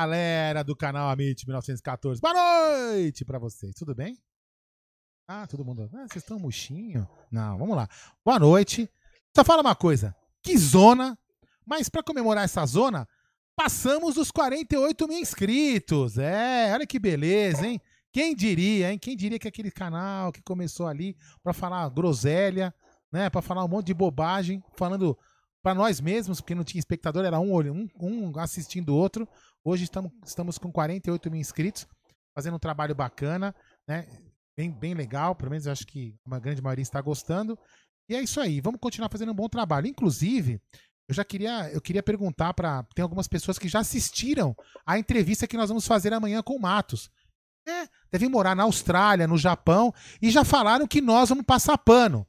[0.00, 2.22] Galera do canal Amit 1914.
[2.22, 3.74] Boa noite para vocês.
[3.74, 4.16] Tudo bem?
[5.28, 5.90] Ah, todo mundo.
[5.92, 7.06] Ah, vocês estão murchinho?
[7.30, 7.86] Não, vamos lá.
[8.24, 8.88] Boa noite.
[9.36, 10.16] Só fala uma coisa.
[10.42, 11.18] Que zona.
[11.66, 13.06] Mas para comemorar essa zona,
[13.54, 16.16] passamos os 48 mil inscritos.
[16.16, 17.78] É, olha que beleza, hein?
[18.10, 18.98] Quem diria, hein?
[18.98, 22.74] Quem diria que aquele canal que começou ali para falar groselha,
[23.12, 23.28] né?
[23.28, 25.16] Para falar um monte de bobagem, falando
[25.62, 29.28] para nós mesmos, porque não tinha espectador, era um, um, um assistindo o outro.
[29.62, 31.86] Hoje estamos, estamos com 48 mil inscritos,
[32.34, 33.54] fazendo um trabalho bacana,
[33.86, 34.06] né?
[34.56, 37.58] Bem, bem legal, pelo menos acho que uma grande maioria está gostando.
[38.08, 39.86] E é isso aí, vamos continuar fazendo um bom trabalho.
[39.86, 40.60] Inclusive,
[41.08, 44.56] eu já queria, eu queria perguntar para tem algumas pessoas que já assistiram
[44.86, 47.10] a entrevista que nós vamos fazer amanhã com o Matos.
[47.68, 52.26] É, devem morar na Austrália, no Japão e já falaram que nós vamos passar pano.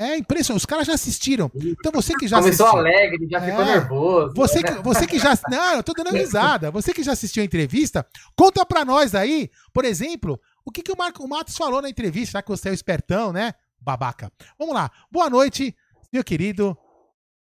[0.00, 1.50] É impressionante, os caras já assistiram.
[1.56, 4.32] Então você que já Começou assistiu, alegre, já ficou é, nervoso.
[4.34, 5.36] Você que, você que já.
[5.50, 6.70] Não, eu tô dando risada.
[6.70, 8.06] Você que já assistiu a entrevista,
[8.36, 12.38] conta pra nós aí, por exemplo, o que, que o Marco Matos falou na entrevista,
[12.38, 13.54] já que você é o espertão, né?
[13.80, 14.30] Babaca.
[14.56, 14.88] Vamos lá.
[15.10, 15.74] Boa noite,
[16.12, 16.78] meu querido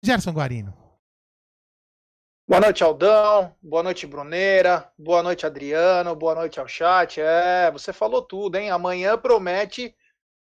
[0.03, 0.73] Gerson Guarino.
[2.49, 3.55] Boa noite, Aldão.
[3.63, 4.91] Boa noite, Bruneira.
[4.99, 6.17] Boa noite, Adriano.
[6.17, 7.21] Boa noite ao chat.
[7.21, 8.71] É, você falou tudo, hein?
[8.71, 9.95] Amanhã promete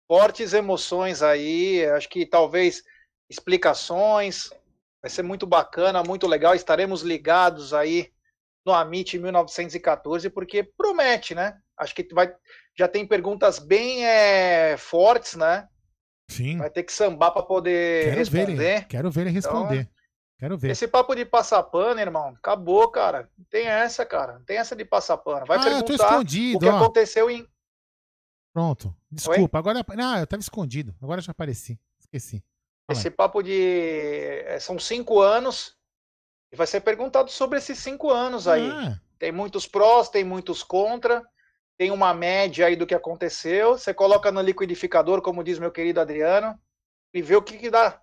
[0.07, 2.83] fortes emoções aí, acho que talvez
[3.29, 4.49] explicações,
[5.01, 8.11] vai ser muito bacana, muito legal, estaremos ligados aí
[8.65, 11.57] no Amit 1914, porque promete, né?
[11.77, 12.33] Acho que vai,
[12.77, 15.67] já tem perguntas bem é, fortes, né?
[16.29, 16.57] Sim.
[16.57, 18.55] Vai ter que sambar para poder quero responder.
[18.55, 19.81] Ver ele, quero ver ele responder.
[19.81, 19.93] Então,
[20.39, 20.71] quero ver.
[20.71, 23.29] Esse papo de passar pano, irmão, acabou, cara.
[23.37, 24.33] Não tem essa, cara.
[24.33, 25.45] Não tem essa de passar pano.
[25.45, 26.77] Vai ah, perguntar o que ó.
[26.77, 27.45] aconteceu em
[28.53, 28.95] Pronto.
[29.11, 29.57] Desculpa.
[29.57, 29.59] Oi?
[29.59, 29.85] Agora.
[29.95, 30.95] Não, eu tava escondido.
[31.01, 31.79] Agora já apareci.
[31.99, 32.43] Esqueci.
[32.85, 34.43] Fala Esse papo de.
[34.45, 35.75] É, são cinco anos.
[36.51, 38.69] E vai ser perguntado sobre esses cinco anos aí.
[38.69, 38.99] Ah.
[39.17, 41.23] Tem muitos prós, tem muitos contra.
[41.77, 43.77] Tem uma média aí do que aconteceu.
[43.77, 46.59] Você coloca no liquidificador, como diz meu querido Adriano,
[47.11, 47.99] e vê o que, que dá.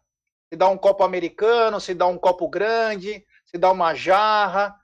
[0.49, 4.75] Se dá um copo americano, se dá um copo grande, se dá uma jarra.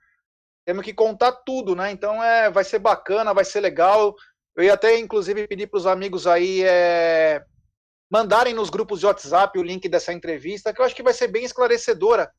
[0.64, 1.90] Temos que contar tudo, né?
[1.90, 4.14] Então é, vai ser bacana, vai ser legal.
[4.56, 7.44] Eu ia até, inclusive, pedir para os amigos aí é,
[8.10, 11.28] mandarem nos grupos de WhatsApp o link dessa entrevista, que eu acho que vai ser
[11.28, 12.32] bem esclarecedora,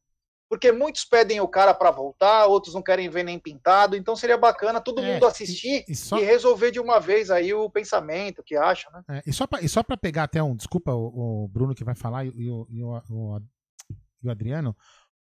[0.50, 4.38] porque muitos pedem o cara para voltar, outros não querem ver nem pintado, então seria
[4.38, 6.18] bacana todo é, mundo assistir e, e, só...
[6.18, 9.04] e, resolver de uma vez aí o pensamento, o que acha, né?
[9.10, 9.34] É, e
[9.70, 12.82] só para pegar até um, desculpa o, o, Bruno que vai falar e, o, e
[12.82, 13.42] o,
[14.24, 14.76] o Adriano,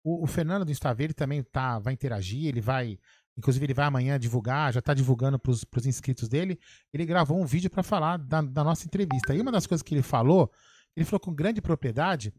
[0.05, 2.99] o, Fernando do Staveiro também tá, vai interagir, ele vai
[3.37, 6.58] Inclusive, ele vai amanhã divulgar, já está divulgando para os inscritos dele.
[6.93, 9.34] Ele gravou um vídeo para falar da, da, nossa entrevista.
[9.34, 10.50] E uma das coisas que ele falou,
[10.94, 12.32] ele falou com grande propriedade,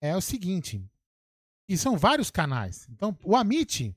[0.00, 0.82] é o seguinte:
[1.68, 2.88] e são vários canais.
[2.90, 3.94] Então, o Amit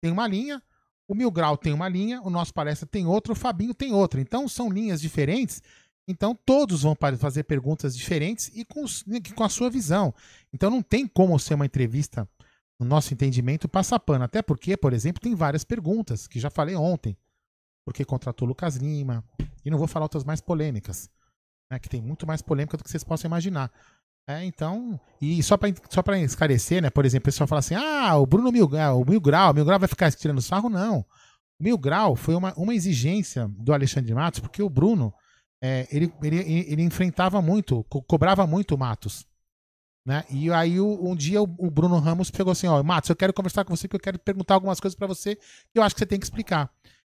[0.00, 0.62] tem uma linha,
[1.08, 4.20] o Mil Grau tem uma linha, o nosso palestra tem outra, o Fabinho tem outra.
[4.20, 5.62] Então, são linhas diferentes.
[6.06, 8.84] Então, todos vão fazer perguntas diferentes e com,
[9.34, 10.14] com a sua visão.
[10.52, 12.28] Então, não tem como ser uma entrevista
[12.78, 14.24] no nosso entendimento, passa pano.
[14.24, 17.16] Até porque, por exemplo, tem várias perguntas, que já falei ontem.
[17.84, 19.24] Porque contratou Lucas Lima.
[19.64, 21.10] E não vou falar outras mais polêmicas.
[21.70, 23.70] Né, que tem muito mais polêmica do que vocês possam imaginar.
[24.28, 26.90] É, então, e só para só esclarecer, né?
[26.90, 29.64] Por exemplo, o pessoal fala assim: ah, o Bruno Mil, o Mil Grau, o Mil
[29.64, 30.68] Grau vai ficar tirando sarro?
[30.68, 30.98] Não.
[31.58, 35.14] O Mil Grau foi uma, uma exigência do Alexandre Matos, porque o Bruno
[35.62, 36.36] é, ele, ele,
[36.68, 39.26] ele enfrentava muito, co cobrava muito o Matos.
[40.04, 40.24] Né?
[40.30, 43.76] E aí um dia o, Bruno Ramos pegou assim, ó, Matos, eu quero conversar com
[43.76, 46.18] você porque eu quero perguntar algumas coisas para você que eu acho que você tem
[46.18, 46.70] que explicar.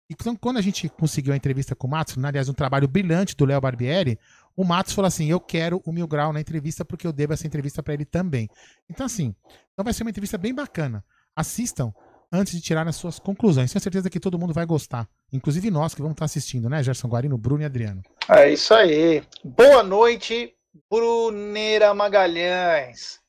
[0.09, 3.33] Então, quando a gente conseguiu a entrevista com o Matos, né, aliás, um trabalho brilhante
[3.33, 4.19] do Léo Barbieri,
[4.57, 7.47] o Matos falou assim: Eu quero o Mil Grau na entrevista porque eu devo essa
[7.47, 8.49] entrevista para ele também.
[8.89, 9.33] Então, assim,
[9.71, 11.01] então vai ser uma entrevista bem bacana.
[11.33, 11.93] Assistam
[12.29, 13.71] antes de tirar as suas conclusões.
[13.71, 15.07] Tenho certeza que todo mundo vai gostar.
[15.31, 18.01] Inclusive nós que vamos estar assistindo, né, Gerson Guarino, Bruno e Adriano.
[18.29, 19.23] É isso aí.
[19.43, 20.53] Boa noite,
[20.89, 23.19] Bruneira Magalhães.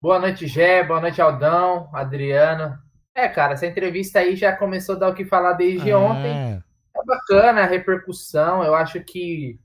[0.00, 0.84] Boa noite, Gé.
[0.84, 2.78] Boa noite, Aldão, Adriano.
[3.14, 5.96] É, cara, essa entrevista aí já começou a dar o que falar desde é.
[5.96, 6.62] ontem.
[6.96, 8.62] É bacana a repercussão.
[8.62, 9.58] Eu acho que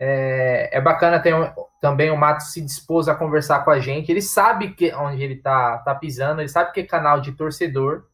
[0.00, 4.10] é, é bacana ter um, também o Matos se dispôs a conversar com a gente.
[4.10, 8.06] Ele sabe que onde ele tá, tá pisando, ele sabe que é canal de torcedor.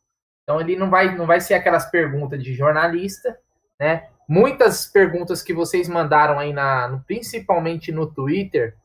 [0.42, 3.38] Então ele não vai, não vai ser aquelas perguntas de jornalista,
[3.78, 4.08] né?
[4.28, 8.76] Muitas perguntas que vocês mandaram aí, na, principalmente no Twitter,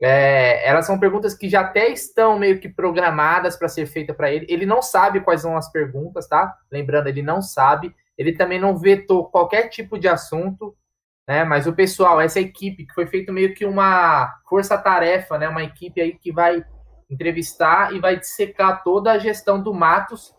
[0.00, 4.32] é, elas são perguntas que já até estão meio que programadas para ser feita para
[4.32, 4.46] ele.
[4.48, 6.56] Ele não sabe quais são as perguntas, tá?
[6.70, 7.94] Lembrando, ele não sabe.
[8.18, 10.76] Ele também não vetou qualquer tipo de assunto,
[11.28, 11.44] né?
[11.44, 15.48] Mas o pessoal, essa equipe que foi feito meio que uma força-tarefa, né?
[15.48, 16.64] Uma equipe aí que vai
[17.08, 20.34] entrevistar e vai dissecar toda a gestão do Matos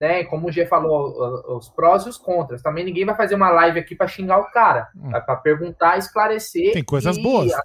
[0.00, 0.24] né?
[0.24, 2.62] Como o G falou, os prós e os contras.
[2.62, 5.10] Também ninguém vai fazer uma live aqui para xingar o cara, hum.
[5.10, 6.72] para perguntar, esclarecer.
[6.72, 7.52] Tem coisas boas.
[7.52, 7.62] As,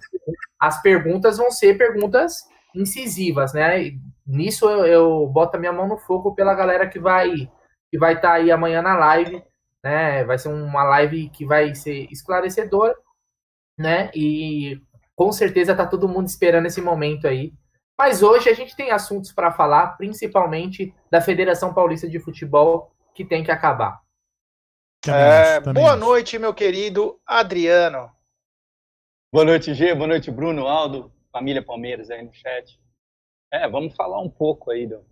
[0.60, 2.44] as, perguntas vão ser perguntas
[2.74, 3.82] incisivas, né?
[3.82, 7.50] E nisso eu, eu, boto a minha mão no fogo pela galera que vai
[7.90, 9.42] que vai estar tá aí amanhã na live,
[9.82, 10.24] né?
[10.24, 12.94] Vai ser uma live que vai ser esclarecedora,
[13.78, 14.10] né?
[14.14, 14.80] E
[15.14, 17.54] com certeza tá todo mundo esperando esse momento aí
[17.98, 23.24] mas hoje a gente tem assuntos para falar, principalmente da Federação Paulista de Futebol, que
[23.24, 24.02] tem que acabar.
[25.08, 28.10] É, boa noite, meu querido Adriano.
[29.32, 29.94] Boa noite, G.
[29.94, 32.80] Boa noite, Bruno, Aldo, família Palmeiras aí no chat.
[33.52, 35.04] É, vamos falar um pouco aí do,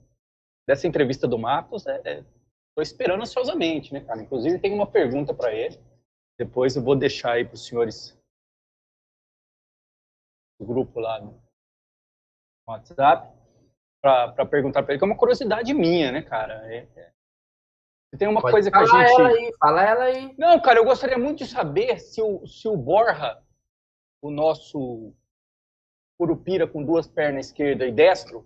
[0.66, 1.86] dessa entrevista do Matos.
[1.86, 2.24] Estou é,
[2.78, 4.22] é, esperando ansiosamente, né, cara?
[4.22, 5.78] Inclusive, tem uma pergunta para ele.
[6.38, 8.18] Depois eu vou deixar aí para os senhores
[10.58, 11.20] do grupo lá
[12.66, 13.32] WhatsApp
[14.00, 16.62] para perguntar para ele, que é uma curiosidade minha, né, cara?
[16.72, 17.10] É, é.
[18.18, 19.20] Tem uma Pode coisa que a gente.
[19.20, 20.34] Ela aí, fala ela aí.
[20.38, 23.38] Não, cara, eu gostaria muito de saber se o, se o Borja,
[24.22, 25.12] o nosso
[26.16, 28.44] Curupira com duas pernas esquerda e destro,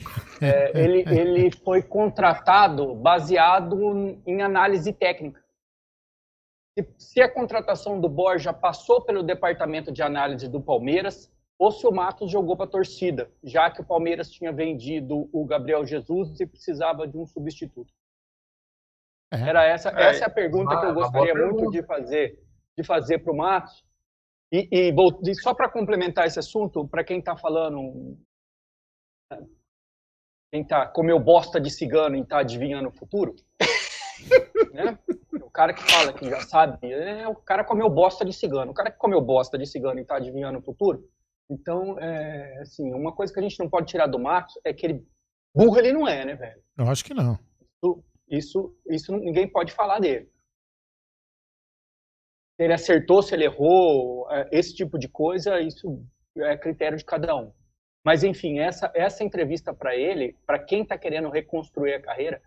[0.42, 5.44] é, ele, ele foi contratado baseado em análise técnica.
[6.76, 12.30] Se, se a contratação do Borja passou pelo departamento de análise do Palmeiras, o Matos
[12.30, 17.06] jogou para a torcida, já que o Palmeiras tinha vendido o Gabriel Jesus e precisava
[17.06, 17.92] de um substituto.
[19.32, 19.40] É.
[19.48, 22.44] Era essa, é, essa é a pergunta que eu gostaria muito de fazer
[22.76, 23.84] de fazer para o Matos.
[24.52, 24.94] E, e,
[25.30, 28.16] e só para complementar esse assunto, para quem está falando,
[30.52, 33.34] quem está comeu bosta de cigano e está adivinhando o futuro,
[34.72, 34.98] né?
[35.42, 38.72] O cara que fala que já sabe, é o cara comeu bosta de cigano.
[38.72, 41.08] O cara que comeu bosta de cigano e está adivinhando o futuro,
[41.50, 44.86] então, é, assim, uma coisa que a gente não pode tirar do Marcos é que
[44.86, 45.06] ele
[45.54, 46.62] burro ele não é, né, velho?
[46.76, 47.38] Eu acho que não.
[47.82, 50.30] Isso, isso, isso ninguém pode falar dele.
[52.56, 56.04] Se ele acertou, se ele errou, é, esse tipo de coisa, isso
[56.38, 57.52] é critério de cada um.
[58.04, 62.42] Mas, enfim, essa, essa entrevista para ele, para quem está querendo reconstruir a carreira,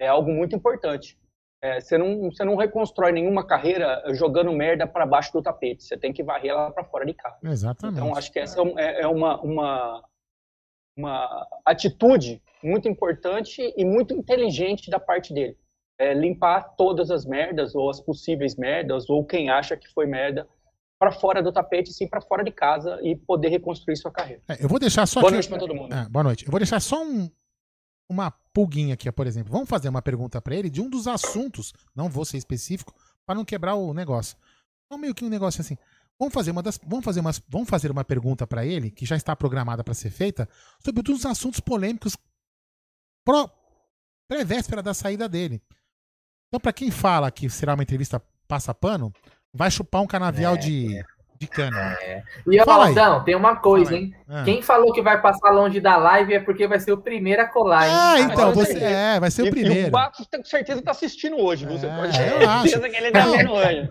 [0.00, 1.18] é algo muito importante.
[1.62, 5.84] É, você, não, você não reconstrói nenhuma carreira jogando merda para baixo do tapete.
[5.84, 7.36] Você tem que varrer ela para fora de casa.
[7.44, 8.00] Exatamente.
[8.00, 10.04] Então, acho que essa é, é uma, uma,
[10.98, 15.56] uma atitude muito importante e muito inteligente da parte dele.
[15.98, 20.48] É limpar todas as merdas, ou as possíveis merdas, ou quem acha que foi merda,
[20.98, 24.42] para fora do tapete, sim, para fora de casa e poder reconstruir sua carreira.
[24.48, 25.34] É, eu vou deixar só boa aqui...
[25.34, 25.94] noite para todo mundo.
[25.94, 26.44] É, boa noite.
[26.44, 27.30] Eu vou deixar só um,
[28.12, 29.52] uma pulguinha aqui, por exemplo.
[29.52, 32.94] Vamos fazer uma pergunta para ele de um dos assuntos, não vou ser específico,
[33.26, 34.36] para não quebrar o negócio.
[34.86, 35.76] Então, meio que um negócio assim.
[36.18, 39.16] Vamos fazer uma das, vamos fazer umas, vamos fazer uma pergunta para ele que já
[39.16, 40.48] está programada para ser feita
[40.84, 42.16] sobre um dos assuntos polêmicos
[44.28, 45.60] pré-véspera da saída dele.
[46.48, 49.12] Então, para quem fala que será uma entrevista passa pano,
[49.52, 51.04] vai chupar um canavial é, de,
[51.42, 51.98] de cana.
[52.00, 52.22] É.
[52.46, 54.14] E ó, Aldão, tem uma coisa, hein?
[54.28, 54.42] Ah.
[54.44, 57.46] Quem falou que vai passar longe da live é porque vai ser o primeiro a
[57.46, 57.94] colar, hein?
[57.94, 59.86] Ah, então, você é, vai ser o primeiro.
[59.86, 63.10] E, o Marcos com certeza tá assistindo hoje, Você é, pode ter certeza que ele
[63.10, 63.88] tá vendo hoje.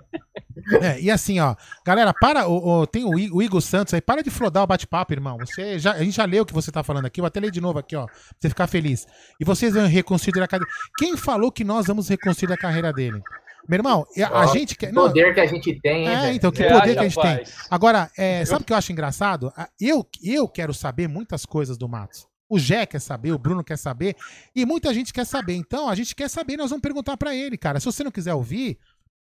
[0.81, 1.55] É, e assim, ó,
[1.85, 5.13] galera, para, o, o tem o, o, Igor Santos aí, para de flodar o bate-papo,
[5.13, 5.37] irmão.
[5.39, 7.51] Você já, a gente já leu o que você tá falando aqui, eu até ler
[7.51, 9.07] de novo aqui, ó, pra você ficar feliz.
[9.39, 10.71] E vocês vão reconstruir a carreira.
[10.97, 13.21] Quem falou que nós vamos reconstruir a carreira dele?
[13.67, 14.91] Meu irmão, a, gente quer.
[14.91, 17.43] Não, poder que a gente tem, hein, É, então, que poder que a gente tem.
[17.69, 19.51] Agora, é, sabe o que eu acho engraçado?
[19.79, 22.27] Eu, eu quero saber muitas coisas do Matos.
[22.49, 24.15] O Jé quer saber, o Bruno quer saber,
[24.53, 25.55] e muita gente quer saber.
[25.55, 27.79] Então, a gente quer saber, nós vamos perguntar para ele, cara.
[27.79, 28.77] Se você não quiser ouvir,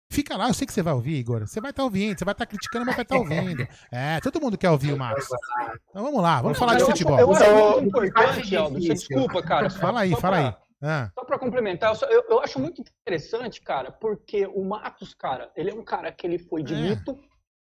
[0.07, 1.47] Fica lá, eu sei que você vai ouvir, Igor.
[1.47, 3.67] Você vai estar tá ouvindo, você vai estar tá criticando, mas vai estar tá ouvindo.
[3.91, 5.25] É, todo mundo quer ouvir o Matos.
[5.89, 7.19] Então vamos lá, vamos falar de futebol.
[7.19, 8.79] Eu, importante, Aldo.
[8.79, 9.69] Desculpa, cara.
[9.71, 10.64] Fala aí, fala aí.
[10.87, 11.11] Ah.
[11.17, 15.51] Só para complementar, eu, só, eu, eu, acho muito interessante, cara, porque o Matos, cara,
[15.55, 16.77] ele é um cara que ele foi de é.
[16.77, 17.19] mito.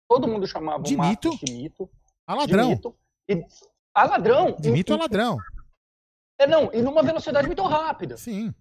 [0.07, 1.47] Todo mundo chamava de o Matos mito?
[1.47, 1.91] de mito.
[2.27, 2.69] A ladrão.
[2.69, 2.97] De mito.
[3.27, 3.43] E,
[3.95, 4.57] a ladrão.
[4.61, 5.39] De mito a ladrão.
[6.39, 8.19] É, não, e numa velocidade muito rápida.
[8.19, 8.55] Sim.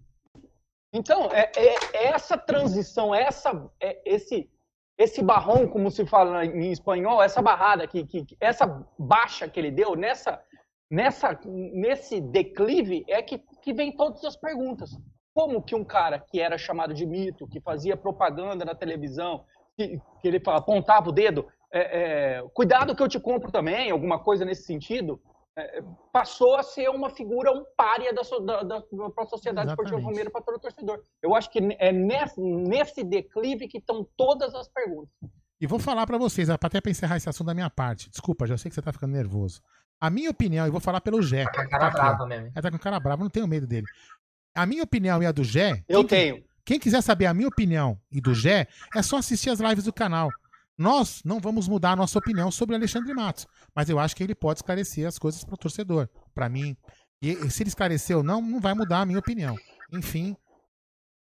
[0.90, 4.50] Então, é, é, é essa transição, essa, é, esse,
[4.96, 8.66] esse barrão, como se fala em espanhol, essa barrada, que, que, essa
[8.98, 10.42] baixa que ele deu, nessa,
[10.90, 14.90] nessa, nesse declive, é que, que vem todas as perguntas.
[15.34, 19.44] Como que um cara que era chamado de mito, que fazia propaganda na televisão,
[19.76, 24.18] que, que ele apontava o dedo, é, é, cuidado que eu te compro também, alguma
[24.18, 25.20] coisa nesse sentido,
[25.58, 30.32] é, passou a ser uma figura, um párea da, da, da, da sociedade esportiva Palmeiras
[30.32, 31.02] para todo torcedor.
[31.22, 35.10] Eu acho que é nesse, nesse declive que estão todas as perguntas.
[35.58, 38.10] E vou falar para vocês, até para encerrar esse assunto da minha parte.
[38.10, 39.62] Desculpa, já sei que você tá ficando nervoso.
[40.00, 41.44] A minha opinião, e vou falar pelo Gé.
[41.44, 42.52] Tá com cara tá brava mesmo.
[42.54, 43.86] É, tá com cara brava, não tenho medo dele.
[44.54, 45.82] A minha opinião e a do Gé.
[45.88, 46.44] Eu tenho.
[46.64, 49.92] Quem quiser saber a minha opinião e do Gé, é só assistir as lives do
[49.92, 50.30] canal.
[50.76, 54.22] Nós não vamos mudar a nossa opinião sobre o Alexandre Matos, mas eu acho que
[54.22, 56.08] ele pode esclarecer as coisas para o torcedor.
[56.34, 56.76] Para mim,
[57.22, 59.56] e se ele esclareceu ou não, não vai mudar a minha opinião.
[59.92, 60.36] Enfim,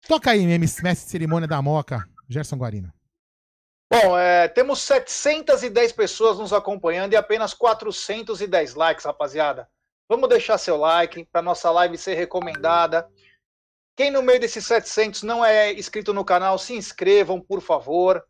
[0.07, 2.91] toca aí, mestre de cerimônia da Moca, Gerson Guarino.
[3.91, 9.69] Bom, é, temos 710 pessoas nos acompanhando e apenas 410 likes, rapaziada.
[10.09, 13.07] Vamos deixar seu like para nossa live ser recomendada.
[13.95, 18.23] Quem no meio desses 700 não é inscrito no canal, se inscrevam, por favor.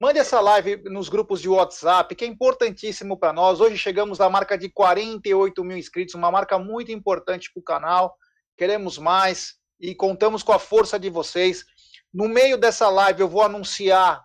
[0.00, 3.60] Mande essa live nos grupos de WhatsApp, que é importantíssimo para nós.
[3.60, 8.16] Hoje chegamos à marca de 48 mil inscritos, uma marca muito importante para o canal.
[8.56, 11.64] Queremos mais e contamos com a força de vocês.
[12.12, 14.24] No meio dessa live, eu vou anunciar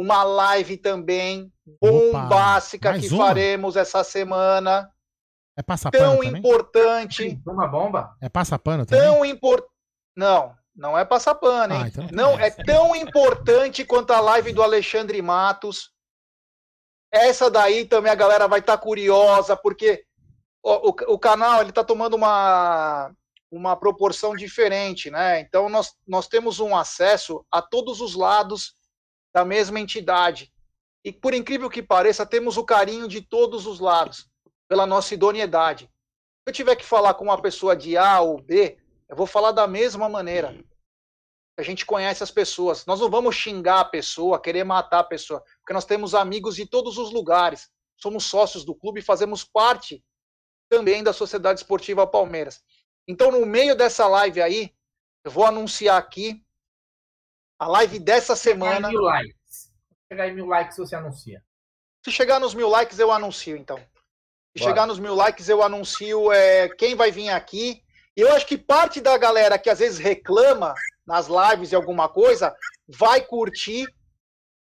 [0.00, 3.26] uma live também bombástica que uma?
[3.26, 4.90] faremos essa semana.
[5.54, 7.38] É passapano Tão importante.
[7.46, 8.16] Uma bomba?
[8.18, 9.04] É passapano também?
[9.04, 9.70] Tão importante.
[10.16, 11.82] Não, não é passar pano, hein?
[11.84, 15.92] Ah, então não, é tão importante quanto a live do Alexandre Matos.
[17.12, 20.02] Essa daí também a galera vai estar tá curiosa, porque
[20.62, 23.12] o, o, o, canal ele está tomando uma,
[23.50, 25.40] uma proporção diferente, né?
[25.40, 28.79] Então nós, nós temos um acesso a todos os lados
[29.32, 30.52] da mesma entidade.
[31.04, 34.28] E por incrível que pareça, temos o carinho de todos os lados,
[34.68, 35.84] pela nossa idoneidade.
[35.84, 39.52] Se eu tiver que falar com uma pessoa de A ou B, eu vou falar
[39.52, 40.56] da mesma maneira.
[41.58, 42.86] A gente conhece as pessoas.
[42.86, 46.66] Nós não vamos xingar a pessoa, querer matar a pessoa, porque nós temos amigos de
[46.66, 47.68] todos os lugares.
[47.96, 50.02] Somos sócios do clube e fazemos parte
[50.70, 52.62] também da Sociedade Esportiva Palmeiras.
[53.06, 54.72] Então, no meio dessa live aí,
[55.24, 56.42] eu vou anunciar aqui
[57.60, 58.88] a live dessa semana.
[58.88, 59.70] Mil likes.
[60.10, 61.40] Chegar em mil likes, você anuncia.
[62.04, 63.76] Se chegar nos mil likes, eu anuncio, então.
[63.76, 64.70] Se Bora.
[64.70, 67.84] chegar nos mil likes, eu anuncio é, quem vai vir aqui
[68.20, 70.74] eu acho que parte da galera que às vezes reclama
[71.06, 72.54] nas lives e alguma coisa
[72.88, 73.86] vai curtir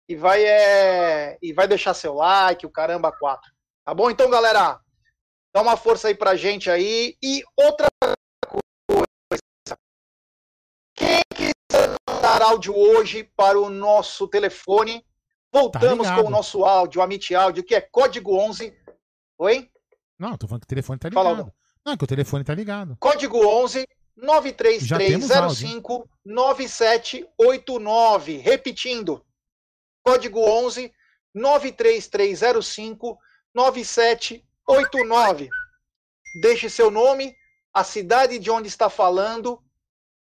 [0.09, 3.51] e vai, é, e vai deixar seu like, o caramba, quatro.
[3.85, 4.11] Tá bom?
[4.11, 4.81] Então, galera,
[5.55, 7.17] dá uma força aí pra gente aí.
[7.23, 7.89] E outra
[12.43, 15.07] mandar áudio hoje para o nosso telefone,
[15.53, 18.77] voltamos tá com o nosso áudio, Amit Áudio, que é código 11.
[19.39, 19.71] Oi?
[20.19, 21.25] Não, tô falando que o telefone tá ligado.
[21.25, 22.97] Fala, não, que o telefone tá ligado.
[22.99, 28.37] Código 11 93305 9789.
[28.39, 29.25] Repetindo.
[30.05, 30.93] Código 11
[31.35, 33.19] 93305
[33.55, 35.49] 9789.
[36.41, 37.37] Deixe seu nome,
[37.75, 39.63] a cidade de onde está falando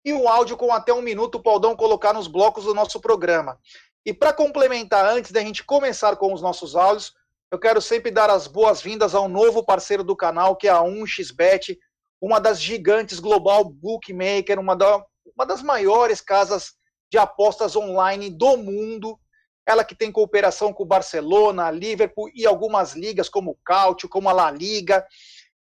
[0.03, 3.59] e um áudio com até um minuto o Paldão colocar nos blocos do nosso programa.
[4.05, 7.13] E para complementar, antes da gente começar com os nossos áudios,
[7.51, 11.77] eu quero sempre dar as boas-vindas ao novo parceiro do canal, que é a 1xBet,
[12.19, 15.03] uma das gigantes global bookmaker, uma, da,
[15.35, 16.73] uma das maiores casas
[17.11, 19.19] de apostas online do mundo.
[19.65, 24.29] ela que tem cooperação com o Barcelona, Liverpool e algumas ligas como o Cautio, como
[24.29, 25.05] a La Liga.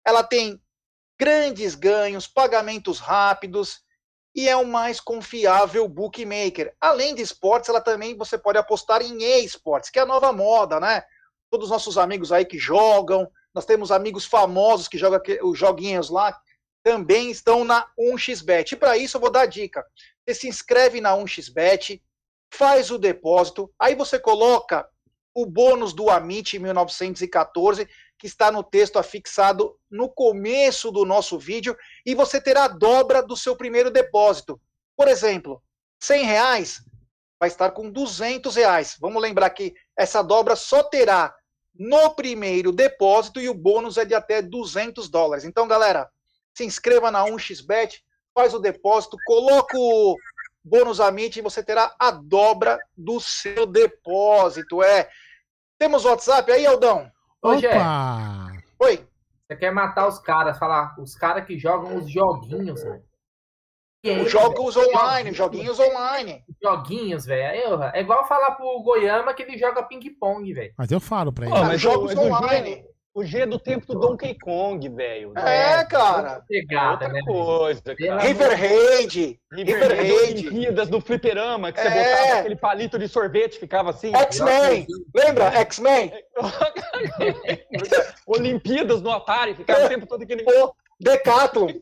[0.06, 0.60] Ela tem
[1.18, 3.80] grandes ganhos, pagamentos rápidos
[4.38, 6.72] e é o mais confiável bookmaker.
[6.80, 10.78] Além de esportes, ela também você pode apostar em e-sports, que é a nova moda,
[10.78, 11.02] né?
[11.50, 16.08] Todos os nossos amigos aí que jogam, nós temos amigos famosos que jogam os joguinhos
[16.08, 16.40] lá,
[16.84, 18.70] também estão na 1xBet.
[18.70, 19.84] E para isso eu vou dar a dica.
[20.24, 22.00] Você se inscreve na 1xBet,
[22.54, 24.88] faz o depósito, aí você coloca
[25.34, 31.76] o bônus do Amit 1914, que está no texto afixado no começo do nosso vídeo,
[32.04, 34.60] e você terá a dobra do seu primeiro depósito.
[34.96, 35.62] Por exemplo,
[36.00, 36.82] 100 reais
[37.38, 38.96] vai estar com 200 reais.
[39.00, 41.32] Vamos lembrar que essa dobra só terá
[41.72, 45.44] no primeiro depósito e o bônus é de até 200 dólares.
[45.44, 46.10] Então, galera,
[46.52, 48.00] se inscreva na 1xBet,
[48.34, 50.16] faz o depósito, coloca o
[50.64, 54.82] bônus Amit e você terá a dobra do seu depósito.
[54.82, 55.08] É.
[55.78, 57.08] Temos WhatsApp aí, Aldão?
[57.42, 57.56] Opa!
[57.56, 58.52] Opa!
[58.80, 59.06] Oi.
[59.46, 63.02] Você quer matar os caras, falar os caras que jogam os joguinhos, velho.
[64.22, 66.44] Os jogos online, joguinhos online.
[66.62, 67.82] Joguinhos, velho.
[67.92, 70.72] É igual falar pro Goiama que ele joga ping-pong, velho.
[70.76, 71.54] Mas eu falo pra ele.
[71.54, 72.84] Oh, mas jogos online.
[73.18, 75.36] O G é do tempo do Donkey Kong, velho.
[75.36, 76.40] É, cara.
[76.46, 77.96] Pegada, outra né, coisa.
[78.20, 79.40] River Raid.
[79.50, 80.46] River Raid.
[80.46, 82.20] Olimpíadas do fliperama, que você é.
[82.20, 84.14] botava aquele palito de sorvete, ficava assim.
[84.14, 84.86] X-Men.
[85.12, 85.46] Lembra?
[85.46, 86.12] X-Men.
[88.24, 90.44] Olimpíadas no Atari, ficava o tempo todo aquele...
[90.44, 91.72] Pô, Decathlon.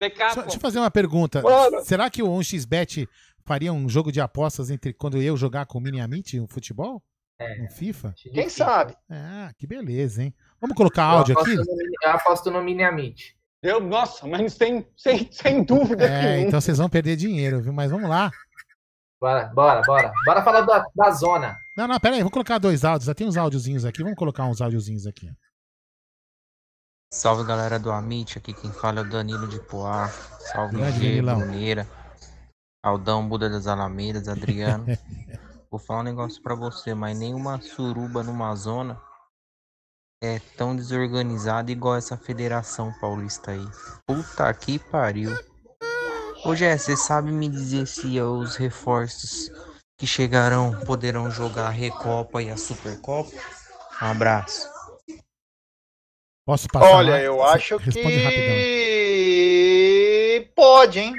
[0.00, 0.42] Decathlon.
[0.42, 1.42] Deixa eu fazer uma pergunta.
[1.42, 1.84] Mano.
[1.84, 3.08] Será que o 1xBet
[3.44, 7.02] faria um jogo de apostas entre quando eu jogar com o Mini Amit, um futebol?
[7.38, 7.62] É.
[7.62, 8.14] Um FIFA?
[8.32, 8.96] Quem sabe?
[9.10, 10.32] Ah, que beleza, hein?
[10.64, 11.56] Vamos colocar áudio aqui?
[11.56, 11.62] No,
[12.02, 13.36] eu aposto no Mini Amit.
[13.62, 16.08] Eu, nossa, mas sem, sem, sem dúvida.
[16.08, 17.70] É, então vocês vão perder dinheiro, viu?
[17.70, 18.30] Mas vamos lá.
[19.20, 20.12] Bora, bora, bora.
[20.24, 21.54] Bora falar da, da zona.
[21.76, 23.04] Não, não, pera aí, vou colocar dois áudios.
[23.04, 24.02] Já tem uns áudiozinhos aqui.
[24.02, 25.30] Vamos colocar uns áudiozinhos aqui.
[27.12, 30.08] Salve galera do Amit, aqui quem fala é o Danilo de Poá.
[30.08, 31.86] Salve G, Bruneira,
[32.82, 34.86] Aldão, Buda das Alamedas, Adriano.
[35.70, 38.98] Vou falar um negócio pra você, mas nenhuma suruba numa zona
[40.24, 43.66] é tão desorganizada igual essa federação paulista aí.
[44.06, 45.30] Puta que pariu.
[46.44, 49.50] Ô Jé, você sabe me dizer se os reforços
[49.96, 53.30] que chegarão poderão jogar a Recopa e a Supercopa?
[54.02, 54.68] Um abraço.
[56.44, 56.90] Posso passar?
[56.90, 58.12] Olha, eu acho que rapidão.
[60.54, 61.14] pode, hein?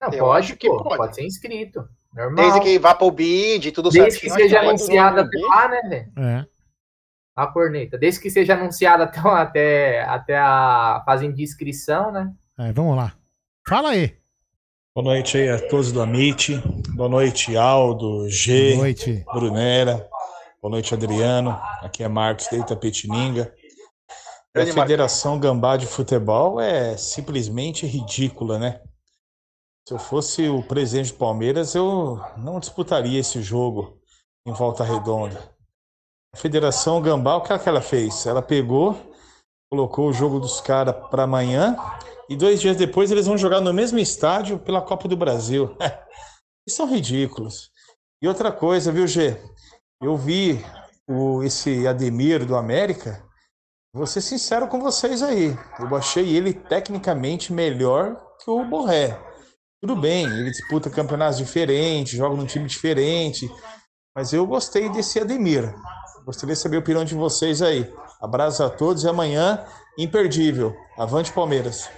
[0.00, 0.96] Não, eu pode, que pô, pode.
[0.96, 1.88] pode ser inscrito.
[2.12, 2.36] Normal.
[2.36, 4.34] Desde que vá pro bid, tudo Desde certinho.
[4.34, 6.12] Desde que seja anunciado até lá, né, velho?
[6.16, 6.57] É.
[7.38, 7.96] A corneta.
[7.96, 12.32] Desde que seja anunciado até, até, até a fase de inscrição, né?
[12.58, 13.14] É, vamos lá.
[13.64, 14.16] Fala aí.
[14.92, 16.60] Boa noite aí a todos do Amit.
[16.96, 19.24] Boa noite, Aldo, G, Boa noite.
[19.32, 20.08] Brunera.
[20.60, 21.56] Boa noite, Adriano.
[21.80, 23.54] Aqui é Marcos de Itapetininga.
[24.56, 28.80] A Federação Gambá de Futebol é simplesmente ridícula, né?
[29.86, 34.00] Se eu fosse o presidente do Palmeiras, eu não disputaria esse jogo
[34.44, 35.56] em volta redonda.
[36.34, 38.26] A Federação Gambá, o que, é que ela fez?
[38.26, 38.96] Ela pegou,
[39.70, 41.76] colocou o jogo dos caras para amanhã
[42.28, 45.74] e dois dias depois eles vão jogar no mesmo estádio pela Copa do Brasil.
[45.80, 47.70] Eles são ridículos.
[48.22, 49.40] E outra coisa, viu, G?
[50.02, 50.62] Eu vi
[51.08, 53.24] o, esse Ademir do América.
[53.94, 55.56] Vou ser sincero com vocês aí.
[55.80, 59.18] Eu achei ele tecnicamente melhor que o Borré.
[59.80, 63.50] Tudo bem, ele disputa campeonatos diferentes, joga num time diferente,
[64.14, 65.72] mas eu gostei desse Ademir.
[66.28, 67.90] Gostaria de saber a opinião de vocês aí.
[68.20, 70.76] Abraço a todos e amanhã, imperdível.
[70.98, 71.90] Avante Palmeiras.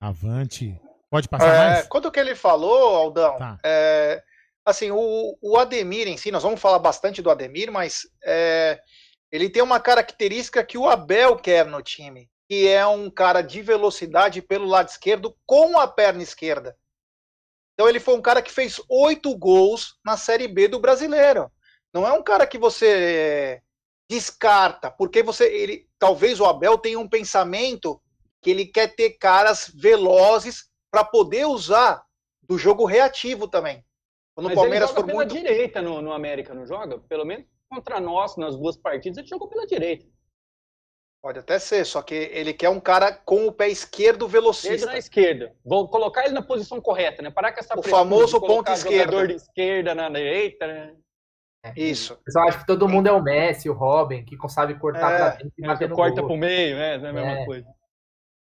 [0.00, 0.80] Avante.
[1.10, 1.88] Pode passar é, mais?
[1.88, 3.58] Quanto que ele falou, Aldão, tá.
[3.64, 4.22] é,
[4.64, 8.80] assim, o, o, Ademir em si, nós vamos falar bastante do Ademir, mas é,
[9.32, 13.60] ele tem uma característica que o Abel quer no time, que é um cara de
[13.60, 16.76] velocidade pelo lado esquerdo com a perna esquerda.
[17.72, 21.50] Então ele foi um cara que fez oito gols na Série B do Brasileiro.
[21.92, 23.60] Não é um cara que você
[24.08, 28.00] descarta, porque você, ele, talvez o Abel tenha um pensamento
[28.42, 32.04] que ele quer ter caras velozes para poder usar
[32.42, 33.84] do jogo reativo também.
[34.34, 35.32] Quando Mas o Palmeiras ele joga pela muito...
[35.32, 36.98] direita no, no América, não joga?
[36.98, 40.06] Pelo menos contra nós, nas duas partidas, ele jogou pela direita.
[41.22, 44.74] Pode até ser, só que ele quer um cara com o pé esquerdo velocista.
[44.74, 45.56] Ele na esquerda.
[45.64, 47.30] Vou colocar ele na posição correta, né?
[47.30, 49.26] Parar com essa O famoso ponto esquerdo.
[49.26, 50.94] de esquerda na direita, né?
[51.64, 52.18] É, Isso.
[52.26, 55.28] Eu acho que todo mundo é o Messi, o Robin, que sabe cortar é, pra
[55.30, 56.28] dentro e bater no corta gol.
[56.28, 56.92] pro meio, né?
[56.92, 57.46] É a mesma é.
[57.46, 57.66] coisa.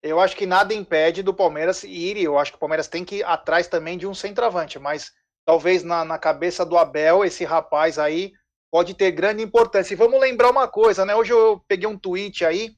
[0.02, 3.16] Eu acho que nada impede do Palmeiras ir, eu acho que o Palmeiras tem que
[3.16, 5.12] ir atrás também de um centroavante, mas
[5.46, 8.32] talvez na, na cabeça do Abel, esse rapaz aí
[8.70, 9.94] pode ter grande importância.
[9.94, 11.14] E vamos lembrar uma coisa, né?
[11.14, 12.76] Hoje eu peguei um tweet aí.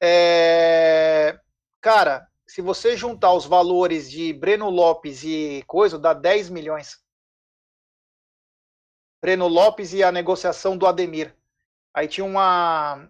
[0.00, 1.38] É...
[1.80, 7.03] Cara, se você juntar os valores de Breno Lopes e coisa, dá 10 milhões.
[9.24, 11.34] Breno Lopes e a negociação do Ademir.
[11.94, 13.08] Aí tinha uma.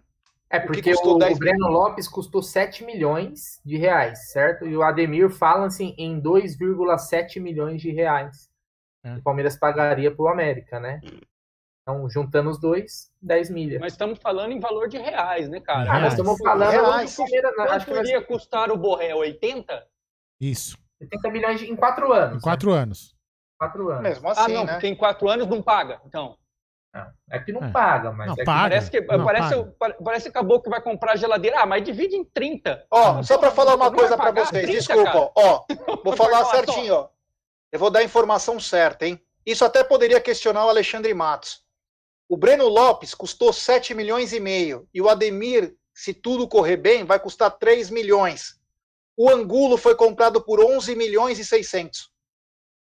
[0.49, 4.65] É, porque o, o, Breno Lopes custou 7 milhões de reais, certo?
[4.65, 8.49] E o Ademir fala assim em 2,7 milhões de reais.
[9.03, 9.15] É.
[9.15, 11.01] O Palmeiras pagaria para o América, né?
[11.81, 13.81] Então, juntando os dois, 10 milhas.
[13.81, 15.91] Mas estamos falando em valor de reais, né, cara?
[15.91, 17.15] Ah, nós estamos falando reais.
[17.17, 19.13] Palmeiras, Quanto acho que iria custar o Borré?
[19.13, 19.85] 80?
[20.39, 20.77] Isso.
[21.01, 22.37] 80 milhões em 4 anos.
[22.37, 22.77] Em 4 né?
[22.77, 23.14] anos.
[23.57, 24.03] 4 anos.
[24.03, 24.73] Mesmo assim, ah, não, né?
[24.73, 26.37] porque em 4 anos não paga, então.
[26.93, 27.71] Não, é que não é.
[27.71, 28.61] paga, mas não, é que paga.
[28.61, 29.97] parece que não, parece, paga.
[30.03, 31.59] parece que acabou que vai comprar geladeira.
[31.59, 32.85] Ah, mas divide em 30.
[32.89, 35.31] Ó, só para falar uma coisa para vocês, 30, desculpa, cara.
[35.35, 35.65] ó,
[36.03, 37.09] vou falar certinho, ó.
[37.71, 39.19] Eu vou dar a informação certa, hein?
[39.45, 41.63] Isso até poderia questionar o Alexandre Matos.
[42.27, 44.87] O Breno Lopes custou 7 milhões e meio.
[44.93, 48.59] E o Ademir, se tudo correr bem, vai custar 3 milhões.
[49.17, 52.09] O Angulo foi comprado por 11 milhões e 600.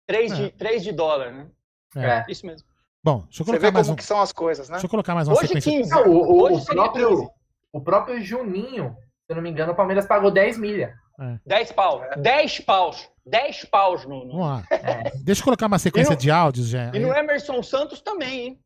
[0.09, 0.51] 3 de, é.
[0.51, 1.51] 3 de dólar, né?
[1.95, 2.07] É.
[2.07, 2.27] é.
[2.29, 2.67] Isso mesmo.
[3.05, 3.97] Bom, deixa eu colocar Você vê mais como um...
[3.97, 4.75] que são as coisas, né?
[4.75, 5.73] Deixa eu colocar mais uma Hoje sequência.
[5.73, 5.91] 15.
[5.91, 7.31] Não, o, o, Hoje o, próprio,
[7.73, 10.95] o próprio Juninho, se eu não me engano, o Palmeiras pagou 10 milha.
[11.21, 11.39] É.
[11.47, 12.03] 10 paus.
[12.17, 13.11] 10 paus.
[13.27, 14.25] 10 paus no.
[14.25, 14.33] no...
[14.33, 14.65] Vamos lá.
[14.71, 15.11] É.
[15.23, 16.91] Deixa eu colocar uma sequência no, de áudios, já.
[16.95, 18.61] E no Emerson Santos também, hein?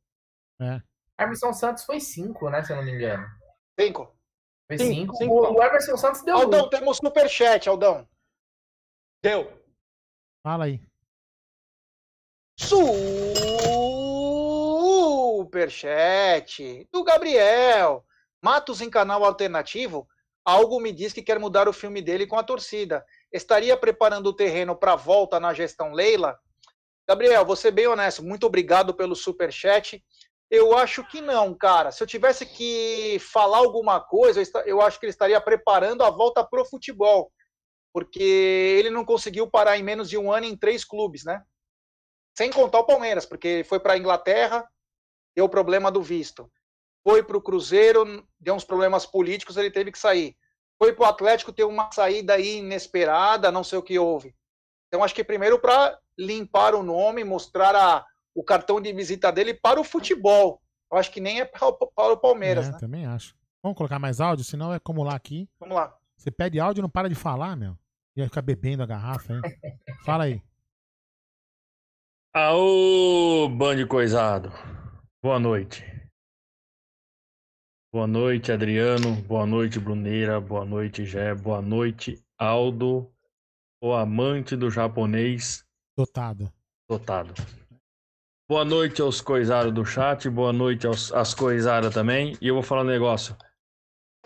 [0.60, 0.80] É.
[1.20, 2.62] Emerson Santos foi 5, né?
[2.62, 3.26] Se eu não me engano.
[3.78, 4.16] 5.
[4.68, 5.24] Foi 5.
[5.24, 6.36] O, o Emerson Santos deu.
[6.36, 8.06] Aldão, temos superchat, Aldão.
[9.22, 9.52] Deu.
[10.44, 10.80] Fala aí.
[15.52, 18.04] Superchat do Gabriel.
[18.42, 20.08] Matos em canal alternativo.
[20.44, 24.32] Algo me diz que quer mudar o filme dele com a torcida estaria preparando o
[24.32, 26.38] terreno para a volta na gestão Leila?
[27.08, 30.02] Gabriel, ser bem honesto, muito obrigado pelo super chat.
[30.50, 31.90] Eu acho que não, cara.
[31.90, 36.44] Se eu tivesse que falar alguma coisa, eu acho que ele estaria preparando a volta
[36.44, 37.32] pro futebol,
[37.92, 38.22] porque
[38.78, 41.42] ele não conseguiu parar em menos de um ano em três clubes, né?
[42.36, 44.66] Sem contar o Palmeiras, porque foi para a Inglaterra,
[45.36, 46.50] deu o problema do visto.
[47.04, 50.36] Foi para o Cruzeiro, deu uns problemas políticos, ele teve que sair
[50.82, 54.34] foi para o Atlético ter uma saída aí inesperada, não sei o que houve.
[54.88, 59.54] Então, acho que primeiro para limpar o nome, mostrar a, o cartão de visita dele
[59.54, 60.60] para o futebol.
[60.90, 62.66] Eu acho que nem é para, o Palmeiras.
[62.66, 62.78] É, né?
[62.80, 63.36] Também acho.
[63.62, 65.48] Vamos colocar mais áudio, senão é acumular aqui.
[65.60, 65.96] Vamos lá.
[66.16, 67.78] Você pede áudio e não para de falar, meu.
[68.16, 69.40] E vai ficar bebendo a garrafa, hein?
[70.04, 70.42] Fala aí.
[72.34, 74.50] Aô, bando coisado.
[75.22, 75.84] Boa noite.
[77.92, 79.16] Boa noite, Adriano.
[79.16, 80.40] Boa noite, Bruneira.
[80.40, 81.34] Boa noite, Gé.
[81.34, 83.12] Boa noite, Aldo,
[83.82, 85.62] o amante do japonês.
[85.94, 86.50] Dotado.
[86.88, 87.34] Dotado.
[88.48, 90.30] Boa noite aos coisados do chat.
[90.30, 92.34] Boa noite aos, às coisadas também.
[92.40, 93.36] E eu vou falar um negócio.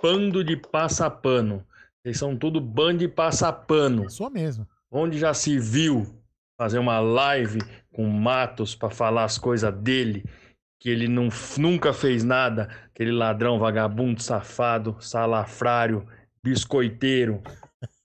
[0.00, 1.66] Bando de passapano.
[2.00, 4.08] Vocês são tudo bando de passapano.
[4.08, 4.64] Sou mesmo.
[4.92, 6.24] Onde já se viu
[6.56, 7.58] fazer uma live
[7.92, 10.24] com Matos para falar as coisas dele
[10.78, 16.06] que ele não, nunca fez nada, aquele ladrão, vagabundo, safado, salafrário,
[16.42, 17.42] biscoiteiro.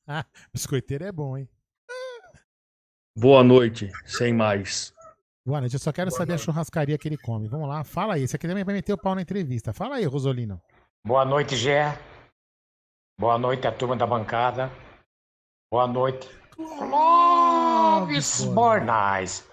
[0.54, 1.48] biscoiteiro é bom, hein?
[3.18, 4.94] Boa noite, sem mais.
[5.46, 6.42] Boa noite, eu só quero Boa saber noite.
[6.42, 7.48] a churrascaria que ele come.
[7.48, 8.28] Vamos lá, fala aí.
[8.28, 9.74] Você aqui também vai meter o pau na entrevista.
[9.74, 10.62] Fala aí, Rosolino.
[11.06, 11.98] Boa noite, Gé.
[13.20, 14.72] Boa noite, a turma da bancada.
[15.70, 16.30] Boa noite.
[17.92, 19.44] Clóvis Bornais.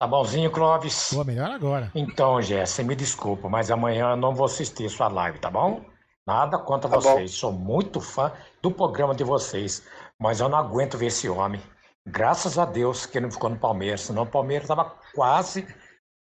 [0.00, 1.14] Tá bonzinho, Clóvis?
[1.14, 1.92] Pô, melhor agora.
[1.94, 5.84] Então, Jéssica, me desculpa, mas amanhã eu não vou assistir sua live, tá bom?
[6.26, 7.30] Nada contra tá vocês.
[7.30, 7.36] Bom.
[7.36, 9.86] Sou muito fã do programa de vocês,
[10.20, 11.60] mas eu não aguento ver esse homem.
[12.06, 15.66] Graças a Deus que ele não ficou no Palmeiras, senão o Palmeiras estava quase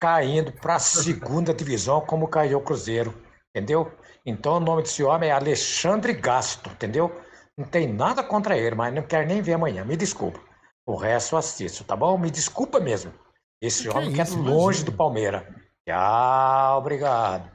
[0.01, 3.15] caindo para a segunda divisão, como caiu o Cruzeiro,
[3.55, 3.93] entendeu?
[4.27, 7.15] Então o nome desse homem é Alexandre Gasto, entendeu?
[7.57, 10.41] Não tem nada contra ele, mas não quero nem ver amanhã, me desculpa.
[10.87, 12.19] O resto eu assisto, tá bom?
[12.19, 13.13] Me desculpa mesmo.
[13.61, 14.85] Esse que homem é, isso, longe imagina.
[14.85, 15.43] do Palmeiras.
[15.89, 17.51] Tchau, obrigado.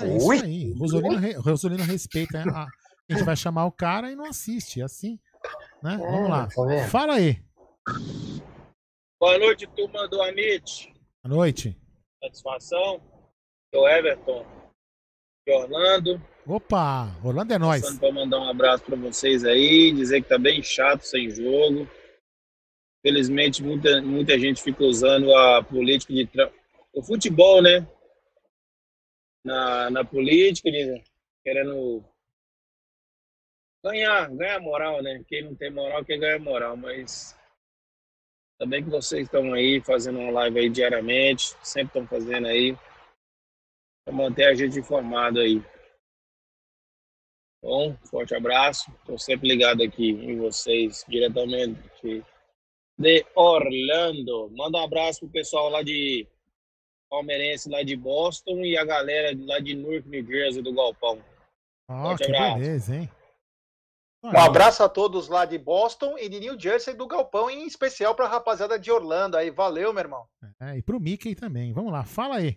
[0.00, 0.36] É Ui.
[0.36, 0.74] isso aí.
[0.78, 2.44] Rosolino, Rosolino respeita.
[2.44, 2.52] Né?
[2.52, 4.80] A, a gente vai chamar o cara e não assiste.
[4.80, 5.18] É assim.
[5.82, 5.94] Né?
[5.94, 6.48] É, Vamos lá.
[6.48, 7.42] Tá Fala aí.
[9.20, 10.92] Boa noite, turma do Amit.
[11.22, 11.78] Boa noite.
[12.22, 13.00] Satisfação.
[13.72, 14.44] Sou Everton
[15.46, 16.22] de Orlando.
[16.46, 17.98] Opa, Orlando é nós.
[17.98, 21.88] Para mandar um abraço para vocês aí, dizer que tá bem chato sem jogo.
[23.02, 26.28] Felizmente, muita, muita gente fica usando a política de.
[26.94, 27.86] O futebol, né?
[29.44, 30.70] Na, na política,
[31.42, 32.04] querendo
[33.84, 35.24] ganhar, ganhar moral, né?
[35.26, 37.36] Quem não tem moral, quem ganha moral, mas
[38.56, 42.76] também que vocês estão aí fazendo uma live aí diariamente, sempre estão fazendo aí.
[44.04, 45.60] para manter a gente informado aí.
[47.60, 48.92] Bom, forte abraço.
[49.00, 52.24] Estou sempre ligado aqui em vocês, diretamente
[53.02, 54.50] de Orlando.
[54.56, 56.26] Manda um abraço pro pessoal lá de
[57.10, 61.22] palmeirense lá de Boston e a galera lá de Newark, New Jersey, do Galpão.
[61.88, 62.58] Oh, que abraço.
[62.58, 63.10] beleza, hein?
[64.24, 68.14] Um abraço a todos lá de Boston e de New Jersey do Galpão, em especial
[68.14, 69.50] para a rapaziada de Orlando aí.
[69.50, 70.24] Valeu, meu irmão.
[70.60, 71.72] É, e pro Mickey também.
[71.72, 72.56] Vamos lá, fala aí.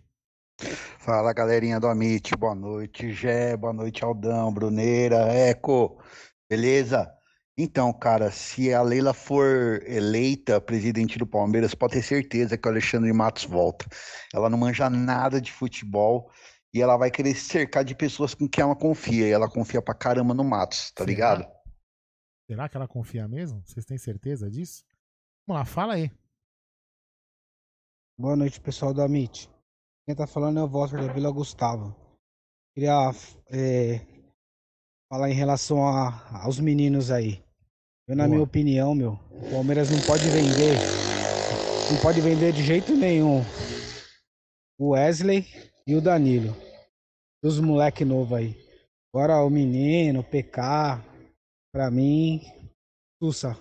[1.00, 2.36] Fala, galerinha do Amit.
[2.38, 3.58] Boa noite, Gé.
[3.58, 6.00] Boa noite, Aldão, Bruneira, Eco.
[6.48, 7.12] Beleza?
[7.58, 12.72] Então, cara, se a Leila for eleita presidente do Palmeiras, pode ter certeza que o
[12.72, 13.86] Alexandre Matos volta.
[14.34, 16.30] Ela não manja nada de futebol
[16.74, 19.26] e ela vai querer se cercar de pessoas com quem ela confia.
[19.26, 21.10] E ela confia pra caramba no Matos, tá Será?
[21.10, 21.56] ligado?
[22.46, 23.62] Será que ela confia mesmo?
[23.66, 24.84] Vocês têm certeza disso?
[25.48, 26.12] Vamos lá, fala aí.
[28.20, 29.50] Boa noite, pessoal do Amit.
[30.06, 31.96] Quem tá falando é o Walter da Vila Gustavo.
[32.74, 33.12] Queria
[33.50, 34.06] é,
[35.10, 37.45] falar em relação a, aos meninos aí.
[38.08, 38.36] Eu, na Boa.
[38.36, 40.78] minha opinião, meu, o Palmeiras não pode vender.
[41.92, 43.42] Não pode vender de jeito nenhum.
[44.80, 45.46] O Wesley
[45.88, 46.56] e o Danilo.
[47.44, 48.56] Dos moleque novo aí.
[49.12, 51.02] Agora o menino, o PK,
[51.74, 52.42] pra mim,
[53.22, 53.58] Sussa.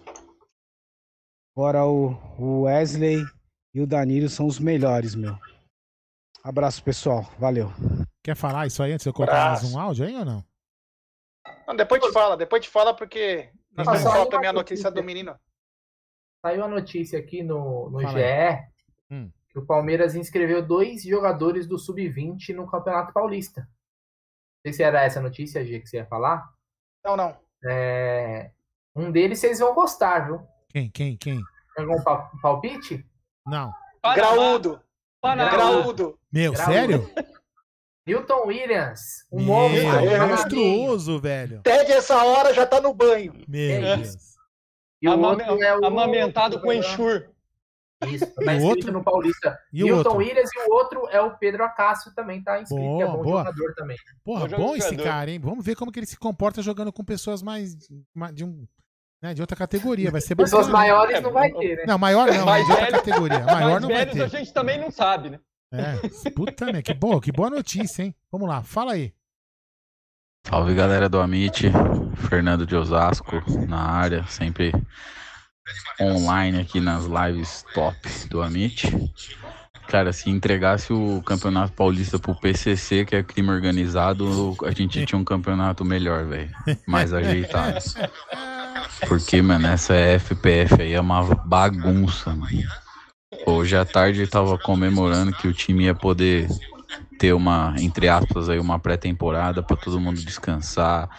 [1.57, 3.25] Agora o, o Wesley
[3.73, 5.39] e o Danilo são os melhores, meu.
[6.43, 7.23] Abraço, pessoal.
[7.39, 7.71] Valeu.
[8.23, 10.45] Quer falar isso aí antes de eu colocar mais um áudio aí ou não?
[11.67, 15.03] não depois te fala, depois te fala, porque nós temos falta também a notícia do
[15.03, 15.39] menino.
[16.45, 18.69] Saiu a notícia aqui no, no GE
[19.11, 19.31] hum.
[19.49, 23.63] que o Palmeiras inscreveu dois jogadores do Sub-20 no Campeonato Paulista.
[23.63, 26.49] Não sei se era essa notícia, G, que você ia falar.
[27.05, 27.37] Não, não.
[27.65, 28.51] É...
[28.95, 30.47] Um deles vocês vão gostar, viu?
[30.69, 31.41] Quem, quem, quem?
[31.77, 32.03] Algum
[32.41, 33.05] palpite?
[33.47, 33.73] Não.
[34.15, 34.81] Graúdo.
[35.23, 36.19] Graúdo.
[36.33, 36.73] Meu, Graúdo.
[36.73, 37.11] sério?
[38.07, 39.01] Newton Williams,
[39.33, 39.87] um monstro.
[39.87, 41.61] É monstruoso, velho.
[41.61, 43.33] Até essa hora já tá no banho.
[43.49, 44.35] Meu é Deus.
[45.01, 45.85] E o Amame outro é o...
[45.85, 47.29] Amamentado com enxur.
[48.07, 48.93] Isso, tá o outro?
[48.93, 49.59] no Paulista.
[49.73, 50.17] E Newton outro?
[50.17, 53.23] Williams e o outro é o Pedro Acácio, também tá inscrito, boa, que é bom
[53.23, 53.39] boa.
[53.45, 53.97] jogador também.
[54.23, 55.39] Porra, bom, bom esse cara, hein?
[55.39, 57.75] Vamos ver como que ele se comporta jogando com pessoas mais
[58.35, 58.67] de um
[59.23, 60.11] né, de outra categoria.
[60.11, 61.85] Vai ser Pessoas maiores não vai ter, né?
[61.87, 63.41] Não, maior não, mais de outra categoria.
[63.41, 64.23] Maior não vai ter.
[64.23, 65.41] a gente também não sabe, né?
[65.75, 66.83] É, puta, né?
[66.83, 68.15] Que boa, que boa notícia, hein?
[68.31, 69.13] Vamos lá, fala aí.
[70.47, 71.71] Salve galera do Amit,
[72.29, 74.73] Fernando de Osasco na área, sempre
[76.01, 77.97] online aqui nas lives top
[78.29, 78.93] do Amit.
[79.89, 85.19] Cara, se entregasse o Campeonato Paulista pro PCC, que é crime organizado, a gente tinha
[85.19, 86.51] um campeonato melhor, velho.
[86.87, 87.79] Mais ajeitado.
[89.09, 92.84] Porque, mano, essa FPF aí é uma bagunça, mano.
[93.47, 96.49] Hoje à tarde eu tava comemorando que o time ia poder
[97.19, 101.11] ter uma, entre aspas, aí, uma pré-temporada para todo mundo descansar.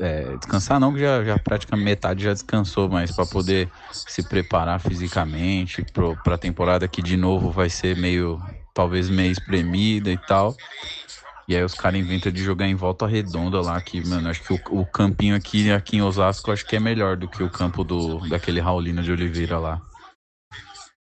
[0.00, 4.80] É, descansar não, que já, já praticamente metade já descansou, mas para poder se preparar
[4.80, 5.84] fisicamente
[6.24, 8.40] para a temporada que de novo vai ser meio,
[8.74, 10.56] talvez meio espremida e tal.
[11.46, 14.52] E aí os caras inventam de jogar em volta redonda lá, que, mano, acho que
[14.52, 17.84] o, o campinho aqui, aqui em Osasco, acho que é melhor do que o campo
[17.84, 19.80] do, daquele Raulino de Oliveira lá.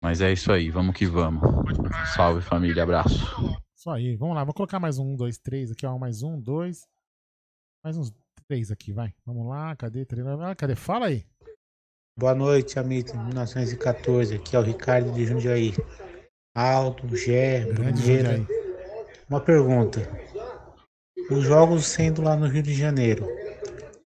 [0.04, 1.42] Mas é isso aí, vamos que vamos.
[2.13, 3.16] Salve família, abraço.
[3.74, 5.98] Isso aí, vamos lá, vou colocar mais um, dois, três aqui, ó.
[5.98, 6.86] Mais um, dois.
[7.82, 8.13] Mais uns
[8.46, 9.13] três aqui, vai.
[9.26, 10.06] Vamos lá, cadê?
[10.42, 10.76] Ah, cadê?
[10.76, 11.26] Fala aí.
[12.20, 14.36] Boa noite, amigo 1914.
[14.36, 15.74] Aqui é o Ricardo de Jundiaí.
[16.54, 18.46] Alto, Gé, Bruneira.
[19.30, 20.02] Uma pergunta.
[21.32, 23.26] Os jogos sendo lá no Rio de Janeiro.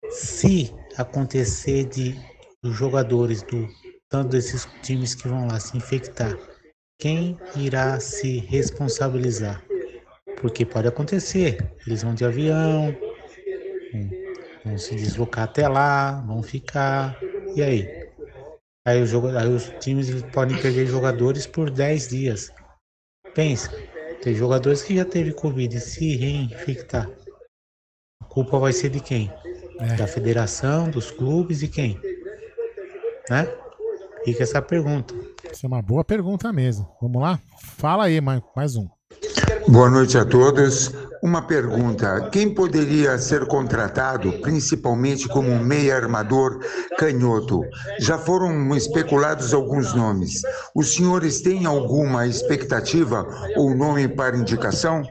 [0.10, 2.15] Se acontecer de
[2.63, 3.67] os jogadores do
[4.12, 6.38] tanto desses times que vão lá se infectar,
[7.00, 9.63] quem irá se responsabilizar?
[10.39, 12.95] Porque pode acontecer, eles vão de avião,
[14.65, 17.17] vão se deslocar até lá, vão ficar,
[17.56, 18.12] e aí?
[18.86, 22.52] Aí, o aí os times podem perder jogadores por 10 dias.
[23.34, 23.71] Pensa,
[24.21, 27.10] tem jogadores que já teve Covid e se reinfectar.
[28.21, 29.32] A culpa vai ser de quem?
[29.80, 29.95] É.
[29.95, 32.00] Da federação, dos clubes e quem?
[33.30, 33.61] Né?
[34.23, 35.13] Fica essa pergunta.
[35.51, 36.88] Isso é uma boa pergunta mesmo.
[37.01, 37.39] Vamos lá?
[37.77, 38.88] Fala aí, mais um.
[39.67, 40.91] Boa noite a todos.
[41.23, 46.60] Uma pergunta: quem poderia ser contratado, principalmente como meia armador
[46.97, 47.62] canhoto?
[47.99, 50.41] Já foram especulados alguns nomes.
[50.75, 55.03] Os senhores têm alguma expectativa ou nome para indicação?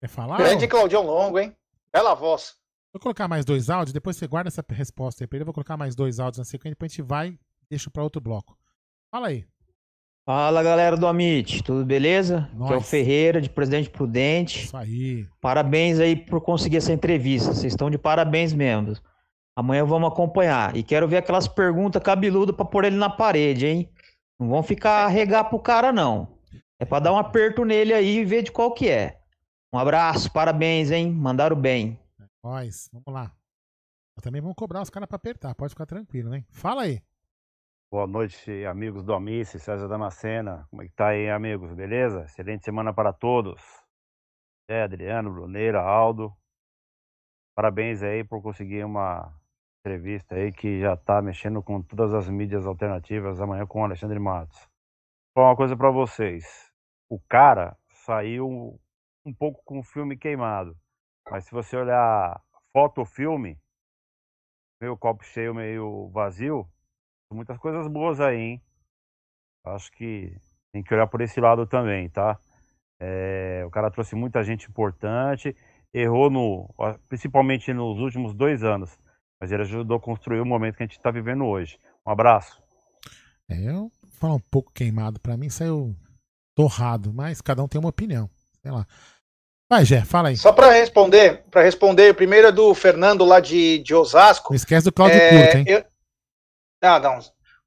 [0.00, 0.38] Quer falar?
[0.38, 1.56] Grande Claudião Longo, hein?
[1.92, 2.54] Bela voz.
[2.92, 5.42] Vou colocar mais dois áudios, depois você guarda essa resposta aí pra ele.
[5.42, 7.38] Eu vou colocar mais dois áudios na sequência, depois a gente vai e
[7.70, 8.56] deixa para outro bloco.
[9.10, 9.44] Fala aí.
[10.28, 12.50] Fala galera do Amit, tudo beleza?
[12.60, 14.64] Aqui é o Ferreira, de Presidente Prudente.
[14.64, 15.24] Isso aí.
[15.40, 17.54] Parabéns aí por conseguir essa entrevista.
[17.54, 18.94] Vocês estão de parabéns mesmo.
[19.54, 20.76] Amanhã vamos acompanhar.
[20.76, 23.88] E quero ver aquelas perguntas cabeludas para pôr ele na parede, hein?
[24.38, 26.36] Não vão ficar regar pro cara, não.
[26.80, 29.20] É para dar um aperto nele aí e ver de qual que é.
[29.72, 31.10] Um abraço, parabéns, hein?
[31.10, 31.98] Mandaram bem.
[32.46, 33.36] Nós, vamos lá.
[34.22, 36.46] também vamos cobrar os caras para apertar, pode ficar tranquilo, hein?
[36.48, 37.02] Fala aí.
[37.90, 40.64] Boa noite, amigos do Amice, César Damascena.
[40.70, 41.74] Como é que tá aí, amigos?
[41.74, 42.22] Beleza?
[42.22, 43.60] Excelente semana para todos.
[44.70, 46.32] É, Adriano, Bruneira, Aldo.
[47.56, 49.36] Parabéns aí por conseguir uma
[49.80, 54.20] entrevista aí que já tá mexendo com todas as mídias alternativas amanhã com o Alexandre
[54.20, 54.70] Matos.
[55.34, 56.72] Vou uma coisa para vocês.
[57.10, 58.78] O cara saiu
[59.24, 60.78] um pouco com o filme queimado.
[61.30, 62.40] Mas se você olhar
[62.72, 63.58] foto filme,
[64.80, 66.68] meio copo cheio, meio vazio,
[67.32, 68.62] muitas coisas boas aí, hein?
[69.64, 70.36] Acho que
[70.72, 72.38] tem que olhar por esse lado também, tá?
[73.00, 75.54] É, o cara trouxe muita gente importante,
[75.92, 76.72] errou no,
[77.08, 78.96] principalmente nos últimos dois anos,
[79.40, 81.78] mas ele ajudou a construir o momento que a gente está vivendo hoje.
[82.06, 82.62] Um abraço.
[83.48, 85.94] É, eu falar um pouco queimado, para mim saiu
[86.54, 88.30] torrado, mas cada um tem uma opinião.
[88.62, 88.86] Sei lá.
[89.68, 90.36] Vai, Gé, fala aí.
[90.36, 94.50] Só para responder, para responder, primeiro é do Fernando lá de, de Osasco.
[94.50, 95.64] Não esquece do Claudio é, Curto, hein?
[95.66, 95.84] Eu,
[96.82, 97.18] ah, não.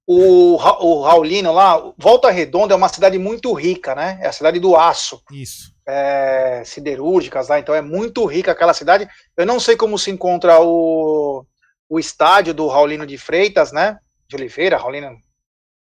[0.07, 4.17] O, o Raulino lá, Volta Redonda é uma cidade muito rica, né?
[4.21, 5.21] É a cidade do aço.
[5.31, 5.71] Isso.
[5.87, 9.07] É, siderúrgicas lá, então é muito rica aquela cidade.
[9.35, 11.45] Eu não sei como se encontra o,
[11.87, 13.99] o estádio do Raulino de Freitas, né?
[14.27, 15.15] De Oliveira, Raulino.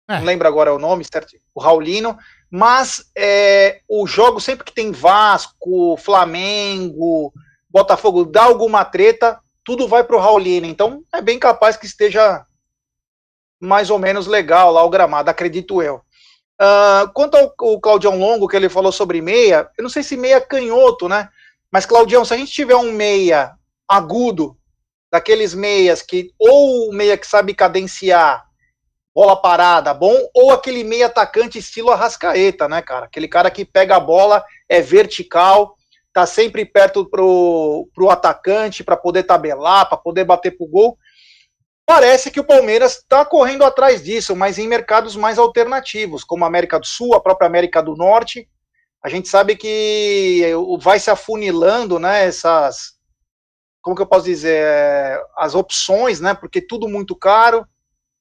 [0.09, 0.19] É.
[0.19, 1.37] Não lembro agora o nome, certo?
[1.55, 2.17] O Raulino.
[2.51, 7.33] Mas é, o jogo, sempre que tem Vasco, Flamengo,
[7.69, 10.67] Botafogo, dá alguma treta, tudo vai pro Raulino.
[10.67, 12.45] Então é bem capaz que esteja
[13.61, 16.03] mais ou menos legal lá o gramado, acredito eu.
[16.61, 20.17] Uh, quanto ao, ao Claudião Longo, que ele falou sobre meia, eu não sei se
[20.17, 21.29] meia canhoto, né?
[21.71, 23.53] Mas, Claudião, se a gente tiver um meia
[23.89, 24.57] agudo,
[25.11, 28.47] daqueles meias que, ou meia que sabe cadenciar
[29.21, 33.05] bola parada, bom, ou aquele meia atacante estilo Arrascaeta, né, cara?
[33.05, 35.77] Aquele cara que pega a bola, é vertical,
[36.11, 40.99] tá sempre perto pro, pro atacante para poder tabelar, para poder bater pro gol.
[41.85, 46.49] Parece que o Palmeiras está correndo atrás disso, mas em mercados mais alternativos, como a
[46.49, 48.49] América do Sul, a própria América do Norte.
[49.05, 52.95] A gente sabe que vai se afunilando, né, essas,
[53.83, 54.65] como que eu posso dizer,
[55.37, 57.67] as opções, né, porque tudo muito caro,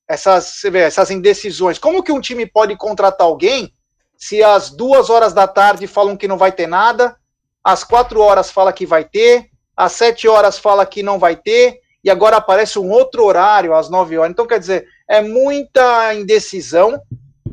[0.10, 1.78] essas, vê, essas indecisões.
[1.78, 3.72] Como que um time pode contratar alguém
[4.18, 7.16] se às duas horas da tarde falam que não vai ter nada,
[7.64, 11.80] às quatro horas fala que vai ter, às sete horas fala que não vai ter,
[12.04, 14.32] e agora aparece um outro horário às 9 horas.
[14.32, 17.02] Então, quer dizer, é muita indecisão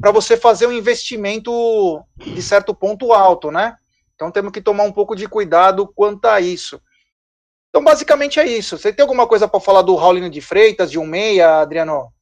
[0.01, 3.77] para você fazer um investimento de certo ponto alto, né?
[4.15, 6.81] Então temos que tomar um pouco de cuidado quanto a isso.
[7.69, 8.79] Então, basicamente é isso.
[8.79, 12.13] Você tem alguma coisa para falar do Raulino de Freitas, de um meia, Adriano?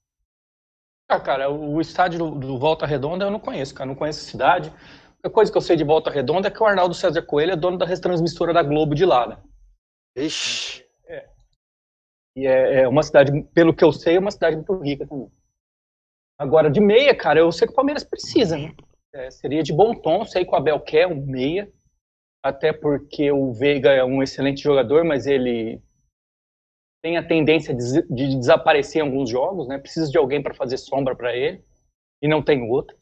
[1.08, 3.86] Ah, cara, o estádio do, Volta Redonda eu não conheço, cara.
[3.86, 4.72] Não conheço a cidade.
[5.22, 7.56] A coisa que eu sei de Volta Redonda é que o Arnaldo César Coelho é
[7.56, 9.38] dono da retransmissora da Globo de lá, né?
[10.16, 10.84] Ixi.
[12.36, 15.30] E é, é, uma cidade, pelo que eu sei, é uma cidade muito rica também.
[16.36, 18.74] Agora, de meia, cara, eu sei que o Palmeiras precisa, né?
[19.12, 21.72] É, seria de bom tom, sei que o Abel quer um meia,
[22.42, 25.80] até porque o Veiga é um excelente jogador, mas ele
[27.04, 29.76] tem a tendência de, de desaparecer em alguns jogos, né?
[29.76, 31.62] Precisa de alguém para fazer sombra para ele,
[32.22, 32.96] e não tem outro,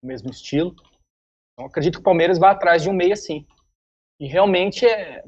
[0.00, 0.72] mesmo estilo.
[1.52, 3.44] Então, acredito que o Palmeiras vai atrás de um meia, sim.
[4.20, 5.24] E realmente é,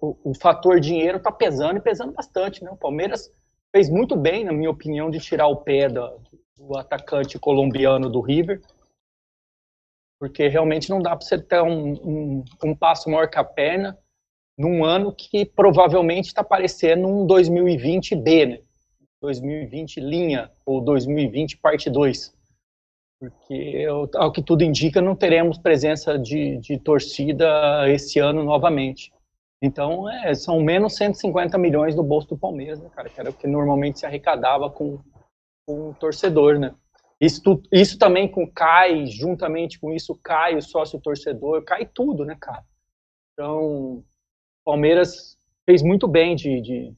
[0.00, 2.70] o, o fator dinheiro está pesando e pesando bastante, né?
[2.70, 3.28] O Palmeiras
[3.74, 6.20] fez muito bem, na minha opinião, de tirar o pé do,
[6.56, 8.62] do atacante colombiano do River,
[10.20, 13.98] porque realmente não dá para você ter um, um, um, passo maior que a perna
[14.56, 18.58] num ano que provavelmente está parecendo um 2020 B, né?
[19.20, 22.34] 2020 linha ou 2020 parte 2.
[23.20, 23.86] Porque,
[24.16, 29.12] ao que tudo indica, não teremos presença de, de torcida esse ano novamente.
[29.62, 33.08] Então, é, são menos 150 milhões no bolso do Palmeiras, né, cara?
[33.08, 34.98] Que era o que normalmente se arrecadava com,
[35.64, 36.74] com o torcedor, né?
[37.20, 37.40] Isso,
[37.70, 42.64] isso também com cai, juntamente com isso cai o sócio torcedor, cai tudo, né, cara?
[43.32, 44.02] Então,
[44.64, 46.94] Palmeiras fez muito bem de, de,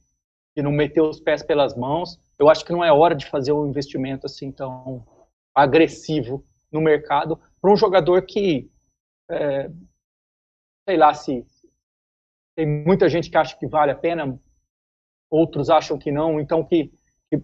[0.55, 2.19] de não meter os pés pelas mãos.
[2.37, 5.05] Eu acho que não é hora de fazer um investimento assim tão
[5.53, 8.69] agressivo no mercado para um jogador que,
[9.29, 9.69] é,
[10.87, 11.45] sei lá, se
[12.55, 14.39] tem muita gente que acha que vale a pena,
[15.29, 16.91] outros acham que não, então que,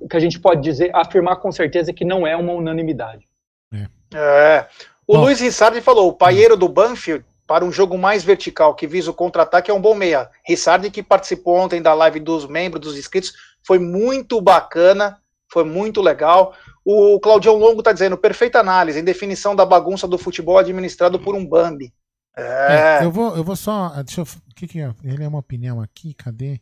[0.10, 3.28] que a gente pode dizer, afirmar com certeza que não é uma unanimidade.
[3.74, 3.88] É.
[4.16, 4.70] é.
[5.08, 8.88] O Bom, Luiz Rissardi falou: o paieiro do Banfield para um jogo mais vertical que
[8.88, 10.30] visa o contra-ataque é um bom meia.
[10.48, 15.20] Rissardi, que participou ontem da live dos membros, dos inscritos, foi muito bacana,
[15.52, 16.56] foi muito legal.
[16.86, 21.36] O Claudião Longo está dizendo, perfeita análise, em definição da bagunça do futebol administrado por
[21.36, 21.94] um Bambi.
[22.38, 23.02] É.
[23.02, 24.02] é eu, vou, eu vou só.
[24.02, 24.24] Deixa eu.
[24.24, 24.96] O que, que é?
[25.04, 26.62] Ele é uma opinião aqui, cadê?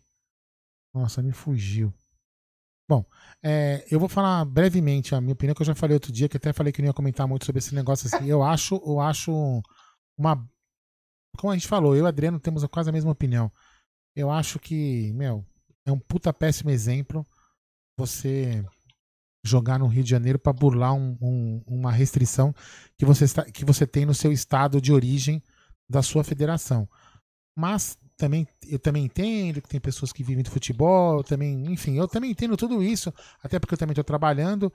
[0.92, 1.94] Nossa, me fugiu.
[2.90, 3.06] Bom,
[3.44, 6.38] é, eu vou falar brevemente a minha opinião, que eu já falei outro dia, que
[6.38, 8.28] até falei que não ia comentar muito sobre esse negócio assim.
[8.28, 9.62] Eu acho, eu acho
[10.20, 10.46] uma.
[11.38, 13.52] Como a gente falou, eu e o Adriano temos quase a mesma opinião.
[14.16, 15.46] Eu acho que, meu,
[15.86, 17.26] é um puta péssimo exemplo
[17.98, 18.66] você
[19.44, 22.54] jogar no Rio de Janeiro para burlar um, um, uma restrição
[22.98, 25.42] que você, está, que você tem no seu estado de origem
[25.90, 26.88] da sua federação.
[27.58, 32.08] Mas também eu também entendo que tem pessoas que vivem do futebol, também, enfim, eu
[32.08, 34.72] também entendo tudo isso, até porque eu também estou trabalhando,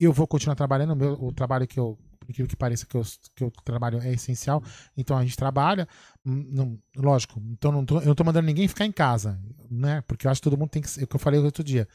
[0.00, 3.02] eu vou continuar trabalhando, o, meu, o trabalho que eu, incrível que pareça, que eu,
[3.34, 4.62] que eu trabalho é essencial,
[4.96, 5.86] então a gente trabalha,
[6.24, 9.38] hum, não, lógico, então não tô, eu não estou mandando ninguém ficar em casa,
[9.70, 11.62] né, porque eu acho que todo mundo tem que, é o que eu falei outro
[11.62, 11.86] dia,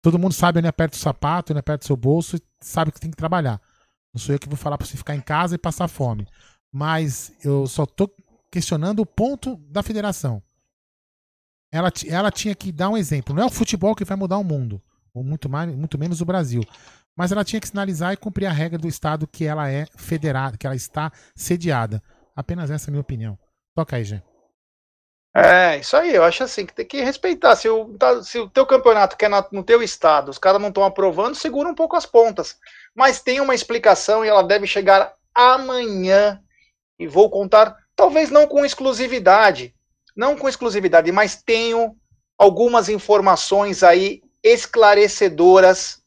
[0.00, 3.00] Todo mundo sabe onde aperta o sapato, onde aperta o seu bolso e sabe que
[3.00, 3.60] tem que trabalhar.
[4.14, 6.24] Não sou eu que vou falar para você ficar em casa e passar fome.
[6.72, 8.08] Mas eu só tô
[8.50, 10.42] questionando o ponto da federação.
[11.70, 13.34] Ela, ela tinha que dar um exemplo.
[13.34, 14.82] Não é o futebol que vai mudar o mundo,
[15.12, 16.62] ou muito, mais, muito menos o Brasil.
[17.16, 20.56] Mas ela tinha que sinalizar e cumprir a regra do Estado que ela é federada,
[20.56, 22.02] que ela está sediada.
[22.34, 23.38] Apenas essa é a minha opinião.
[23.74, 24.22] Toca aí, Gê.
[25.36, 27.54] É, isso aí, eu acho assim, que tem que respeitar.
[27.54, 30.68] Se o, tá, se o teu campeonato quer na, no teu estado, os caras não
[30.68, 32.56] estão aprovando, segura um pouco as pontas.
[32.94, 36.42] Mas tem uma explicação e ela deve chegar amanhã.
[36.98, 39.74] E vou contar, talvez não com exclusividade,
[40.16, 41.96] não com exclusividade, mas tenho
[42.38, 46.00] algumas informações aí esclarecedoras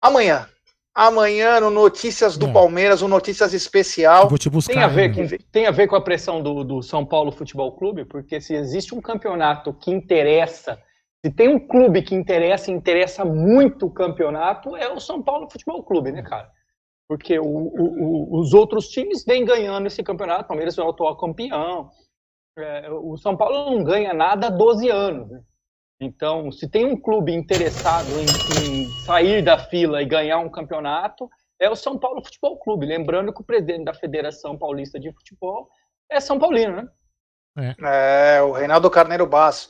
[0.00, 0.48] amanhã
[0.94, 2.52] amanhã no Notícias do é.
[2.52, 4.28] Palmeiras, um Notícias especial.
[4.28, 4.72] vou te buscar.
[4.72, 7.72] Tem a ver, com, tem a ver com a pressão do, do São Paulo Futebol
[7.72, 10.82] Clube, porque se existe um campeonato que interessa,
[11.24, 15.82] se tem um clube que interessa, interessa muito o campeonato, é o São Paulo Futebol
[15.84, 16.50] Clube, né, cara?
[17.10, 20.90] Porque o, o, o, os outros times vêm ganhando esse campeonato, o Palmeiras é o
[20.90, 21.90] atual campeão.
[22.56, 25.42] É, o São Paulo não ganha nada há 12 anos, né?
[26.00, 31.28] Então, se tem um clube interessado em, em, sair da fila e ganhar um campeonato,
[31.58, 32.86] é o São Paulo Futebol Clube.
[32.86, 35.68] Lembrando que o presidente da Federação Paulista de Futebol
[36.08, 36.88] é São Paulino, né?
[37.82, 39.68] É, é o Reinaldo Carneiro Basso.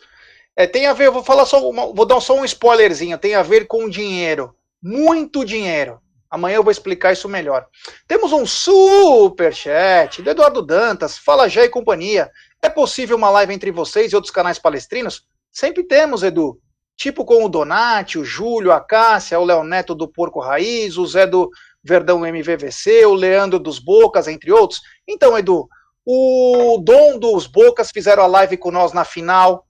[0.55, 3.43] É, tem a ver, vou falar só, uma, vou dar só um spoilerzinho, tem a
[3.43, 4.55] ver com dinheiro.
[4.82, 6.03] Muito dinheiro.
[6.30, 7.66] Amanhã eu vou explicar isso melhor.
[8.06, 12.30] Temos um super chat do Eduardo Dantas, Fala já e companhia.
[12.62, 15.24] É possível uma live entre vocês e outros canais palestrinos?
[15.50, 16.60] Sempre temos, Edu.
[16.96, 21.06] Tipo com o Donati, o Júlio, a Cássia, o Léo Neto do Porco Raiz, o
[21.06, 21.50] Zé do
[21.82, 24.82] Verdão MVVC, o Leandro dos Bocas, entre outros.
[25.08, 25.66] Então, Edu,
[26.04, 29.66] o Dom dos Bocas fizeram a live com nós na final.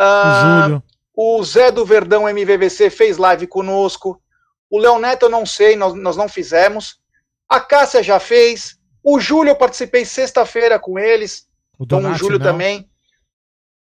[0.00, 0.82] Júlio.
[1.14, 4.20] O Zé do Verdão MVVC fez live conosco.
[4.72, 6.98] O Léo Neto eu não sei, nós, nós não fizemos.
[7.46, 8.78] A Cássia já fez.
[9.04, 11.46] O Júlio eu participei sexta-feira com eles.
[11.78, 12.46] O então o Júlio não.
[12.46, 12.88] também.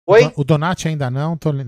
[0.05, 0.31] Oi?
[0.35, 1.35] O Donati ainda não.
[1.35, 1.65] Tô, né?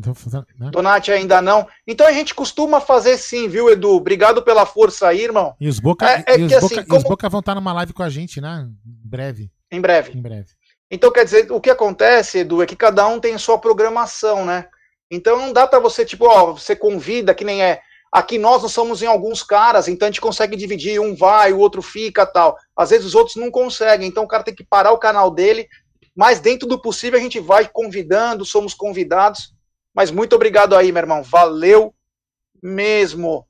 [0.71, 1.67] Donati ainda não.
[1.87, 3.95] Então a gente costuma fazer sim, viu, Edu?
[3.95, 5.55] Obrigado pela força aí, irmão.
[5.59, 6.97] E os Boca, é, é e os, Boca, assim, como...
[6.97, 8.69] os Boca vão estar numa live com a gente, né?
[8.85, 9.51] Em breve.
[9.71, 10.11] Em breve.
[10.15, 10.49] Em breve.
[10.91, 14.67] Então quer dizer, o que acontece, Edu, é que cada um tem sua programação, né?
[15.09, 17.81] Então não dá para você, tipo, ó, você convida, que nem é.
[18.11, 21.59] Aqui nós não somos em alguns caras, então a gente consegue dividir, um vai, o
[21.59, 22.57] outro fica tal.
[22.75, 25.67] Às vezes os outros não conseguem, então o cara tem que parar o canal dele,
[26.15, 29.53] mas dentro do possível a gente vai convidando, somos convidados.
[29.93, 31.23] Mas muito obrigado aí, meu irmão.
[31.23, 31.93] Valeu
[32.61, 33.47] mesmo.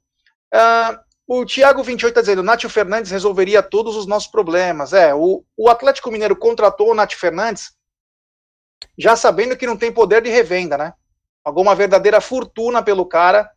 [0.53, 4.93] Uh, o Thiago 28 está dizendo, Nátio Fernandes resolveria todos os nossos problemas.
[4.93, 7.71] É, o, o Atlético Mineiro contratou o Nátio Fernandes
[8.97, 10.93] já sabendo que não tem poder de revenda, né?
[11.43, 13.49] Pagou uma verdadeira fortuna pelo cara.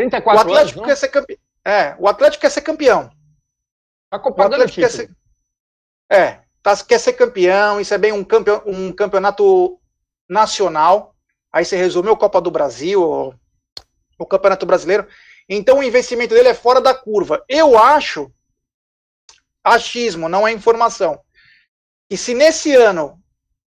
[0.00, 1.38] 34 o Atlético anos, quer ser campeão.
[1.64, 3.10] É, o Atlético quer ser campeão.
[4.08, 5.10] Tá o Atlético quer ser...
[6.08, 9.78] É, tá, quer ser campeão, isso é bem um, campeão, um campeonato
[10.28, 11.14] nacional.
[11.52, 13.34] Aí você resumiu a Copa do Brasil, o,
[14.18, 15.06] o Campeonato Brasileiro.
[15.48, 17.44] Então o investimento dele é fora da curva.
[17.48, 18.32] Eu acho,
[19.62, 21.20] achismo, não é informação,
[22.08, 23.20] que se nesse ano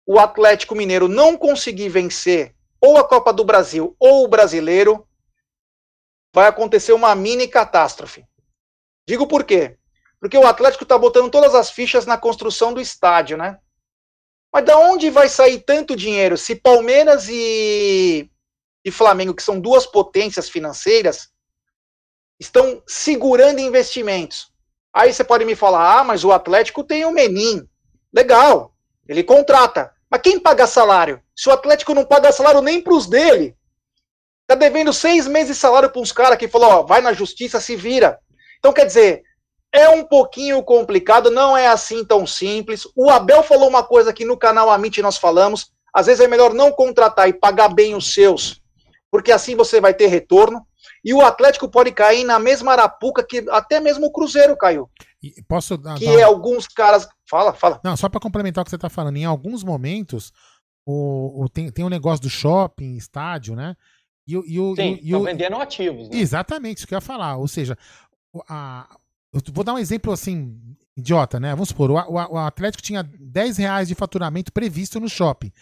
[0.06, 5.06] o Atlético Mineiro não conseguir vencer ou a Copa do Brasil ou o Brasileiro,
[6.34, 8.26] vai acontecer uma mini catástrofe.
[9.06, 9.78] Digo por quê?
[10.18, 13.60] Porque o Atlético está botando todas as fichas na construção do estádio, né?
[14.52, 18.28] Mas da onde vai sair tanto dinheiro se Palmeiras e,
[18.84, 21.28] e Flamengo, que são duas potências financeiras,
[22.40, 24.52] estão segurando investimentos.
[24.92, 27.68] Aí você pode me falar, ah, mas o Atlético tem o Menin.
[28.12, 28.74] Legal,
[29.06, 29.94] ele contrata.
[30.10, 31.22] Mas quem paga salário?
[31.36, 33.56] Se o Atlético não paga salário nem para os dele,
[34.46, 37.60] tá devendo seis meses de salário para uns caras que falou, ó, vai na justiça,
[37.60, 38.18] se vira.
[38.58, 39.22] Então, quer dizer,
[39.72, 42.86] é um pouquinho complicado, não é assim tão simples.
[42.94, 46.54] O Abel falou uma coisa que no canal Amit nós falamos, às vezes é melhor
[46.54, 48.60] não contratar e pagar bem os seus,
[49.10, 50.66] porque assim você vai ter retorno.
[51.04, 54.88] E o Atlético pode cair na mesma arapuca que até mesmo o Cruzeiro caiu.
[55.22, 56.24] E posso dar, que dar...
[56.24, 57.06] alguns caras.
[57.28, 57.80] Fala, fala.
[57.84, 60.32] Não, só para complementar o que você está falando, em alguns momentos
[60.86, 63.76] o, o, tem, tem um negócio do shopping, estádio, né?
[64.26, 66.08] E, e, e, Sim, estão vendendo ativos.
[66.08, 66.16] Né?
[66.16, 67.36] Exatamente, isso que eu ia falar.
[67.36, 67.76] Ou seja,
[68.48, 68.88] a,
[69.32, 70.60] eu vou dar um exemplo assim,
[70.96, 71.50] idiota, né?
[71.50, 75.52] Vamos supor, o, o, o, Atlético tinha 10 reais de faturamento previsto no shopping.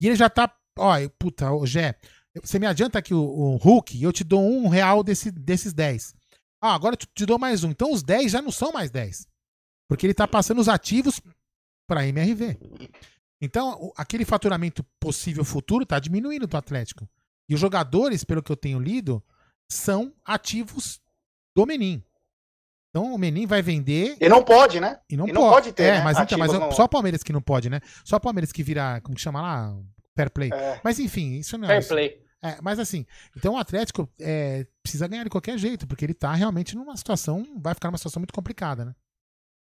[0.00, 0.52] E ele já tá.
[0.78, 1.94] Ó, puta, o Gé,
[2.42, 5.72] você me adianta aqui o, o Hulk e eu te dou um real desse, desses
[5.72, 6.14] 10.
[6.60, 7.70] Ah, agora eu te dou mais um.
[7.70, 9.26] Então os 10 já não são mais 10.
[9.88, 11.20] Porque ele está passando os ativos
[11.88, 12.56] para MRV.
[13.40, 17.08] Então, aquele faturamento possível futuro está diminuindo do Atlético.
[17.50, 19.20] E os jogadores, pelo que eu tenho lido,
[19.68, 21.00] são ativos
[21.54, 22.02] do Menin.
[22.90, 24.16] Então o Menin vai vender.
[24.20, 25.00] E não pode, né?
[25.10, 25.54] E não, e não pode.
[25.54, 25.72] pode.
[25.72, 25.82] ter.
[25.82, 26.04] É, né?
[26.04, 26.70] mas, então, mas não...
[26.70, 27.80] só o Palmeiras que não pode, né?
[28.04, 29.00] Só o Palmeiras que vira.
[29.00, 29.76] Como que chama lá?
[30.16, 30.50] Fair play.
[30.52, 30.80] É.
[30.82, 31.80] Mas enfim, isso não é.
[31.80, 32.30] Fair play.
[32.42, 33.04] É, mas assim,
[33.36, 37.44] então o Atlético é, precisa ganhar de qualquer jeito, porque ele tá realmente numa situação,
[37.60, 38.94] vai ficar numa situação muito complicada, né?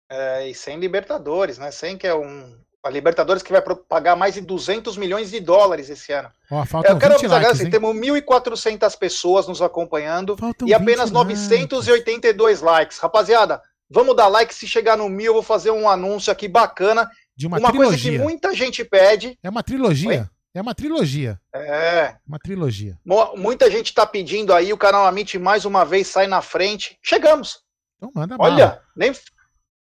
[0.10, 1.72] É, e sem Libertadores, né?
[1.72, 2.58] Sem que é um.
[2.84, 6.30] A Libertadores que vai pagar mais de 200 milhões de dólares esse ano.
[6.50, 12.62] Oh, eu quero avisar, likes, assim, temos 1.400 pessoas nos acompanhando faltam e apenas 982
[12.62, 12.62] likes.
[12.62, 12.98] likes.
[12.98, 14.54] Rapaziada, vamos dar like.
[14.54, 17.08] Se chegar no mil, eu vou fazer um anúncio aqui bacana.
[17.38, 17.98] De uma, uma trilogia.
[17.98, 19.38] coisa que muita gente pede.
[19.44, 20.10] É uma trilogia.
[20.10, 20.26] Oi?
[20.54, 21.40] É uma trilogia.
[21.56, 22.16] É.
[22.28, 22.98] Uma trilogia.
[23.38, 26.98] Muita gente está pedindo aí, o canal Amit mais uma vez sai na frente.
[27.02, 27.60] Chegamos.
[27.98, 29.14] Então manda Olha, nem.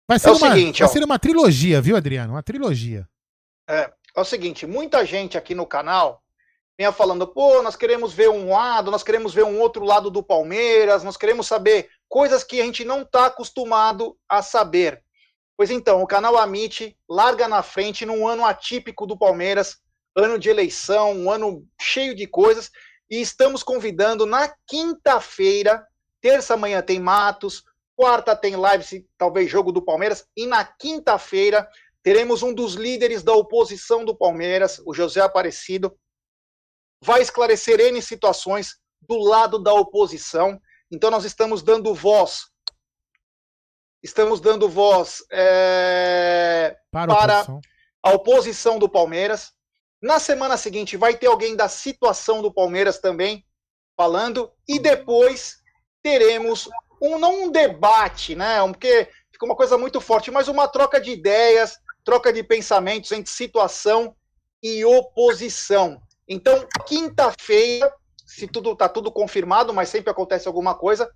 [0.07, 2.33] Vai ser, é uma, seguinte, vai ser uma trilogia, viu, Adriano?
[2.33, 3.07] Uma trilogia.
[3.69, 6.23] É, é o seguinte, muita gente aqui no canal
[6.79, 10.23] vinha falando, pô, nós queremos ver um lado, nós queremos ver um outro lado do
[10.23, 15.03] Palmeiras, nós queremos saber coisas que a gente não está acostumado a saber.
[15.57, 19.79] Pois então, o canal Amit larga na frente num ano atípico do Palmeiras,
[20.15, 22.71] ano de eleição, um ano cheio de coisas,
[23.09, 25.85] e estamos convidando na quinta-feira,
[26.21, 27.63] terça manhã tem Matos,
[27.97, 31.67] quarta tem live, talvez jogo do Palmeiras, e na quinta-feira
[32.03, 35.97] teremos um dos líderes da oposição do Palmeiras, o José Aparecido,
[37.03, 40.61] vai esclarecer N situações do lado da oposição.
[40.91, 42.45] Então nós estamos dando voz,
[44.03, 47.45] estamos dando voz é, para, para
[48.03, 49.51] a oposição do Palmeiras.
[50.01, 53.43] Na semana seguinte vai ter alguém da situação do Palmeiras também
[53.97, 54.51] falando.
[54.67, 55.57] E depois
[56.03, 56.69] teremos
[57.01, 58.59] um não um debate, né?
[58.67, 63.31] Porque fica uma coisa muito forte, mas uma troca de ideias, troca de pensamentos entre
[63.31, 64.15] situação
[64.61, 66.01] e oposição.
[66.27, 67.93] Então, quinta-feira,
[68.25, 71.09] se tudo está tudo confirmado, mas sempre acontece alguma coisa,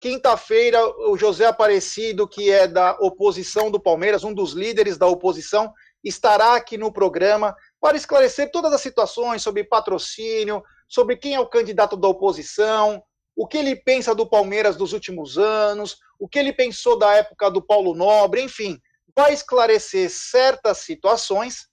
[0.00, 5.72] quinta-feira o José Aparecido, que é da oposição do Palmeiras, um dos líderes da oposição,
[6.04, 11.46] estará aqui no programa para esclarecer todas as situações sobre patrocínio, sobre quem é o
[11.46, 13.02] candidato da oposição,
[13.34, 17.50] o que ele pensa do Palmeiras dos últimos anos, o que ele pensou da época
[17.50, 18.80] do Paulo Nobre, enfim,
[19.14, 21.68] vai esclarecer certas situações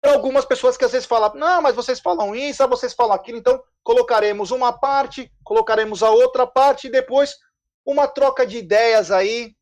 [0.00, 3.14] para algumas pessoas que às vezes falam, não, mas vocês falam isso, ah, vocês falam
[3.14, 7.36] aquilo, então colocaremos uma parte, colocaremos a outra parte e depois
[7.84, 9.54] uma troca de ideias aí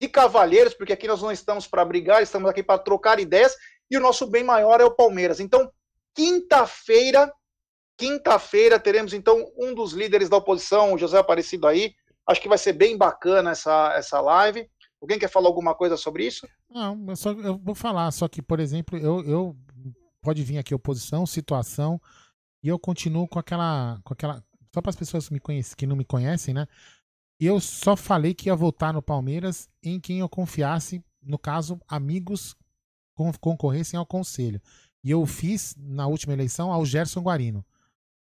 [0.00, 3.56] de cavalheiros, porque aqui nós não estamos para brigar, estamos aqui para trocar ideias
[3.90, 5.38] e o nosso bem maior é o Palmeiras.
[5.38, 5.70] Então,
[6.14, 7.32] quinta-feira,
[8.02, 11.94] quinta-feira teremos então um dos líderes da oposição, o José Aparecido aí.
[12.26, 14.68] Acho que vai ser bem bacana essa, essa live.
[15.00, 16.48] Alguém quer falar alguma coisa sobre isso?
[16.68, 19.56] Não, eu, só, eu vou falar, só que, por exemplo, eu, eu
[20.20, 22.00] pode vir aqui oposição, situação,
[22.60, 24.00] e eu continuo com aquela.
[24.02, 24.42] Com aquela
[24.74, 26.66] só para as pessoas que, me conhecem, que não me conhecem, né?
[27.38, 32.56] Eu só falei que ia votar no Palmeiras em quem eu confiasse, no caso, amigos
[33.40, 34.60] concorressem ao conselho.
[35.04, 37.64] E eu fiz na última eleição ao Gerson Guarino.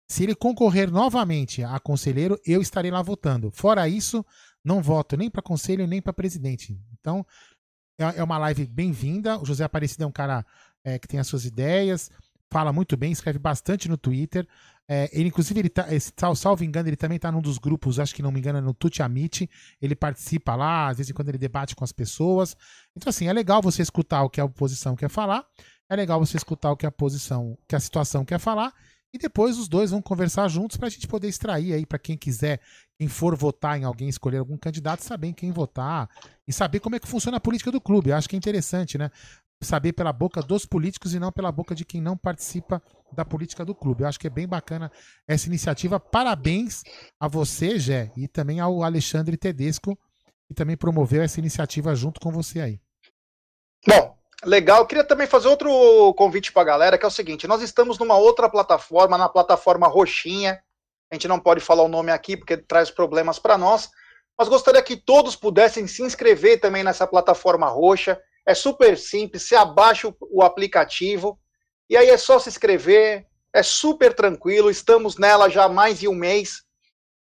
[0.07, 3.51] Se ele concorrer novamente a conselheiro, eu estarei lá votando.
[3.51, 4.25] Fora isso,
[4.63, 6.79] não voto nem para conselho nem para presidente.
[6.93, 7.25] Então,
[7.99, 9.37] é, é uma live bem-vinda.
[9.37, 10.45] O José Aparecido é um cara
[10.83, 12.09] é, que tem as suas ideias,
[12.49, 14.47] fala muito bem, escreve bastante no Twitter.
[14.89, 18.15] É, ele, inclusive, ele tá, esse, salvo engano, ele também está num dos grupos, acho
[18.15, 19.49] que não me engano, é no Tuti Amit.
[19.81, 22.55] Ele participa lá, às vezes quando ele debate com as pessoas.
[22.95, 25.45] Então, assim, é legal você escutar o que a oposição quer falar,
[25.89, 28.73] é legal você escutar o que a posição, que a situação quer falar,
[29.17, 32.15] E depois os dois vão conversar juntos para a gente poder extrair aí para quem
[32.15, 32.61] quiser,
[32.99, 36.07] quem for votar em alguém, escolher algum candidato, saber em quem votar
[36.47, 38.11] e saber como é que funciona a política do clube.
[38.11, 39.09] Eu acho que é interessante, né?
[39.59, 42.79] Saber pela boca dos políticos e não pela boca de quem não participa
[43.11, 44.03] da política do clube.
[44.03, 44.91] Eu acho que é bem bacana
[45.27, 45.99] essa iniciativa.
[45.99, 46.83] Parabéns
[47.19, 49.97] a você, Gé, e também ao Alexandre Tedesco,
[50.47, 52.79] que também promoveu essa iniciativa junto com você aí.
[53.87, 54.85] Bom, legal.
[54.85, 58.17] Queria também fazer outro convite para a galera, que é o seguinte: nós estamos numa
[58.17, 60.61] outra plataforma, na plataforma Roxinha.
[61.11, 63.89] A gente não pode falar o nome aqui porque traz problemas para nós,
[64.37, 68.21] mas gostaria que todos pudessem se inscrever também nessa plataforma roxa.
[68.45, 71.39] É super simples, você abaixa o, o aplicativo
[71.89, 76.07] e aí é só se inscrever, é super tranquilo, estamos nela já há mais de
[76.07, 76.63] um mês.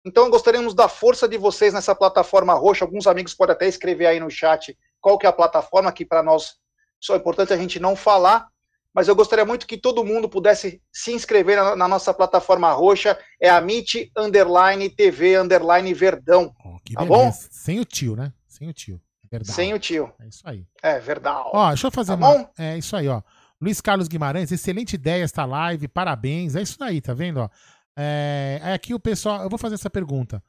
[0.05, 2.85] Então gostaríamos da força de vocês nessa plataforma roxa.
[2.85, 6.23] Alguns amigos podem até escrever aí no chat qual que é a plataforma que para
[6.23, 6.55] nós
[6.99, 8.47] só é importante a gente não falar,
[8.93, 13.17] mas eu gostaria muito que todo mundo pudesse se inscrever na, na nossa plataforma roxa,
[13.39, 17.31] é a MIT Underline TV Underline Verdão, oh, tá bom?
[17.31, 18.33] Sem o tio, né?
[18.47, 19.01] Sem o tio.
[19.31, 19.53] Verdade.
[19.53, 20.11] Sem o tio.
[20.19, 20.65] É isso aí.
[20.81, 21.49] É, verdade.
[21.53, 22.33] Ó, deixa eu fazer tá uma...
[22.33, 22.49] Bom?
[22.57, 23.21] É isso aí, ó.
[23.61, 26.55] Luiz Carlos Guimarães, excelente ideia esta live, parabéns.
[26.55, 27.41] É isso aí, tá vendo?
[27.41, 27.49] Ó?
[27.95, 29.43] É, aqui o pessoal.
[29.43, 30.41] Eu vou fazer essa pergunta.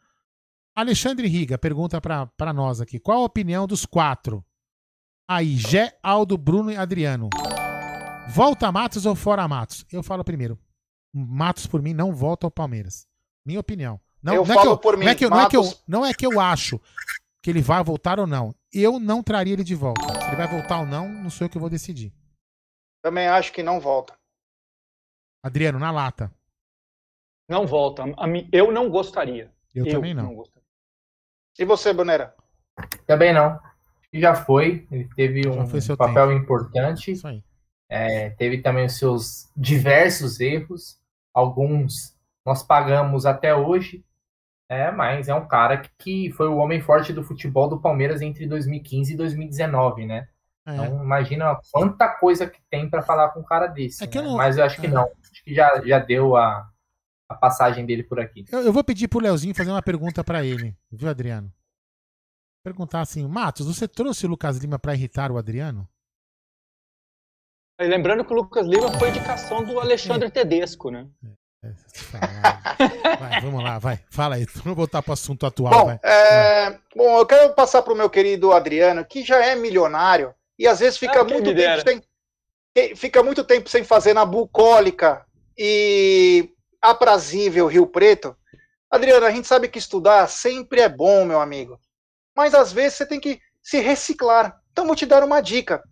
[0.74, 4.44] Alexandre Riga pergunta para nós aqui: qual a opinião dos quatro?
[5.32, 7.30] Aí, Gé, Aldo, Bruno e Adriano.
[8.34, 9.86] Volta Matos ou fora Matos?
[9.92, 10.58] Eu falo primeiro.
[11.14, 13.06] Matos, por mim, não volta ao Palmeiras.
[13.46, 14.00] Minha opinião.
[14.20, 15.04] Não, eu não falo é que eu, por mim.
[15.04, 15.38] Não é que, Matos...
[15.38, 16.80] não, é que eu, não é que eu acho
[17.40, 18.52] que ele vai voltar ou não.
[18.72, 20.02] Eu não traria ele de volta.
[20.02, 22.12] Se ele vai voltar ou não, não sou eu que vou decidir.
[23.00, 24.18] Também acho que não volta.
[25.44, 26.28] Adriano, na lata.
[27.48, 28.02] Não volta.
[28.50, 29.48] Eu não gostaria.
[29.72, 30.34] Eu, eu também não.
[30.34, 30.44] não
[31.56, 32.34] e você, Bonera?
[33.06, 33.60] Também não.
[34.12, 34.86] Já foi.
[34.90, 36.42] Ele teve um papel tempo.
[36.42, 37.14] importante.
[37.88, 40.98] É, teve também os seus diversos erros.
[41.32, 44.04] Alguns nós pagamos até hoje.
[44.68, 48.46] É, mas é um cara que foi o homem forte do futebol do Palmeiras entre
[48.46, 50.28] 2015 e 2019, né?
[50.64, 50.74] É.
[50.74, 54.04] Então, imagina quanta coisa que tem para falar com um cara desse.
[54.04, 54.22] É né?
[54.22, 54.36] não...
[54.36, 54.90] Mas eu acho que é.
[54.90, 55.10] não.
[55.32, 56.68] Acho que já, já deu a,
[57.28, 58.44] a passagem dele por aqui.
[58.50, 61.52] Eu, eu vou pedir pro Leozinho fazer uma pergunta para ele, viu, Adriano?
[62.62, 65.88] Perguntar assim, Matos, você trouxe o Lucas Lima para irritar o Adriano?
[67.80, 70.30] Lembrando que o Lucas Lima foi indicação do Alexandre é.
[70.30, 71.08] Tedesco, né?
[71.64, 74.00] É, é vai, vamos lá, vai.
[74.10, 75.86] Fala aí, vamos voltar para o assunto atual.
[75.86, 80.34] Bom, é, bom, eu quero passar para o meu querido Adriano, que já é milionário
[80.58, 85.24] e às vezes fica ah, muito tempo sem, fica muito tempo sem fazer na bucólica
[85.56, 86.50] e
[86.82, 88.36] aprazível Rio Preto.
[88.90, 91.80] Adriano, a gente sabe que estudar sempre é bom, meu amigo.
[92.40, 94.58] Mas às vezes você tem que se reciclar.
[94.72, 95.82] Então vou te dar uma dica.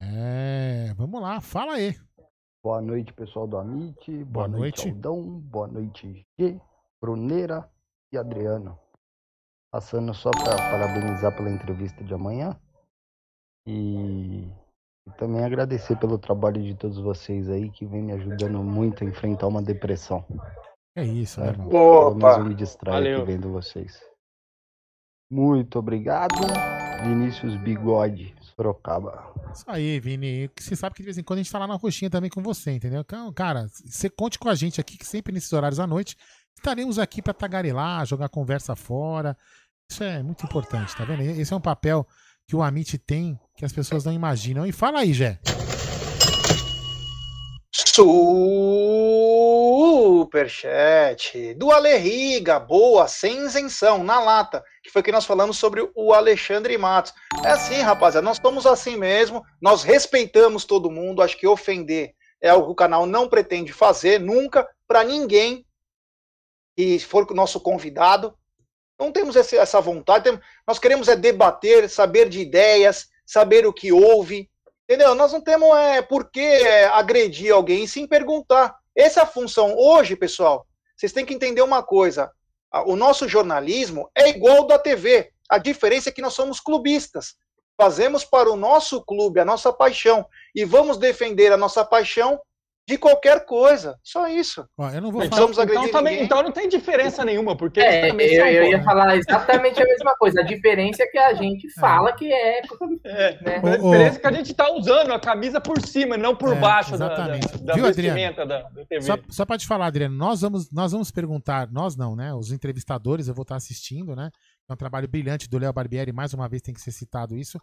[0.00, 1.94] É, vamos lá, fala aí.
[2.62, 4.24] Boa noite, pessoal do Amit.
[4.24, 5.40] Boa, Boa noite, noite Aldão.
[5.40, 6.60] Boa noite, G,
[7.00, 7.68] Bruneira
[8.12, 8.78] e Adriano.
[9.72, 12.56] Passando só para parabenizar pela entrevista de amanhã.
[13.66, 14.44] E,
[15.06, 19.06] e, também agradecer pelo trabalho de todos vocês aí que vem me ajudando muito a
[19.06, 20.24] enfrentar uma depressão.
[20.94, 21.68] É isso, né, irmão?
[21.68, 22.38] Opa!
[22.38, 24.11] Eu me distraio aqui vendo vocês.
[25.32, 26.34] Muito obrigado.
[27.02, 29.32] Vinícius Bigode, Sorocaba.
[29.54, 30.50] Isso aí, Vini.
[30.60, 32.42] Você sabe que de vez em quando a gente tá lá na roxinha também com
[32.42, 33.00] você, entendeu?
[33.00, 36.18] Então, cara, você conte com a gente aqui, que sempre nesses horários à noite
[36.54, 39.34] estaremos aqui para tagarelar, jogar conversa fora.
[39.90, 41.22] Isso é muito importante, tá vendo?
[41.22, 42.06] Esse é um papel
[42.46, 44.66] que o Amit tem que as pessoas não imaginam.
[44.66, 45.40] E fala aí, Jé.
[49.82, 55.90] Superchat do Ale Riga, boa, sem isenção, na lata, que foi que nós falamos sobre
[55.96, 57.12] o Alexandre Matos.
[57.44, 62.48] É assim, rapaziada, nós somos assim mesmo, nós respeitamos todo mundo, acho que ofender é
[62.48, 65.66] algo que o canal não pretende fazer nunca para ninguém
[66.76, 68.36] que for o nosso convidado.
[68.96, 70.30] Não temos essa vontade,
[70.64, 74.48] nós queremos é debater, saber de ideias, saber o que houve,
[74.84, 75.12] entendeu?
[75.16, 78.80] Nós não temos é, por que é, agredir alguém sem perguntar.
[78.96, 79.74] Essa é a função.
[79.76, 80.66] Hoje, pessoal,
[80.96, 82.30] vocês têm que entender uma coisa:
[82.86, 85.30] o nosso jornalismo é igual ao da TV.
[85.48, 87.34] A diferença é que nós somos clubistas.
[87.76, 92.40] Fazemos para o nosso clube, a nossa paixão e vamos defender a nossa paixão
[92.86, 93.96] de qualquer coisa.
[94.02, 94.66] Só isso.
[94.76, 95.70] Ó, eu não vou então, falar.
[95.70, 99.84] Então, também, então não tem diferença nenhuma, porque é, eu, eu ia falar exatamente a
[99.84, 100.40] mesma coisa.
[100.40, 101.80] A diferença é que a gente é.
[101.80, 102.60] fala que é.
[103.04, 103.56] é né?
[103.56, 106.60] A diferença é que a gente está usando a camisa por cima, não por é,
[106.60, 107.48] baixo exatamente.
[107.58, 109.02] da, da, Viu, vestimenta da, da, TV.
[109.02, 112.34] Só, só para te falar, Adriano, nós vamos, nós vamos perguntar, nós não, né?
[112.34, 114.30] Os entrevistadores, eu vou estar assistindo, né?
[114.68, 117.60] É um trabalho brilhante do Léo Barbieri, mais uma vez tem que ser citado isso.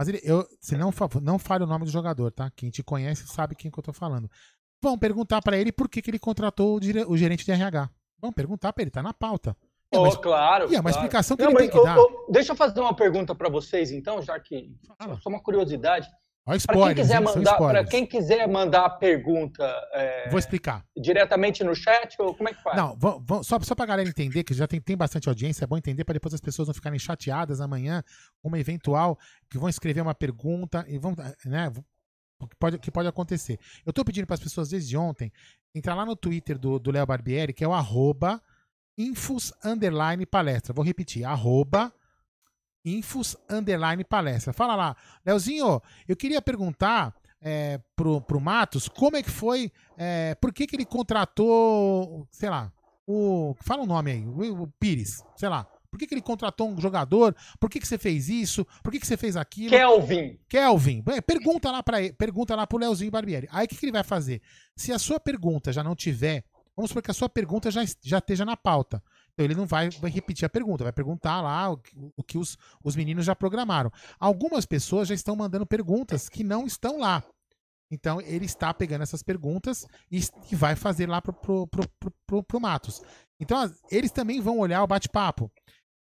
[0.00, 0.90] Mas ele, eu, se não,
[1.20, 2.50] não fale o nome do jogador, tá?
[2.56, 4.30] Quem te conhece sabe quem que eu tô falando.
[4.82, 7.90] Vão perguntar para ele por que, que ele contratou o, o gerente de RH.
[8.20, 9.56] Vão perguntar para ele, tá na pauta.
[9.92, 10.70] É uma, oh, claro.
[10.70, 10.96] E é uma claro.
[10.96, 11.98] explicação que não, ele tem que oh, dar.
[11.98, 15.18] Oh, deixa eu fazer uma pergunta para vocês, então, já que Fala.
[15.20, 16.08] só uma curiosidade.
[16.66, 19.62] Para quem, quiser mandar, quem quiser mandar a pergunta.
[19.92, 20.84] É, Vou explicar.
[20.96, 22.76] Diretamente no chat, ou como é que faz?
[22.76, 22.96] Não,
[23.44, 26.14] só, só para galera entender, que já tem, tem bastante audiência, é bom entender para
[26.14, 28.02] depois as pessoas não ficarem chateadas amanhã,
[28.42, 29.18] uma eventual,
[29.50, 31.14] que vão escrever uma pergunta e vão.
[31.44, 31.70] Né,
[32.48, 33.58] que pode, que pode acontecer.
[33.84, 35.32] Eu estou pedindo para as pessoas desde ontem
[35.74, 38.42] entrar lá no Twitter do Léo Barbieri, que é o arroba
[38.96, 40.74] infos underline palestra.
[40.74, 41.92] Vou repetir, arroba
[42.84, 44.52] infos underline palestra.
[44.52, 50.34] Fala lá, Leozinho, eu queria perguntar é, pro, pro Matos como é que foi, é,
[50.34, 52.72] por que, que ele contratou, sei lá,
[53.06, 53.54] o.
[53.60, 55.66] Fala o um nome aí, o, o Pires, sei lá.
[55.90, 57.34] Por que, que ele contratou um jogador?
[57.58, 58.64] Por que, que você fez isso?
[58.82, 59.70] Por que, que você fez aquilo?
[59.70, 60.38] Kelvin.
[60.48, 61.02] Kelvin.
[61.26, 63.48] Pergunta lá para pergunta lá pro Leozinho Barbieri.
[63.50, 64.40] Aí o que, que ele vai fazer?
[64.76, 66.44] Se a sua pergunta já não tiver,
[66.76, 69.02] vamos supor que a sua pergunta já, já esteja na pauta.
[69.32, 71.80] Então ele não vai, vai repetir a pergunta, vai perguntar lá o,
[72.16, 73.90] o que os, os meninos já programaram.
[74.18, 77.24] Algumas pessoas já estão mandando perguntas que não estão lá.
[77.90, 80.20] Então ele está pegando essas perguntas e,
[80.50, 81.90] e vai fazer lá pro, pro, pro,
[82.26, 83.02] pro, pro Matos.
[83.40, 83.58] Então
[83.90, 85.50] eles também vão olhar o bate-papo.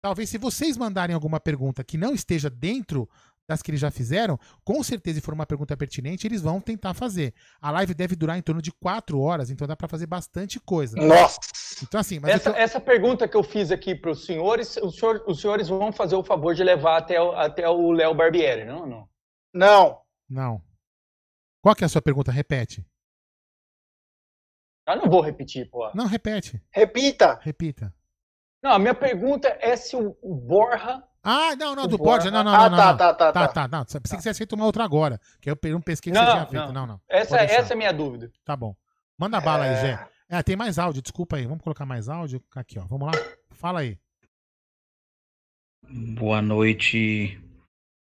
[0.07, 3.09] Talvez se vocês mandarem alguma pergunta que não esteja dentro
[3.45, 6.93] das que eles já fizeram, com certeza, se for uma pergunta pertinente, eles vão tentar
[6.93, 7.33] fazer.
[7.61, 10.95] A live deve durar em torno de quatro horas, então dá para fazer bastante coisa.
[10.95, 11.41] Nossa!
[11.83, 12.57] Então, assim, essa, tô...
[12.57, 16.15] essa pergunta que eu fiz aqui para os senhores, os, senhor, os senhores vão fazer
[16.15, 18.87] o favor de levar até, o, até o Léo Barbieri, não?
[18.87, 19.09] Não.
[19.53, 20.01] Não.
[20.29, 20.61] Não.
[21.61, 22.31] Qual que é a sua pergunta?
[22.31, 22.87] Repete.
[24.87, 25.91] Eu não vou repetir, pô.
[25.93, 26.63] Não, repete.
[26.71, 27.37] Repita.
[27.41, 27.93] Repita.
[28.63, 31.03] Não, a minha pergunta é se o Borja.
[31.23, 32.31] Ah, não, não, do Borja.
[32.31, 32.59] Não, não, não.
[32.59, 32.97] Ah, não, tá, não.
[32.97, 33.47] tá, tá, tá.
[33.47, 33.85] Tá, tá.
[33.85, 34.17] Pensei tá.
[34.17, 35.19] que você ia feito uma outra agora.
[35.41, 36.73] Que eu não pesquei que não, você tinha feito.
[36.73, 37.01] Não, não.
[37.09, 38.31] Essa, essa é a minha dúvida.
[38.45, 38.75] Tá bom.
[39.17, 39.69] Manda bala é...
[39.69, 40.07] aí, Zé.
[40.29, 41.45] É, tem mais áudio, desculpa aí.
[41.45, 42.43] Vamos colocar mais áudio.
[42.55, 42.85] Aqui, ó.
[42.85, 43.13] Vamos lá.
[43.51, 43.97] Fala aí.
[45.89, 47.41] Boa noite,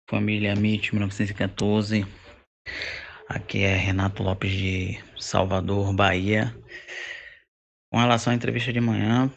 [0.08, 2.06] família MIT 1914.
[3.28, 6.54] Aqui é Renato Lopes de Salvador, Bahia.
[7.90, 9.32] Com relação à entrevista de manhã,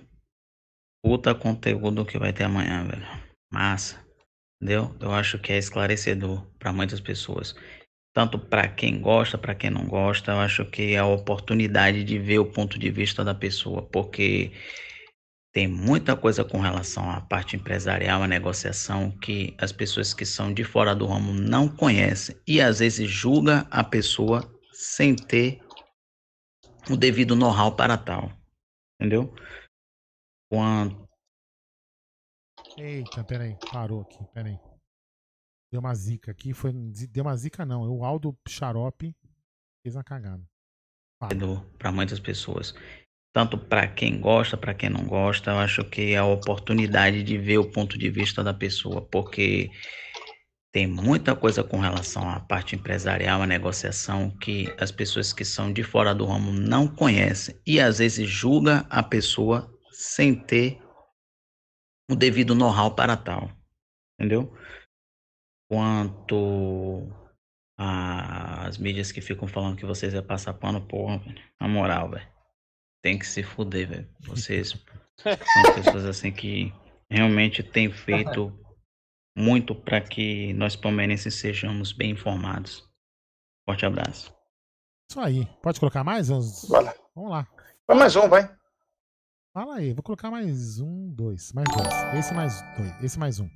[1.06, 3.06] puta conteúdo que vai ter amanhã, velho.
[3.54, 4.04] Massa.
[4.60, 4.96] Entendeu?
[5.00, 7.54] Eu acho que é esclarecedor para muitas pessoas.
[8.12, 12.18] Tanto para quem gosta, para quem não gosta, eu acho que é a oportunidade de
[12.18, 14.52] ver o ponto de vista da pessoa, porque
[15.54, 20.52] tem muita coisa com relação à parte empresarial, à negociação, que as pessoas que são
[20.52, 25.60] de fora do ramo não conhecem e às vezes julga a pessoa sem ter
[26.90, 28.32] o devido know-how para tal.
[29.00, 29.32] Entendeu?
[30.56, 31.10] Quanto.
[32.78, 34.58] Eita, peraí, parou aqui, peraí.
[35.72, 36.72] Deu uma zica aqui, foi.
[37.12, 39.16] Deu uma zica não, o Aldo Xarope
[39.84, 40.44] fez uma cagada.
[41.78, 42.74] Para muitas pessoas.
[43.34, 47.38] Tanto para quem gosta, para quem não gosta, eu acho que é a oportunidade de
[47.38, 49.70] ver o ponto de vista da pessoa, porque
[50.72, 55.72] tem muita coisa com relação à parte empresarial, à negociação, que as pessoas que são
[55.72, 60.82] de fora do ramo não conhecem e às vezes julga a pessoa sem ter
[62.10, 63.50] o devido know-how para tal,
[64.20, 64.56] entendeu?
[65.70, 67.10] Quanto
[67.78, 71.42] às mídias que ficam falando que vocês vão passar pano, porra, velho.
[71.60, 72.28] Na moral, velho.
[73.04, 74.16] Tem que se fuder, velho.
[74.22, 74.70] Vocês
[75.18, 76.74] São pessoas assim que
[77.10, 78.52] realmente têm feito
[79.38, 82.88] muito para que nós palmeirenses sejamos bem informados.
[83.68, 84.34] Forte abraço.
[85.10, 85.46] Isso aí.
[85.62, 86.30] Pode colocar mais.
[86.30, 87.48] Vamos lá.
[87.88, 88.56] Vai mais um, vai.
[89.56, 91.54] Fala aí, vou colocar mais um, dois.
[91.54, 92.14] Mais dois.
[92.20, 93.04] Esse mais dois.
[93.06, 93.50] Esse mais um.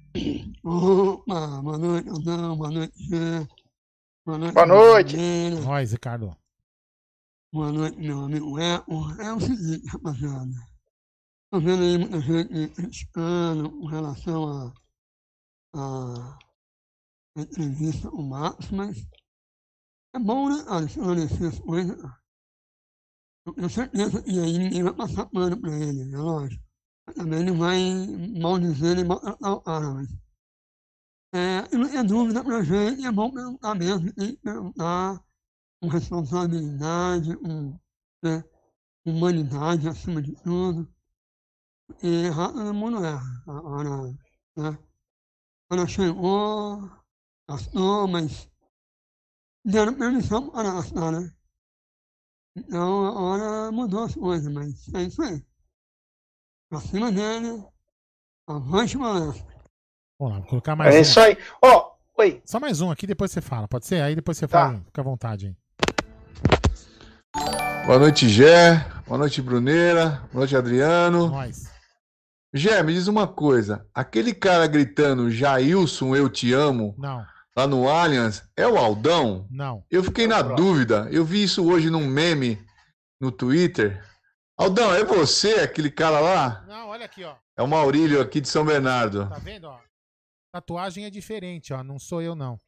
[0.64, 2.94] Opa, boa noite, não, boa noite.
[4.26, 4.54] Boa noite.
[4.54, 5.18] Boa noite.
[5.62, 6.34] Nós, Ricardo.
[7.52, 8.58] Boa noite, meu amigo.
[8.58, 10.54] É, é o seguinte, rapaziada.
[11.52, 14.74] Tô vendo aí muita gente criticando com relação a,
[15.76, 16.40] a,
[17.36, 19.06] a entrevista com o Marcos, mas
[20.16, 22.19] é bom, né, cara, esclarecer as coisas.
[23.50, 26.64] Eu tenho certeza que aí ninguém vai passar pano pra ele, é lógico.
[27.16, 27.80] Também não vai
[28.40, 30.08] maldizer e maltratar o cara, mas.
[31.34, 35.24] É, e não tem dúvida pra gente, é bom perguntar mesmo, tem que perguntar
[35.82, 37.80] com responsabilidade, com
[38.24, 38.44] né,
[39.06, 40.88] humanidade acima de tudo.
[42.04, 43.44] E errar todo mundo erra.
[43.48, 44.14] Agora,
[44.58, 44.78] né?
[45.68, 46.90] Quando chegou,
[47.48, 48.48] gastou, mas
[49.66, 51.39] deram permissão para gastar, né?
[52.56, 55.44] Então agora mudou as coisas, mas é isso aí.
[56.70, 57.64] Pra cima dele,
[58.48, 59.48] avante palestra.
[60.20, 61.02] Vamos lá, vou colocar mais É um.
[61.02, 61.38] isso aí.
[61.64, 62.42] Ó, oi.
[62.46, 63.68] Só mais um aqui, depois você fala.
[63.68, 64.02] Pode ser?
[64.02, 64.68] Aí depois você Tá.
[64.68, 64.82] fala.
[64.86, 65.56] Fica à vontade aí.
[67.86, 68.78] Boa noite, Gé.
[69.08, 70.22] Boa noite, Bruneira.
[70.32, 71.28] Boa noite, Adriano.
[71.30, 71.72] Nós.
[72.54, 73.86] Gé, me diz uma coisa.
[73.94, 77.24] Aquele cara gritando Jailson, eu te amo, Não,
[77.60, 79.46] lá no Allianz, é o Aldão?
[79.52, 79.84] não.
[79.92, 81.08] Eu fiquei na dúvida.
[81.12, 82.58] Eu vi isso hoje num meme
[83.20, 84.02] no Twitter.
[84.58, 86.64] Aldão, é você, aquele cara lá?
[86.68, 87.36] Não, olha aqui, ó.
[87.58, 89.28] É o Maurílio aqui de São Bernardo.
[89.28, 89.80] Tá vendo, ó?
[90.54, 91.84] Tatuagem é diferente, ó.
[91.84, 92.60] Não sou eu, não.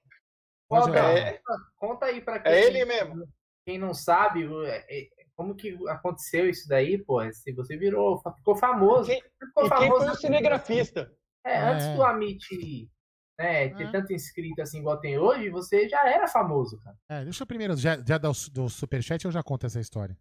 [0.69, 1.33] Pode Bel, olhar.
[1.33, 2.51] conta, conta aí pra quem.
[2.51, 3.27] É ele mesmo.
[3.65, 7.19] Quem não sabe, é, é, como que aconteceu isso daí, pô?
[7.31, 9.05] Se você virou, ficou famoso.
[9.07, 11.11] Quem- ficou e quem famoso foi o cinegrafista?
[11.45, 11.95] É, antes É.
[11.95, 12.89] do Amit
[13.37, 16.95] né, ter tanto inscrito assim igual tem hoje, você já era famoso, cara.
[17.09, 20.17] É, deixa eu primeiro já, já dar o do superchat eu já conto essa história.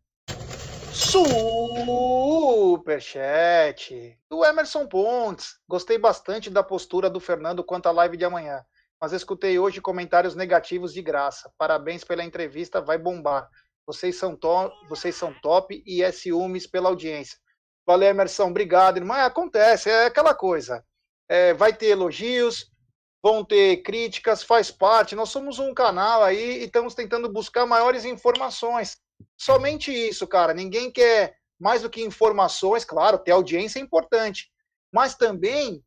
[2.70, 5.58] Superchat do Emerson Pontes.
[5.68, 8.64] Gostei bastante da postura do Fernando quanto à live de amanhã,
[9.00, 11.50] mas escutei hoje comentários negativos de graça.
[11.56, 13.48] Parabéns pela entrevista, vai bombar.
[13.86, 17.38] Vocês são, to vocês são top e é ciúmes pela audiência.
[17.86, 19.16] Valeu, Emerson, obrigado, irmão.
[19.16, 20.84] É, acontece, é aquela coisa.
[21.28, 22.69] É, vai ter elogios,
[23.22, 25.14] vão ter críticas, faz parte.
[25.14, 28.96] Nós somos um canal aí e estamos tentando buscar maiores informações.
[29.36, 30.54] Somente isso, cara.
[30.54, 34.50] Ninguém quer mais do que informações, claro, ter audiência é importante,
[34.90, 35.84] mas também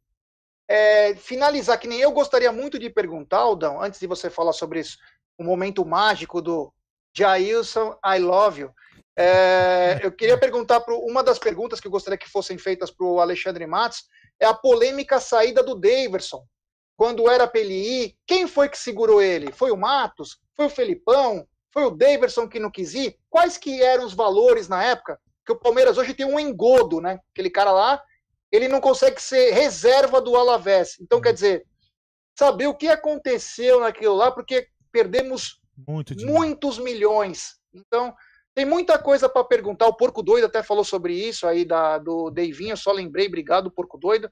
[0.70, 4.80] é, finalizar, que nem eu gostaria muito de perguntar, Aldão, antes de você falar sobre
[4.80, 4.98] isso,
[5.38, 6.72] o momento mágico do
[7.16, 8.72] Jailson, I love you.
[9.18, 13.06] É, eu queria perguntar para uma das perguntas que eu gostaria que fossem feitas para
[13.06, 14.04] o Alexandre Matos
[14.40, 16.44] é a polêmica saída do Daverson.
[16.96, 19.52] Quando era para ele ir, quem foi que segurou ele?
[19.52, 20.40] Foi o Matos?
[20.56, 21.48] Foi o Felipão?
[21.72, 23.18] Foi o Daverson que não quis ir?
[23.30, 25.20] Quais que eram os valores na época?
[25.46, 27.20] Que o Palmeiras hoje tem um engodo, né?
[27.32, 28.02] Aquele cara lá,
[28.52, 30.96] ele não consegue ser reserva do Alavés.
[31.02, 31.66] Então, quer dizer,
[32.38, 37.56] saber o que aconteceu naquilo lá, porque perdemos Muito muitos milhões.
[37.74, 38.14] Então,
[38.54, 39.88] tem muita coisa para perguntar.
[39.88, 43.72] O Porco Doido até falou sobre isso aí da, do Deivinho, eu só lembrei, obrigado,
[43.72, 44.30] Porco Doido.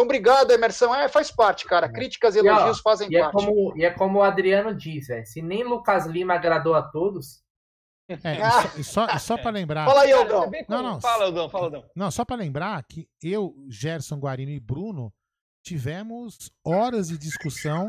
[0.00, 0.94] Então, obrigado, Emerson.
[0.94, 1.88] É, faz parte, cara.
[1.88, 3.32] Críticas e E, ó, elogios fazem e é parte.
[3.32, 5.26] como E é como o Adriano diz, velho.
[5.26, 7.42] Se nem Lucas Lima agradou a todos.
[8.08, 9.86] É, e só, e só, e só pra lembrar.
[9.86, 10.50] Fala aí, Aldão.
[10.68, 11.00] Não, não.
[11.00, 11.84] Fala, Aldão, fala, Aldão.
[11.94, 15.12] Não, só pra lembrar que eu, Gerson Guarino e Bruno
[15.64, 17.88] tivemos horas de discussão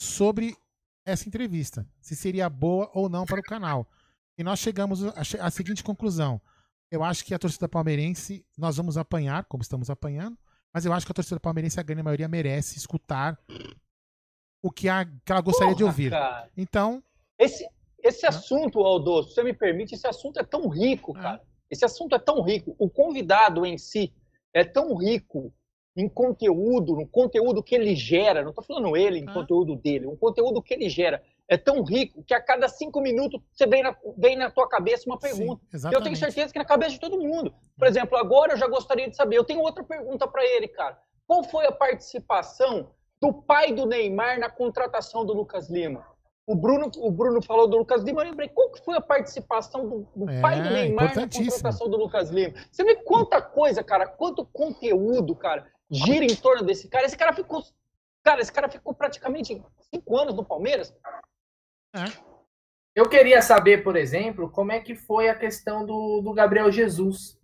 [0.00, 0.56] sobre
[1.04, 3.86] essa entrevista, se seria boa ou não para o canal.
[4.38, 6.40] E nós chegamos à che- à seguinte conclusão.
[6.90, 10.38] Eu acho que a torcida palmeirense, nós vamos apanhar, como estamos apanhando,
[10.72, 13.38] mas eu acho que a torcida palmeirense, a grande maioria, merece escutar
[14.62, 16.10] o que, a, que ela gostaria de Porra, ouvir.
[16.10, 16.50] cara.
[16.56, 17.02] Então,
[17.38, 17.68] Esse,
[18.02, 21.40] esse assunto, Aldo, se você me permite, esse assunto é tão rico, cara.
[21.70, 22.74] Esse assunto é tão rico.
[22.78, 24.12] O convidado em si
[24.52, 25.52] é tão rico
[25.96, 28.42] em conteúdo, no conteúdo que ele gera.
[28.42, 32.22] Não estou falando ele em conteúdo dele, o conteúdo que ele gera é tão rico
[32.22, 35.60] que a cada cinco minutos você vem na, vem na tua cabeça uma pergunta.
[35.92, 37.52] eu tenho certeza que na cabeça de todo mundo.
[37.76, 39.36] Por exemplo, agora eu já gostaria de saber.
[39.36, 40.96] Eu tenho outra pergunta para ele, cara.
[41.26, 46.06] Qual foi a participação do pai do Neymar na contratação do Lucas Lima?
[46.46, 49.88] O Bruno, o Bruno falou do Lucas Lima, eu lembrei, qual que foi a participação
[49.88, 52.54] do, do É, pai do Neymar na contratação do Lucas Lima?
[52.70, 57.06] Você vê quanta coisa, cara, quanto conteúdo, cara, gira em torno desse cara.
[57.06, 57.62] Esse cara ficou,
[58.22, 59.60] cara, esse cara ficou praticamente
[59.90, 60.94] cinco anos no Palmeiras.
[62.94, 67.38] Eu queria saber, por exemplo, como é que foi a questão do, do Gabriel Jesus.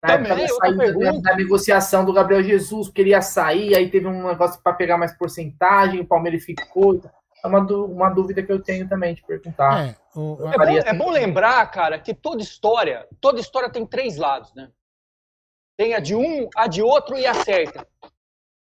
[0.00, 4.74] Também, época da, da, negociação do Gabriel Jesus, queria sair, aí teve um negócio para
[4.74, 7.00] pegar mais porcentagem, o Palmeiras ficou.
[7.42, 9.88] É uma, uma dúvida que eu tenho também de perguntar.
[9.88, 14.16] É, o, é, bom, é bom lembrar, cara, que toda história, toda história tem três
[14.16, 14.70] lados, né?
[15.76, 17.86] Tem a de um, a de outro e a certa.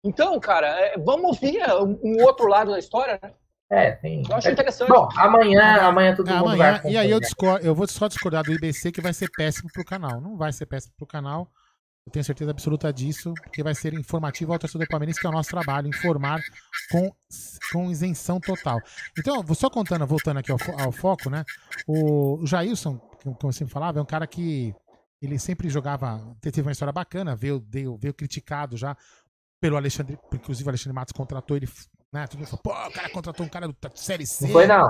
[0.03, 1.61] Então, cara, é, vamos ouvir
[2.03, 3.33] um outro lado da história, né?
[3.69, 4.23] É, tem.
[4.29, 4.89] Eu acho interessante.
[4.89, 8.07] Bom, amanhã, amanhã todo é, mundo amanhã, vai E aí eu, discordo, eu vou só
[8.07, 10.21] discordar do IBC que vai ser péssimo pro canal.
[10.21, 11.49] Não vai ser péssimo pro canal.
[12.05, 15.33] Eu tenho certeza absoluta disso, porque vai ser informativo ao torcedor palmeirense, que é o
[15.33, 16.41] nosso trabalho, informar
[16.91, 17.09] com,
[17.71, 18.77] com isenção total.
[19.17, 21.45] Então, vou só contando, voltando aqui ao, ao foco, né?
[21.87, 24.75] O, o Jailson, como eu sempre falava, é um cara que
[25.25, 28.95] ele sempre jogava, teve uma história bacana, veio, veio, veio criticado já
[29.59, 31.69] pelo Alexandre, inclusive o Alexandre Matos contratou ele,
[32.11, 32.27] né?
[32.27, 34.45] Todo mundo falou, pô, o cara contratou um cara da Série C.
[34.45, 34.85] Não foi não.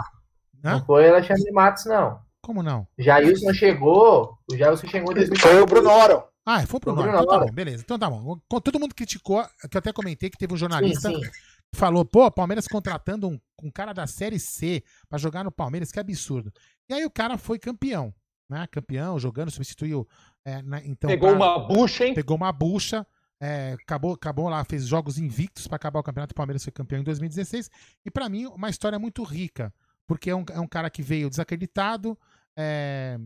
[0.66, 0.72] Hã?
[0.72, 2.20] Não foi o Alexandre Matos, não.
[2.42, 2.88] Como não?
[2.98, 5.42] Jailson chegou, o Jailson chegou em 2014.
[5.42, 6.24] Foi o Bruno Oro.
[6.46, 7.10] Ah, foi o Bruno Oro.
[7.12, 7.84] Então tá bom, beleza.
[7.84, 8.40] Então tá bom.
[8.62, 11.22] Todo mundo criticou, que eu até comentei que teve um jornalista sim, sim.
[11.22, 15.92] que falou, pô, Palmeiras contratando um, um cara da Série C para jogar no Palmeiras,
[15.92, 16.52] que absurdo.
[16.90, 18.14] E aí o cara foi campeão,
[18.54, 18.68] né?
[18.68, 20.08] Campeão, jogando, substituiu.
[20.46, 20.82] É, né?
[20.86, 22.14] então, pegou pra, uma bucha, hein?
[22.14, 23.06] Pegou uma bucha.
[23.42, 26.32] É, acabou, acabou lá, fez jogos invictos para acabar o campeonato.
[26.32, 27.70] O Palmeiras foi campeão em 2016.
[28.06, 29.74] E para mim, uma história muito rica,
[30.08, 32.18] porque é um, é um cara que veio desacreditado,
[32.56, 33.20] é,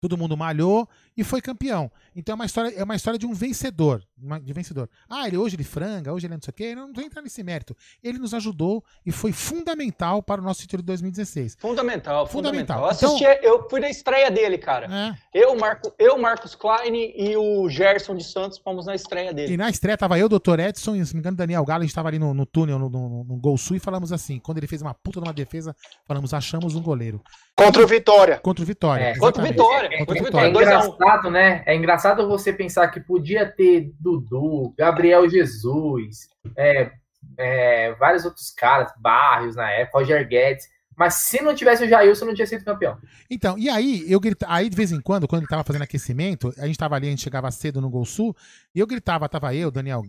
[0.00, 0.88] todo mundo malhou
[1.18, 1.90] e foi campeão.
[2.14, 4.04] Então é uma história, é uma história de um vencedor,
[4.40, 4.88] de vencedor.
[5.10, 7.42] Ah, ele hoje ele franga, hoje ele não sei o quê, não vou entrar nesse
[7.42, 7.76] mérito.
[8.02, 11.56] Ele nos ajudou e foi fundamental para o nosso título de 2016.
[11.58, 12.78] Fundamental, fundamental.
[12.78, 12.78] fundamental.
[12.78, 15.16] Eu, assisti, então, eu fui na estreia dele, cara.
[15.34, 15.42] É.
[15.42, 19.54] Eu, Marco, eu, Marcos Klein e o Gerson de Santos fomos na estreia dele.
[19.54, 20.60] E na estreia tava eu, o Dr.
[20.60, 22.78] Edson e, se não me engano, Daniel Galo, a gente tava ali no, no túnel,
[22.78, 25.74] no, no, no Gol Sul e falamos assim, quando ele fez uma puta numa defesa,
[26.06, 27.20] falamos, achamos um goleiro.
[27.56, 28.38] Contra o Vitória.
[28.38, 29.04] Contra o Vitória.
[29.04, 29.98] É, contra o Vitória.
[29.98, 30.46] Contra o Vitória.
[30.46, 31.62] É engraçado, né?
[31.64, 36.92] É engraçado você pensar que podia ter Dudu, Gabriel Jesus, é,
[37.38, 40.66] é, vários outros caras, Barrios na época, Roger Guedes.
[40.94, 42.98] Mas se não tivesse o Jailson, não tinha sido campeão.
[43.30, 46.52] Então, e aí, eu gritava, aí de vez em quando, quando ele tava fazendo aquecimento,
[46.58, 48.36] a gente tava ali, a gente chegava cedo no Gol Sul,
[48.74, 50.02] e eu gritava, tava eu, Daniel,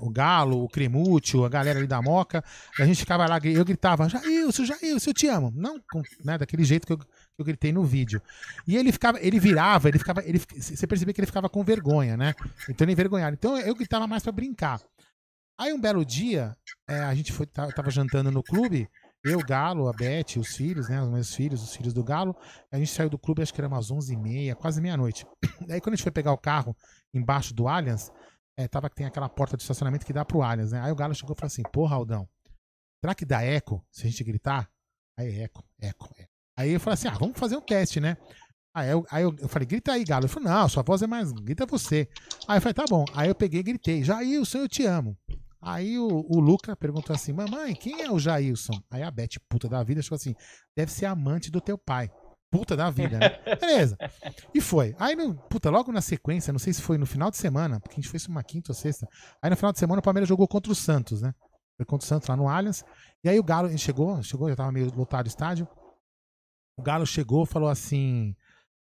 [0.00, 2.44] o Galo, o Cremúcio, a galera ali da Moca,
[2.78, 5.50] a gente ficava lá, eu gritava, Jailson, Jailson, eu te amo.
[5.56, 5.80] Não,
[6.22, 6.98] né, daquele jeito que eu,
[7.34, 8.22] que eu gritei no vídeo.
[8.66, 12.16] E ele ficava, ele virava, ele ficava, ele, você percebia que ele ficava com vergonha,
[12.16, 12.34] né?
[12.68, 13.34] Então ele envergonhado.
[13.34, 14.80] Então eu gritava mais para brincar.
[15.58, 16.56] Aí um belo dia,
[16.88, 18.88] é, a gente foi, tava jantando no clube,
[19.24, 21.00] eu, Galo, a Beth, os filhos, né?
[21.02, 22.36] Os meus filhos, os filhos do Galo.
[22.70, 25.26] A gente saiu do clube, acho que era umas 11h30, quase meia-noite.
[25.70, 26.76] Aí quando a gente foi pegar o carro
[27.12, 28.12] embaixo do Allianz,
[28.56, 30.80] é, tava que tem aquela porta de estacionamento que dá pro Allianz, né?
[30.82, 32.28] Aí o Galo chegou e falou assim: Porra, Aldão,
[33.02, 34.70] será que dá eco se a gente gritar?
[35.16, 36.33] Aí, eco, eco, eco.
[36.56, 38.16] Aí eu falei assim: Ah, vamos fazer um teste, né?
[38.74, 40.24] Aí eu, aí eu, falei, grita aí, Galo.
[40.24, 41.30] Ele falou, não, sua voz é mais.
[41.30, 42.08] Grita você.
[42.48, 43.04] Aí eu falei, tá bom.
[43.14, 45.16] Aí eu peguei e gritei, Jailson, eu te amo.
[45.64, 48.78] Aí o, o Luca perguntou assim: Mamãe, quem é o Jailson?
[48.90, 50.34] Aí a Beth, puta da vida, falou assim:
[50.76, 52.10] Deve ser amante do teu pai.
[52.50, 53.30] Puta da vida, né?
[53.58, 53.96] Beleza.
[54.54, 54.94] E foi.
[54.98, 57.94] Aí, no, puta, logo na sequência, não sei se foi no final de semana, porque
[57.94, 59.08] a gente fez uma quinta ou sexta.
[59.42, 61.34] Aí no final de semana o Palmeiras jogou contra o Santos, né?
[61.76, 62.84] Foi contra o Santos lá no Allianz.
[63.24, 65.66] E aí o Galo, a gente chegou, chegou, já tava meio lotado o estádio.
[66.76, 68.34] O Galo chegou falou assim: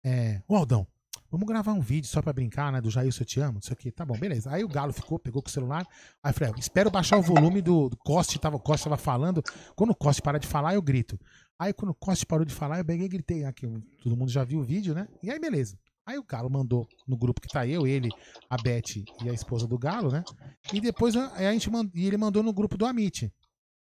[0.03, 0.87] é, Ô Aldão,
[1.33, 2.79] Vamos gravar um vídeo só pra brincar, né?
[2.79, 3.89] Do Jailson Eu Te Amo, isso aqui.
[3.89, 4.51] Tá bom, beleza.
[4.51, 5.83] Aí o Galo ficou, pegou com o celular.
[6.21, 8.37] Aí falei, espero baixar o volume do, do Coste.
[8.37, 9.41] Tava, o Coste tava falando.
[9.75, 11.19] Quando o Coste para de falar, eu grito.
[11.57, 13.45] Aí quando o Coste parou de falar, eu peguei e gritei.
[13.45, 13.67] Aqui,
[14.03, 15.07] todo mundo já viu o vídeo, né?
[15.23, 15.75] E aí, beleza.
[16.05, 18.09] Aí o Galo mandou no grupo que tá eu, ele,
[18.47, 20.23] a Beth e a esposa do Galo, né?
[20.71, 21.89] E depois a gente mand...
[21.95, 23.33] e ele mandou no grupo do Amit.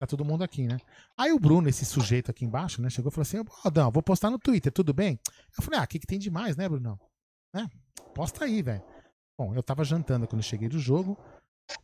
[0.02, 0.78] Tá todo mundo aqui, né?
[1.16, 2.90] Aí o Bruno, esse sujeito aqui embaixo, né?
[2.90, 5.16] Chegou e falou assim: Ó, Adão, vou postar no Twitter, tudo bem?
[5.56, 6.98] Eu falei: Ah, o que, que tem demais, né, Bruno?
[7.54, 7.70] Né?
[8.12, 8.82] Posta aí, velho.
[9.38, 11.16] Bom, eu tava jantando quando cheguei do jogo.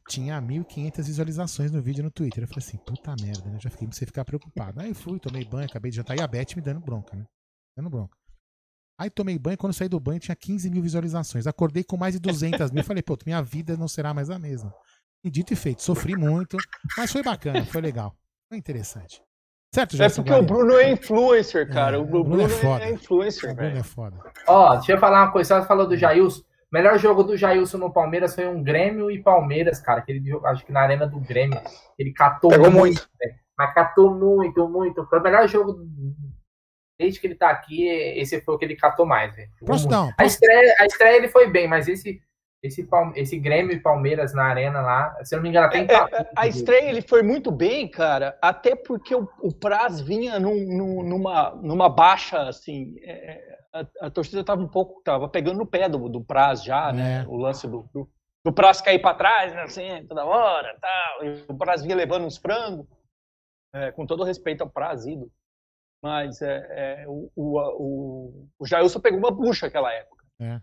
[0.08, 2.42] Tinha 1.500 visualizações no vídeo no Twitter.
[2.42, 3.60] Eu falei assim, puta merda, né?
[3.60, 4.80] Já fiquei sem ficar preocupado.
[4.80, 6.18] Aí fui, tomei banho, acabei de jantar.
[6.18, 7.24] E a Beth me dando bronca, né?
[7.76, 8.16] Dando bronca.
[8.98, 11.46] Aí tomei banho, quando saí do banho tinha 15 mil visualizações.
[11.46, 12.82] Acordei com mais de 200 mil.
[12.82, 14.74] Falei, pô, minha vida não será mais a mesma.
[15.24, 16.56] E dito e feito, sofri muito,
[16.96, 18.14] mas foi bacana, foi legal.
[18.48, 19.22] Foi interessante.
[19.74, 21.96] Certo, É porque o Bruno é influencer, cara.
[21.96, 22.84] É, o Bruno, Bruno é, foda.
[22.84, 24.16] é influencer, O Bruno é foda.
[24.46, 25.60] Ó, deixa eu falar uma coisa.
[25.60, 26.40] Você falou do Jailson.
[26.40, 30.00] O melhor jogo do Jailson no Palmeiras foi um Grêmio e Palmeiras, cara.
[30.00, 31.60] Que ele, acho que na arena do Grêmio.
[31.98, 33.06] Ele catou Pegou muito.
[33.20, 35.04] muito mas catou muito, muito.
[35.06, 35.84] Foi o melhor jogo
[36.98, 37.86] desde que ele tá aqui.
[37.88, 39.50] Esse foi o que ele catou mais, velho.
[39.66, 40.12] Posso não?
[40.16, 42.22] A estreia, a estreia ele foi bem, mas esse
[42.62, 45.82] esse, esse Grêmio e Palmeiras na arena lá, se eu não me engano, até é,
[45.84, 50.66] é, A estreia ele foi muito bem, cara, até porque o, o Praz vinha num,
[50.66, 55.66] num, numa, numa baixa, assim, é, a, a, torcida tava um pouco, tava pegando no
[55.66, 57.28] pé do, do Praz já, né, é.
[57.28, 58.10] o lance do, do,
[58.44, 62.26] do Praz cair para trás, né, assim, toda hora, tal, e o Praz vinha levando
[62.26, 62.86] uns frangos,
[63.72, 65.30] é, com todo respeito ao Praz, ido.
[66.02, 70.24] mas é, o, o, o, o Jailson pegou uma bucha naquela época.
[70.40, 70.60] É.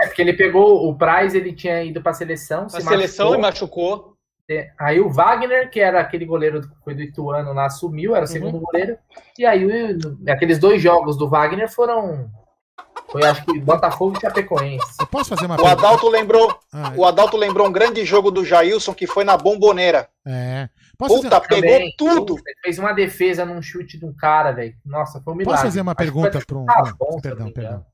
[0.00, 2.66] É porque ele pegou o Price, ele tinha ido para a seleção.
[2.66, 3.34] A seleção machucou.
[3.34, 4.14] e machucou.
[4.48, 8.26] É, aí o Wagner, que era aquele goleiro que foi do Ituano lá, assumiu, era
[8.26, 8.60] o segundo uhum.
[8.60, 8.98] goleiro.
[9.38, 9.66] E aí
[10.28, 12.30] aqueles dois jogos do Wagner foram.
[13.10, 14.96] Foi acho que Botafogo e Chapecoense.
[15.00, 18.44] Eu posso fazer uma o Adalto lembrou ah, O Adalto lembrou um grande jogo do
[18.44, 20.08] Jailson que foi na bomboneira.
[20.26, 20.68] É.
[20.98, 21.48] Posso Puta, fazer...
[21.48, 22.36] pegou Também, tudo.
[22.62, 24.74] Fez uma defesa num chute de um cara, velho.
[24.84, 25.54] Nossa, foi um milagre.
[25.54, 26.66] Posso fazer uma pergunta para um.
[26.68, 27.86] Ah, bom, perdão, perdão.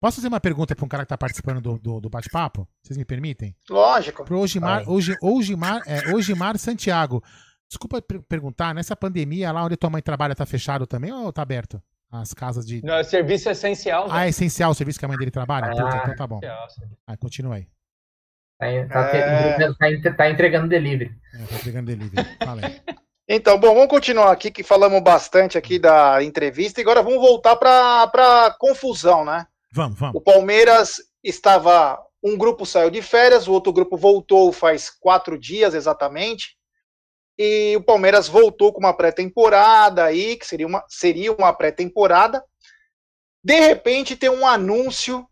[0.00, 2.68] Posso fazer uma pergunta para um cara que está participando do, do, do bate-papo?
[2.82, 3.56] Vocês me permitem?
[3.70, 4.24] Lógico.
[4.24, 4.84] Para o Ogimar,
[5.22, 7.22] Ogimar, é, Ogimar Santiago.
[7.68, 11.82] Desculpa perguntar, nessa pandemia, lá onde tua mãe trabalha, tá fechado também ou tá aberto?
[12.10, 12.84] As casas de.
[12.84, 14.06] Não, é serviço essencial.
[14.10, 15.68] Ah, é essencial o serviço que a mãe dele trabalha?
[15.68, 16.40] Ah, então tá bom.
[17.06, 17.66] Ah, continua aí.
[18.58, 19.72] Tá, tá, é...
[20.00, 21.12] tá, tá entregando delivery.
[21.34, 22.28] É, tá entregando delivery.
[22.44, 22.80] Fala aí.
[23.26, 27.56] Então, bom, vamos continuar aqui, que falamos bastante aqui da entrevista, e agora vamos voltar
[27.56, 28.02] para
[28.44, 29.46] a confusão, né?
[29.74, 30.14] Vamos, vamos.
[30.14, 32.00] O Palmeiras estava.
[32.22, 36.56] Um grupo saiu de férias, o outro grupo voltou faz quatro dias exatamente.
[37.36, 42.42] E o Palmeiras voltou com uma pré-temporada aí, que seria uma, seria uma pré-temporada.
[43.42, 45.28] De repente tem um anúncio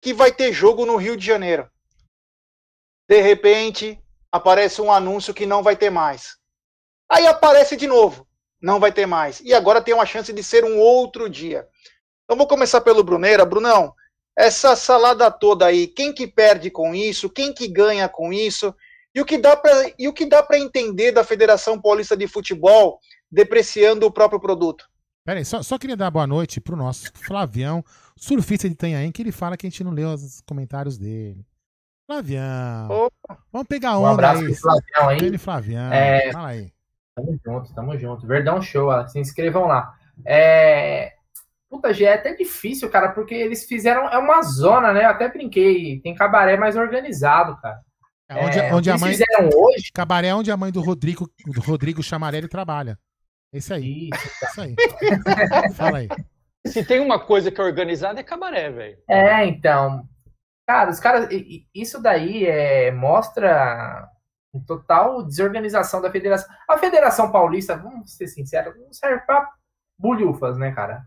[0.00, 1.68] que vai ter jogo no Rio de Janeiro.
[3.08, 4.00] De repente
[4.30, 6.36] aparece um anúncio que não vai ter mais.
[7.10, 8.28] Aí aparece de novo,
[8.62, 9.40] não vai ter mais.
[9.40, 11.68] E agora tem uma chance de ser um outro dia.
[12.28, 13.46] Então vou começar pelo Bruneira.
[13.46, 13.94] Brunão,
[14.36, 17.30] essa salada toda aí, quem que perde com isso?
[17.30, 18.74] Quem que ganha com isso?
[19.14, 22.28] E o que dá para e o que dá para entender da Federação Paulista de
[22.28, 23.00] Futebol
[23.32, 24.86] depreciando o próprio produto?
[25.24, 27.82] Peraí, só, só queria dar boa noite pro nosso Flavião,
[28.14, 31.46] surfista de Itanhaém, que ele fala que a gente não leu os comentários dele.
[32.06, 32.90] Flavião.
[32.90, 33.38] Opa.
[33.50, 34.54] Vamos pegar onda um abraço aí.
[34.54, 35.18] Flavião aí.
[35.18, 35.92] Ele, Flavião.
[35.92, 36.30] É...
[36.30, 36.72] Fala aí.
[37.16, 38.26] Tamo junto, tamo junto.
[38.26, 39.94] Verdão show, se inscrevam lá.
[40.26, 41.17] É...
[41.70, 44.08] Puta, já é até difícil, cara, porque eles fizeram.
[44.08, 45.04] É uma zona, né?
[45.04, 46.00] Eu até brinquei.
[46.00, 47.80] Tem cabaré mais organizado, cara.
[48.28, 49.10] É onde, é, onde a mãe.
[49.10, 49.90] fizeram hoje.
[49.92, 52.98] Cabaré é onde a mãe do Rodrigo, do Rodrigo Chamarelli trabalha.
[53.52, 54.10] Esse aí.
[54.12, 54.74] Isso, Isso aí.
[55.74, 56.08] Fala aí.
[56.66, 58.98] Se tem uma coisa que é organizada, é cabaré, velho.
[59.08, 60.06] É, então.
[60.66, 61.28] Cara, os caras.
[61.74, 64.08] Isso daí é, mostra
[64.66, 66.48] total desorganização da federação.
[66.68, 69.48] A Federação Paulista, vamos ser sinceros, não serve pra
[69.98, 71.06] bulhufas, né, cara?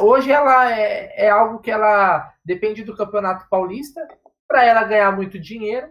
[0.00, 4.06] Hoje ela é, é algo que ela depende do Campeonato Paulista
[4.46, 5.88] para ela ganhar muito dinheiro.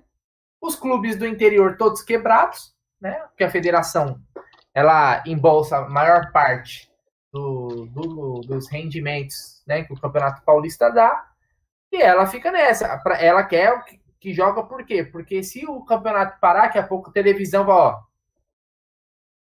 [0.61, 3.13] Os clubes do interior todos quebrados, né?
[3.29, 4.21] Porque a federação
[4.73, 6.91] ela embolsa a maior parte
[7.31, 11.27] do, do, dos rendimentos né, que o Campeonato Paulista dá.
[11.91, 13.01] E ela fica nessa.
[13.19, 15.03] Ela quer que, que joga por quê?
[15.03, 17.99] Porque se o campeonato parar, daqui a pouco a televisão vai, ó,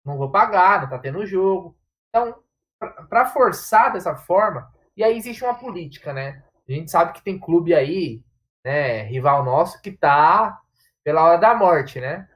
[0.04, 1.76] não vou pagar, não tá tendo jogo.
[2.08, 2.40] Então,
[2.86, 6.42] para forçar dessa forma, e aí existe uma política, né?
[6.68, 8.22] A gente sabe que tem clube aí,
[8.64, 10.60] né, rival nosso, que tá
[11.04, 12.28] pela hora da morte, né?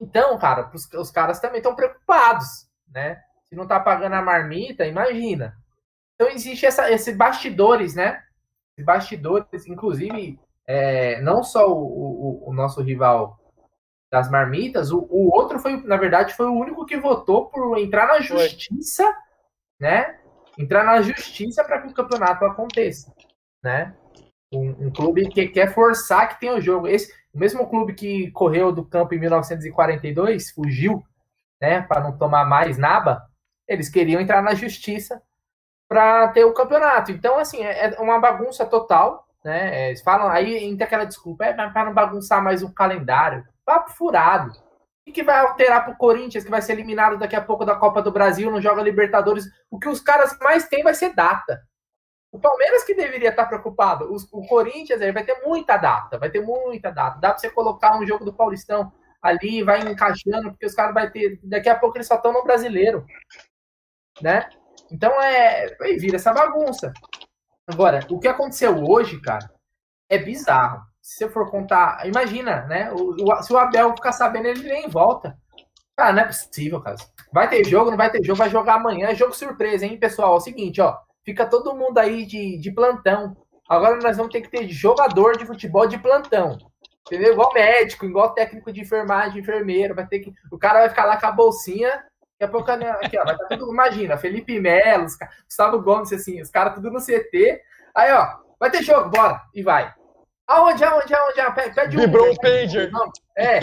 [0.00, 3.20] Então, cara, os, os caras também estão preocupados, né?
[3.48, 5.56] Se não tá pagando a marmita, imagina.
[6.14, 8.22] Então existe essa, esses bastidores, né?
[8.72, 13.38] Esses bastidores, inclusive, é, não só o, o, o, nosso rival
[14.10, 18.06] das marmitas, o, o, outro foi, na verdade, foi o único que votou por entrar
[18.06, 19.14] na justiça foi
[19.82, 20.14] né?
[20.56, 23.12] Entrar na justiça para que o campeonato aconteça,
[23.60, 23.92] né?
[24.54, 26.86] Um, um, clube que quer forçar que tenha o jogo.
[26.86, 31.02] Esse, o mesmo clube que correu do campo em 1942, fugiu,
[31.60, 33.26] né, para não tomar mais naba,
[33.66, 35.20] eles queriam entrar na justiça
[35.88, 37.10] para ter o campeonato.
[37.10, 39.88] Então, assim, é, é uma bagunça total, né?
[39.88, 43.44] Eles falam, aí entra aquela desculpa, é para não bagunçar mais o calendário.
[43.64, 44.52] Papo furado.
[45.04, 48.00] Que vai alterar para o Corinthians, que vai ser eliminado daqui a pouco da Copa
[48.00, 49.44] do Brasil, não joga Libertadores?
[49.70, 51.60] O que os caras mais têm vai ser data.
[52.30, 54.08] O Palmeiras que deveria estar preocupado.
[54.10, 57.18] o Corinthians aí vai ter muita data, vai ter muita data.
[57.20, 61.10] Dá para você colocar um jogo do Paulistão ali, vai encaixando, porque os caras vai
[61.10, 61.38] ter.
[61.42, 63.04] Daqui a pouco eles só estão no brasileiro.
[64.20, 64.48] Né?
[64.90, 65.76] Então é.
[65.82, 66.92] Aí vira essa bagunça.
[67.66, 69.50] Agora, o que aconteceu hoje, cara,
[70.08, 72.92] é bizarro se você for contar, imagina, né?
[72.92, 75.36] O, o, se o Abel ficar sabendo, ele nem volta.
[75.96, 76.96] Cara, não é possível, cara.
[77.32, 79.08] Vai ter jogo, não vai ter jogo, vai jogar amanhã.
[79.08, 80.34] É jogo surpresa, hein, pessoal?
[80.34, 80.96] É o seguinte, ó.
[81.24, 83.36] Fica todo mundo aí de, de plantão.
[83.68, 86.56] Agora nós vamos ter que ter jogador de futebol de plantão.
[87.06, 87.32] Entendeu?
[87.32, 89.94] Igual médico, igual técnico de enfermagem, enfermeiro.
[89.94, 90.32] Vai ter que.
[90.52, 91.90] O cara vai ficar lá com a bolsinha.
[92.38, 93.72] Daqui a pouco, aqui, ó, vai estar tá tudo.
[93.72, 95.06] Imagina, Felipe Melo,
[95.44, 97.60] Gustavo Gomes, assim, os caras tudo no CT.
[97.94, 99.40] Aí, ó, vai ter jogo, bora.
[99.54, 99.92] E vai.
[100.52, 101.40] Aonde, aonde, aonde?
[101.40, 101.74] aonde?
[101.74, 102.00] Pede um.
[102.00, 102.90] Vibrou um pager.
[103.36, 103.58] É.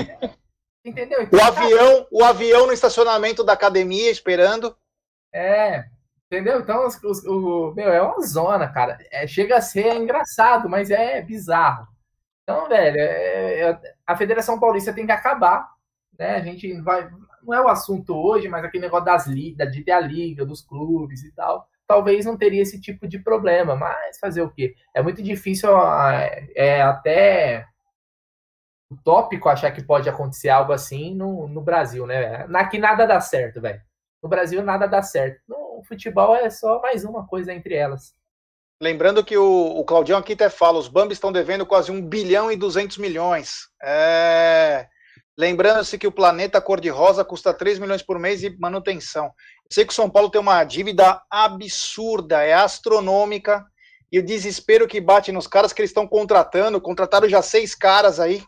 [0.84, 1.22] Entendeu?
[1.22, 4.76] Então, o avião, o avião no estacionamento da academia esperando.
[5.32, 5.86] É.
[6.26, 6.60] Entendeu?
[6.60, 8.98] Então, os, os, o, meu, é uma zona, cara.
[9.11, 11.88] É, chega a ser engraçado, mas é bizarro.
[12.44, 15.70] Então, velho, é, é, a Federação Paulista tem que acabar.
[16.18, 16.36] Né?
[16.38, 17.07] A gente vai.
[17.44, 20.61] Não é o assunto hoje, mas aquele negócio das ligas, de ter a liga, dos
[20.61, 21.68] clubes e tal.
[21.90, 24.76] Talvez não teria esse tipo de problema, mas fazer o quê?
[24.94, 25.72] É muito difícil,
[26.56, 27.66] é até
[28.91, 32.45] utópico achar que pode acontecer algo assim no, no Brasil, né?
[32.53, 33.82] Aqui nada dá certo, velho.
[34.22, 35.41] No Brasil nada dá certo.
[35.48, 38.14] No futebol é só mais uma coisa entre elas.
[38.80, 42.52] Lembrando que o, o Claudião aqui até fala, os Bambis estão devendo quase 1 bilhão
[42.52, 43.68] e 200 milhões.
[43.82, 44.88] É...
[45.38, 49.32] Lembrando-se que o planeta cor-de-rosa custa 3 milhões por mês e manutenção.
[49.72, 53.66] Sei que o São Paulo tem uma dívida absurda, é astronômica,
[54.12, 58.20] e o desespero que bate nos caras que eles estão contratando, contrataram já seis caras
[58.20, 58.44] aí,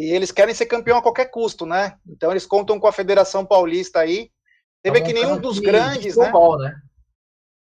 [0.00, 1.98] e eles querem ser campeão a qualquer custo, né?
[2.06, 4.30] Então eles contam com a Federação Paulista aí.
[4.82, 6.32] Você vê que nenhum dos grandes, né?
[6.58, 6.74] né?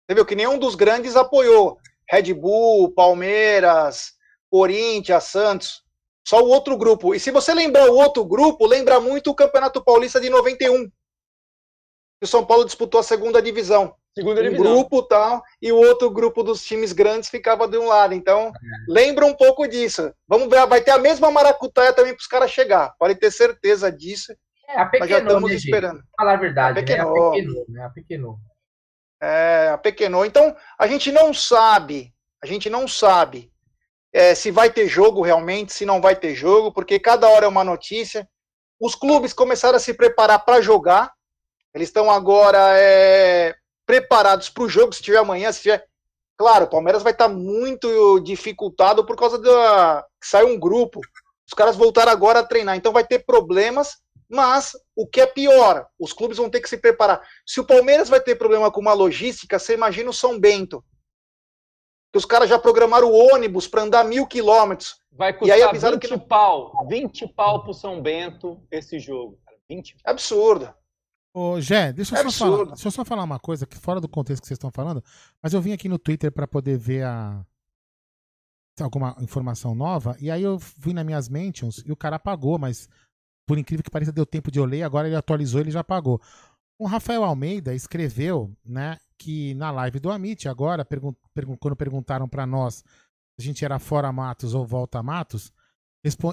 [0.06, 1.78] Você viu que nenhum dos grandes apoiou.
[2.08, 4.12] Red Bull, Palmeiras,
[4.48, 5.82] Corinthians, Santos.
[6.26, 7.12] Só o outro grupo.
[7.12, 10.88] E se você lembrar o outro grupo, lembra muito o Campeonato Paulista de 91.
[12.20, 13.94] O São Paulo disputou a segunda divisão.
[14.14, 18.14] Segunda um grupo tal, e o outro grupo dos times grandes ficava de um lado.
[18.14, 18.52] Então, é.
[18.88, 20.12] lembra um pouco disso.
[20.26, 22.92] Vamos ver, vai ter a mesma maracutaia também para os caras chegar.
[22.98, 24.34] Pode ter certeza disso.
[24.68, 26.02] É, a pequenou, mas já estamos né, esperando.
[26.16, 27.20] Falar a verdade, a pequenou, né?
[27.20, 27.84] A pequenou, né?
[27.84, 28.38] A pequenou.
[29.20, 30.26] É, a pequenou.
[30.26, 32.12] Então, a gente não sabe,
[32.42, 33.52] a gente não sabe
[34.12, 37.48] é, se vai ter jogo realmente, se não vai ter jogo, porque cada hora é
[37.48, 38.28] uma notícia.
[38.80, 41.12] Os clubes começaram a se preparar para jogar.
[41.74, 43.54] Eles estão agora é,
[43.86, 45.86] preparados para o jogo, se tiver amanhã, se tiver.
[46.36, 50.04] Claro, o Palmeiras vai estar tá muito dificultado por causa da.
[50.22, 51.00] Saiu um grupo.
[51.46, 53.96] Os caras voltaram agora a treinar, então vai ter problemas,
[54.28, 57.26] mas o que é pior, os clubes vão ter que se preparar.
[57.46, 60.84] Se o Palmeiras vai ter problema com uma logística, você imagina o São Bento.
[62.12, 64.96] Que os caras já programaram o ônibus para andar mil quilômetros.
[65.10, 66.18] Vai custar e aí 20 que não...
[66.18, 69.38] pau, 20 pau pro São Bento esse jogo.
[69.68, 70.72] 20 Absurdo.
[71.32, 74.00] Ô, Gé, deixa eu, é só falar, deixa eu só falar uma coisa que fora
[74.00, 75.02] do contexto que vocês estão falando,
[75.42, 77.44] mas eu vim aqui no Twitter para poder ver a
[78.80, 82.88] alguma informação nova, e aí eu fui nas minhas mentions e o cara apagou, mas
[83.46, 86.20] por incrível que pareça deu tempo de eu ler, agora ele atualizou, ele já apagou.
[86.78, 92.28] O Rafael Almeida escreveu, né, que na live do Amit agora, pergun pergun quando perguntaram
[92.28, 92.84] para nós
[93.38, 95.52] se a gente era fora Matos ou volta Matos,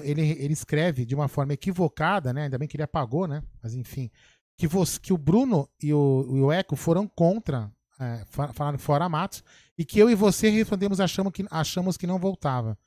[0.02, 2.44] ele, ele escreve de uma forma equivocada, né?
[2.44, 3.42] Ainda bem que ele apagou, né?
[3.62, 4.10] Mas enfim,
[4.56, 7.70] que, você, que o Bruno e o, e o Eco foram contra,
[8.00, 8.22] é,
[8.52, 9.44] falaram fora Matos,
[9.76, 12.78] e que eu e você respondemos achamos que, achamos que não voltava.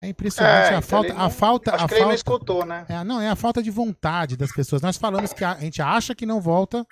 [0.00, 1.74] É impressionante é, a, falta, não, a falta.
[1.74, 2.84] Acho a que falta, ele não escutou, né?
[2.88, 4.82] É, não, é a falta de vontade das pessoas.
[4.82, 6.84] Nós falamos que a, a gente acha que não volta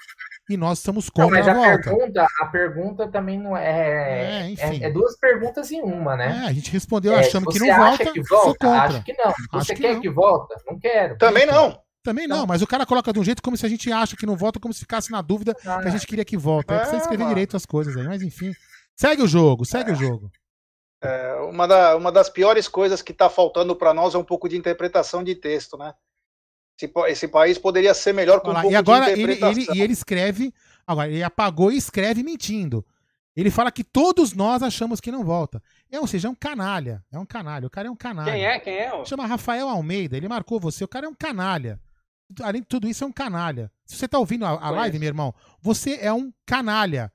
[0.49, 1.91] e nós estamos contra não, mas a, a volta.
[1.91, 4.53] Pergunta, a pergunta também não é.
[4.53, 6.43] É, é, é, duas perguntas em uma, né?
[6.45, 8.13] É, a gente respondeu é, achando que não volta.
[8.13, 8.71] Que volta?
[8.71, 9.35] Acho que não.
[9.55, 10.01] Você que quer não.
[10.01, 10.55] que volta?
[10.65, 11.19] Não quero.
[11.19, 11.81] Também não.
[12.03, 14.25] Também não, mas o cara coloca de um jeito como se a gente acha que
[14.25, 16.75] não volta, como se ficasse na dúvida ah, que a gente queria que volta.
[16.75, 18.55] É, precisa escrever direito as coisas aí, mas enfim.
[18.97, 19.93] Segue o jogo, segue é.
[19.93, 20.31] o jogo.
[21.03, 24.49] É, uma, da, uma das piores coisas que está faltando para nós é um pouco
[24.49, 25.95] de interpretação de texto, né?
[26.77, 29.51] Esse, esse país poderia ser melhor com um pouco e agora de interpretação.
[29.51, 30.55] Ele, ele, e ele escreve,
[30.87, 32.85] agora ele apagou e escreve mentindo.
[33.37, 35.63] Ele fala que todos nós achamos que não volta.
[35.91, 37.03] É, ou seja, é um canalha.
[37.13, 37.67] É um canalha.
[37.67, 38.33] O cara é um canalha.
[38.33, 38.59] Quem é?
[38.59, 39.05] Quem é?
[39.05, 40.17] Chama Rafael Almeida.
[40.17, 40.83] Ele marcou você.
[40.83, 41.79] O cara é um canalha
[42.43, 43.71] além de tudo isso, é um canalha.
[43.85, 47.13] Se você tá ouvindo a, a live, meu irmão, você é um canalha.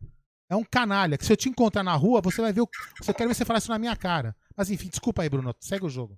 [0.50, 1.18] É um canalha.
[1.18, 2.70] Que se eu te encontrar na rua, você vai ver o.
[3.02, 4.36] Você quer ver você falar isso na minha cara.
[4.56, 5.54] Mas enfim, desculpa aí, Bruno.
[5.60, 6.18] Segue o jogo.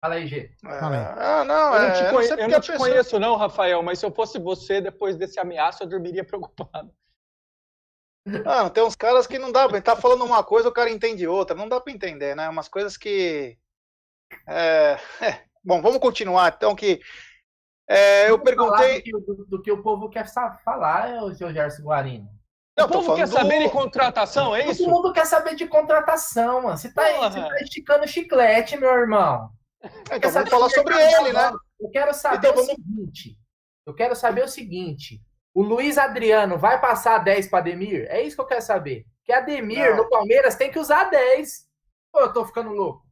[0.00, 0.54] Fala aí, G.
[0.62, 1.16] Fala aí.
[1.18, 2.28] Ah, não, eu não te, é, conhe...
[2.30, 2.78] eu não te pessoa...
[2.78, 6.92] conheço, não, Rafael, mas se eu fosse você, depois desse ameaço, eu dormiria preocupado.
[8.44, 9.80] Ah, tem uns caras que não dá pra.
[9.80, 11.56] Tá falando uma coisa, o cara entende outra.
[11.56, 12.48] Não dá pra entender, né?
[12.48, 13.56] Umas coisas que.
[14.46, 16.54] É, é, Bom, vamos continuar.
[16.56, 17.00] Então, que
[17.88, 18.98] é, eu perguntei.
[18.98, 20.24] Do que, do, do que, o povo quer
[20.64, 22.28] falar, o seu Gerson Guarino.
[22.78, 23.32] Não, o povo quer do...
[23.32, 24.84] saber de contratação, é isso?
[24.84, 26.76] Todo mundo quer saber de contratação, mano.
[26.76, 29.50] Você tá, aí, você tá esticando chiclete, meu irmão.
[30.12, 31.52] Então vamos falar sobre ele, né?
[31.80, 32.68] Eu quero saber então, vamos...
[32.68, 33.38] o seguinte.
[33.84, 35.20] Eu quero saber o seguinte.
[35.54, 38.06] O Luiz Adriano vai passar 10 para Ademir?
[38.08, 39.06] É isso que eu quero saber.
[39.24, 40.04] Que Ademir não.
[40.04, 41.66] no Palmeiras tem que usar 10.
[42.12, 43.05] Pô, eu tô ficando louco.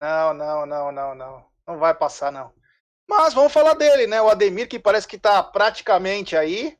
[0.00, 1.44] Não, não, não, não, não.
[1.66, 2.52] Não vai passar, não.
[3.08, 4.20] Mas vamos falar dele, né?
[4.20, 6.78] O Ademir, que parece que tá praticamente aí.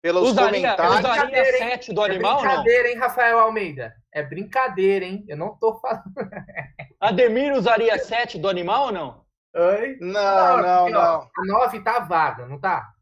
[0.00, 0.98] Pelos usaria, comentários.
[1.00, 3.94] Usaria 7 do animal, é brincadeira, hein, Rafael Almeida?
[4.12, 5.24] É brincadeira, hein?
[5.28, 6.04] Eu não tô falando.
[7.00, 9.26] Ademir usaria 7 do animal ou não?
[9.56, 9.98] Oi?
[10.00, 10.88] Não, não, não.
[10.88, 11.00] Não.
[11.00, 12.92] Ó, a 9 tá vaga, não tá?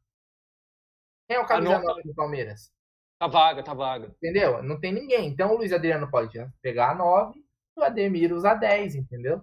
[1.28, 2.72] Quem é o camisa 9 do Palmeiras?
[3.18, 4.08] Tá vaga, tá vaga.
[4.08, 4.62] Entendeu?
[4.62, 5.28] Não tem ninguém.
[5.28, 7.45] Então o Luiz Adriano pode pegar a 9 e
[7.76, 9.42] o Ademir usa 10, entendeu?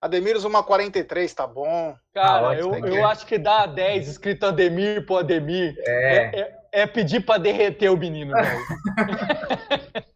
[0.00, 1.96] Ademir usa uma 43, tá bom.
[2.14, 5.74] Cara, ah, eu, eu acho que dá 10 escrito Ademir pro Ademir.
[5.86, 8.66] É, é, é, é pedir pra derreter o menino, velho.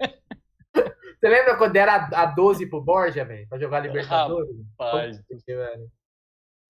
[1.21, 3.47] Você lembra quando era a 12 pro Borja, velho?
[3.47, 4.57] Pra jogar Libertadores?
[4.79, 5.21] Rapaz.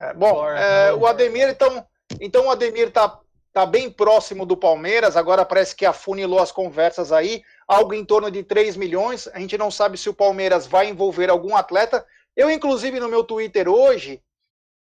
[0.00, 1.86] É, bom, é, o Ademir, então,
[2.20, 3.20] então o Ademir tá
[3.52, 8.30] tá bem próximo do Palmeiras, agora parece que afunilou as conversas aí, algo em torno
[8.30, 9.28] de 3 milhões.
[9.28, 12.06] A gente não sabe se o Palmeiras vai envolver algum atleta.
[12.36, 14.22] Eu, inclusive, no meu Twitter hoje,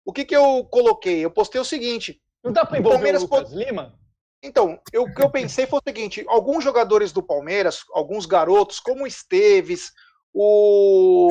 [0.06, 1.24] o que, que eu coloquei?
[1.26, 2.22] Eu postei o seguinte.
[2.44, 4.00] Não dá para envolver o Palmeiras o Lucas Lima?
[4.42, 8.80] Então, eu, o que eu pensei foi o seguinte: alguns jogadores do Palmeiras, alguns garotos,
[8.80, 9.92] como o Esteves,
[10.34, 11.30] o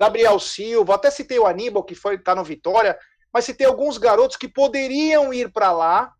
[0.00, 2.98] Gabriel Silva, até citei o Aníbal, que foi tá no Vitória,
[3.32, 6.12] mas citei alguns garotos que poderiam ir para lá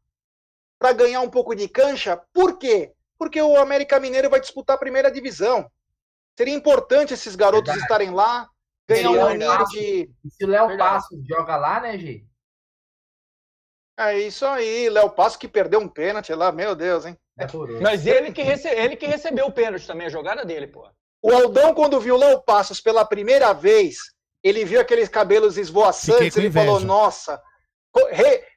[0.84, 2.20] para ganhar um pouco de cancha.
[2.30, 2.92] Por quê?
[3.18, 5.66] Porque o América Mineiro vai disputar a primeira divisão.
[6.36, 7.80] Seria importante esses garotos Verdade.
[7.80, 8.46] estarem lá,
[8.86, 10.10] ganhar um aninho de.
[10.22, 12.26] E se o Léo Passos joga lá, né, Gi?
[13.98, 17.16] É isso aí, Léo Passos que perdeu um pênalti lá, meu Deus, hein?
[17.38, 17.46] É
[17.80, 18.68] Mas ele que, rece...
[18.68, 20.86] ele que recebeu o pênalti também, a jogada dele, pô.
[21.22, 23.96] O Aldão, quando viu o Léo Passos pela primeira vez,
[24.42, 27.42] ele viu aqueles cabelos esvoaçantes, ele falou, nossa,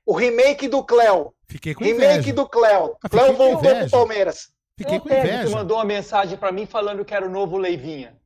[0.05, 1.33] o remake do Cléo.
[1.49, 2.33] Fiquei com Remake inveja.
[2.33, 2.97] do Cléo.
[3.01, 4.51] Ah, Cléo voltou pro Palmeiras.
[4.77, 5.45] Fiquei com inveja.
[5.45, 8.19] que mandou uma mensagem para mim falando que era o novo Leivinha.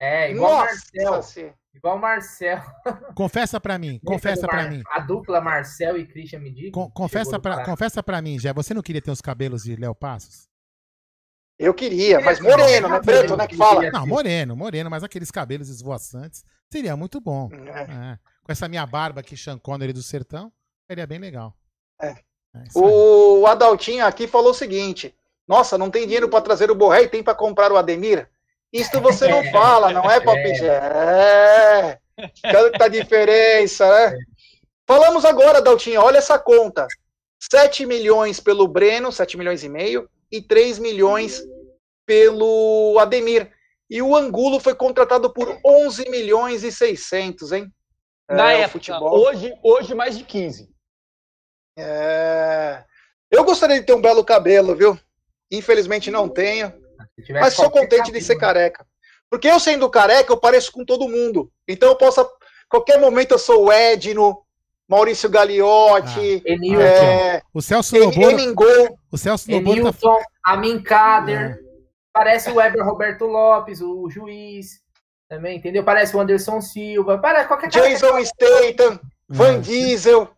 [0.00, 1.20] É, igual o Marcel.
[1.72, 2.60] Igual o Marcel.
[3.14, 4.82] Confessa para mim, confessa para mim.
[4.88, 6.72] A dupla Marcel e Christian Medici.
[6.72, 8.52] Con confessa para confessa para mim, já.
[8.52, 10.48] Você não queria ter os cabelos de Léo Passos?
[11.56, 13.00] Eu queria, mas moreno, né?
[13.00, 13.46] Preto, né?
[13.46, 13.88] Que fala.
[13.90, 17.50] Não, moreno, moreno, mas aqueles cabelos esvoaçantes seria muito bom.
[17.52, 17.82] É.
[17.82, 18.18] É.
[18.42, 20.50] Com essa minha barba aqui, Sean Connery do Sertão,
[20.88, 21.54] seria bem legal.
[22.00, 22.16] É.
[22.54, 25.14] É o Adaltinho aqui falou o seguinte:
[25.46, 28.28] Nossa, não tem dinheiro para trazer o Borré e tem para comprar o Ademir?
[28.72, 30.64] Isso você não fala, não é, Palpite?
[30.64, 31.98] É.
[32.42, 34.16] Tanta diferença, né?
[34.86, 36.86] Falamos agora, Adaltinho, olha essa conta:
[37.50, 41.42] 7 milhões pelo Breno, 7 milhões e meio, e 3 milhões
[42.06, 43.50] pelo Ademir.
[43.88, 47.72] E o Angulo foi contratado por 11 milhões e 600, hein?
[48.28, 49.18] Na é, época, futebol.
[49.18, 50.69] Hoje, hoje mais de 15.
[51.76, 52.82] É...
[53.30, 54.98] Eu gostaria de ter um belo cabelo, viu?
[55.50, 56.72] Infelizmente não tenho.
[57.30, 58.84] Mas sou contente de ser careca.
[59.28, 61.50] Porque eu sendo careca, eu pareço com todo mundo.
[61.66, 62.28] Então eu posso.
[62.68, 64.42] Qualquer momento eu sou o Edno,
[64.88, 68.98] Maurício Gagliotti, ah, é, o Celso Noboro.
[69.10, 70.16] O Celso Noboro tá...
[70.44, 71.40] Amin Kader.
[71.40, 71.58] É.
[72.12, 74.80] Parece o Weber Roberto Lopes, o juiz.
[75.28, 75.84] Também, entendeu?
[75.84, 77.18] Parece o Anderson Silva.
[77.18, 78.98] Parece qualquer Jason Statham.
[79.28, 79.58] Van é.
[79.58, 80.28] Diesel,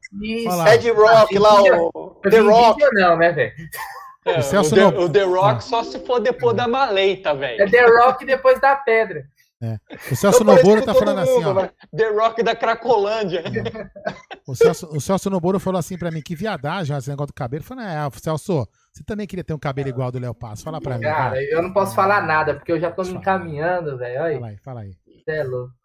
[0.73, 2.83] Ed Rock lá, o The Rock.
[2.93, 3.53] Não, né, velho?
[4.25, 5.61] É, o, The, o, The, Rock ah.
[5.61, 7.61] só se for depois da maleta, velho.
[7.61, 9.25] É The Rock depois da pedra.
[9.61, 9.79] É.
[10.11, 11.97] O Celso Noboro tá falando assim, mundo, assim, ó.
[11.97, 13.45] The Rock da Cracolândia.
[13.47, 14.11] É.
[14.47, 17.63] O, Celso, o Celso Noboro falou assim pra mim, que viadagem esse negócio do cabelo.
[17.63, 20.65] Eu falei, é, Celso, você também queria ter um cabelo igual do Léo Passo.
[20.65, 21.05] Fala pra mim.
[21.05, 24.35] Cara, cara, eu não posso falar nada, porque eu já tô me encaminhando, velho.
[24.35, 24.91] Fala aí, fala aí.
[25.07, 25.82] Você é louco.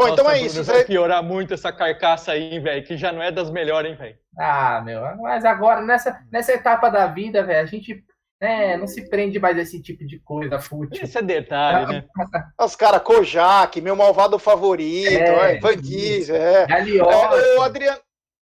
[0.00, 0.04] É.
[0.04, 0.64] Bom, Nossa, então é isso.
[0.64, 4.18] Vai piorar muito essa carcaça aí, velho, que já não é das melhores, hein, velho.
[4.38, 8.02] Ah, meu, mas agora, nessa, nessa etapa da vida, velho, a gente
[8.40, 11.04] né, não se prende mais a esse tipo de coisa fútil.
[11.04, 12.04] Esse é detalhe, né?
[12.58, 16.66] Os caras, Kojak, meu malvado favorito, é, é Van é.
[16.96, 18.00] é o Adriano,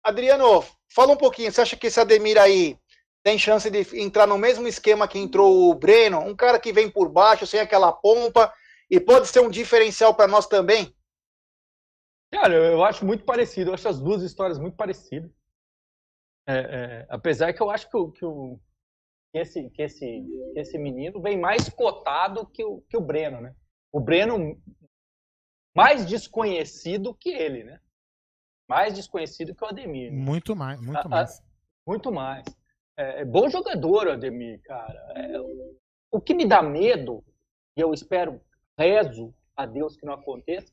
[0.03, 2.75] Adriano, fala um pouquinho, você acha que esse Ademir aí
[3.23, 6.19] tem chance de entrar no mesmo esquema que entrou o Breno?
[6.19, 8.51] Um cara que vem por baixo, sem aquela pompa,
[8.89, 10.91] e pode ser um diferencial para nós também?
[12.33, 15.31] Cara, eu acho muito parecido, eu acho as duas histórias muito parecidas.
[16.49, 18.59] É, é, apesar que eu acho que, o, que, o,
[19.31, 23.39] que, esse, que, esse, que esse menino vem mais cotado que o, que o Breno,
[23.39, 23.55] né?
[23.91, 24.59] O Breno
[25.75, 27.79] mais desconhecido que ele, né?
[28.67, 30.11] Mais desconhecido que o Ademir.
[30.11, 30.17] Né?
[30.17, 31.39] Muito mais, muito mais.
[31.39, 31.43] A,
[31.85, 32.45] muito mais.
[32.97, 34.99] É, é, bom jogador, Ademir, cara.
[35.15, 35.39] É,
[36.11, 37.23] o que me dá medo,
[37.77, 38.41] e eu espero,
[38.75, 40.72] rezo a Deus que não aconteça,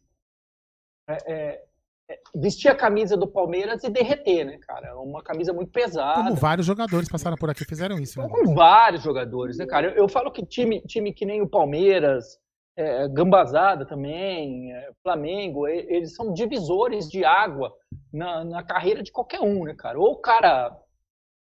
[1.08, 4.98] é, é, vestir a camisa do Palmeiras e derreter, né, cara?
[4.98, 6.22] Uma camisa muito pesada.
[6.22, 8.20] Como vários jogadores passaram por aqui fizeram isso.
[8.20, 8.28] Né?
[8.28, 9.88] Como vários jogadores, né, cara?
[9.88, 12.38] Eu, eu, falo que time, time que nem o Palmeiras,
[12.76, 17.72] é, Gambazada também, é, Flamengo, eles são divisores de água
[18.12, 19.98] na, na carreira de qualquer um, né, cara?
[19.98, 20.76] Ou o cara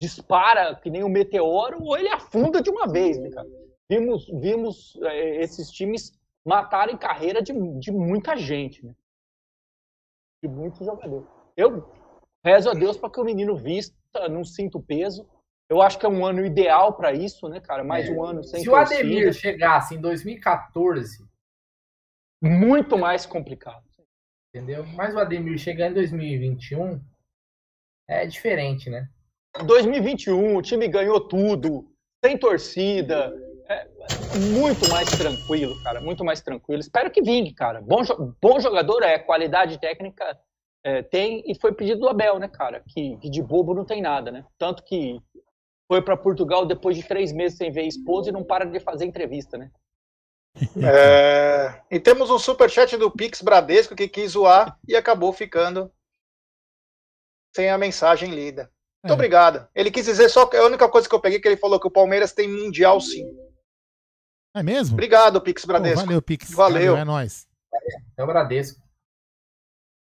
[0.02, 3.48] dispara que nem um meteoro, ou ele afunda de uma vez, né, cara?
[3.90, 6.12] Vimos, vimos é, esses times
[6.46, 8.94] matarem carreira de, de muita gente, né?
[10.42, 11.28] De muitos jogadores.
[11.56, 11.92] Eu
[12.44, 13.96] rezo a Deus para que o menino vista,
[14.30, 15.28] não sinta o peso.
[15.70, 17.84] Eu acho que é um ano ideal para isso, né, cara?
[17.84, 18.12] Mais é.
[18.12, 19.02] um ano sem Se torcida.
[19.02, 21.28] o Ademir chegasse em 2014,
[22.42, 23.84] muito mais complicado.
[24.54, 24.84] Entendeu?
[24.84, 27.00] Mas o Ademir chegar em 2021
[28.08, 29.08] é diferente, né?
[29.64, 31.92] 2021, o time ganhou tudo,
[32.24, 33.32] sem torcida,
[33.68, 33.88] é
[34.38, 36.80] muito mais tranquilo, cara, muito mais tranquilo.
[36.80, 37.82] Espero que vingue, cara.
[37.82, 38.02] Bom,
[38.42, 40.38] bom jogador é, qualidade técnica
[40.84, 42.84] é, tem e foi pedido do Abel, né, cara?
[42.88, 44.46] Que, que, de bobo não tem nada, né?
[44.58, 45.20] Tanto que
[45.88, 48.80] foi para Portugal depois de três meses sem ver a esposa e não para de
[48.80, 49.72] fazer entrevista, né?
[50.84, 55.92] É, e temos um superchat do Pix Bradesco que quis zoar e acabou ficando
[57.56, 58.72] sem a mensagem lida.
[59.04, 59.14] Muito é.
[59.14, 59.68] obrigado.
[59.74, 61.88] Ele quis dizer só que a única coisa que eu peguei que ele falou que
[61.88, 63.26] o Palmeiras tem Mundial sim.
[64.54, 64.96] É mesmo?
[64.96, 66.02] Obrigado, Pix Bradesco.
[66.02, 66.52] Oh, valeu, Pix.
[66.52, 66.98] Valeu.
[66.98, 67.48] É nóis.
[68.18, 68.82] É o Bradesco.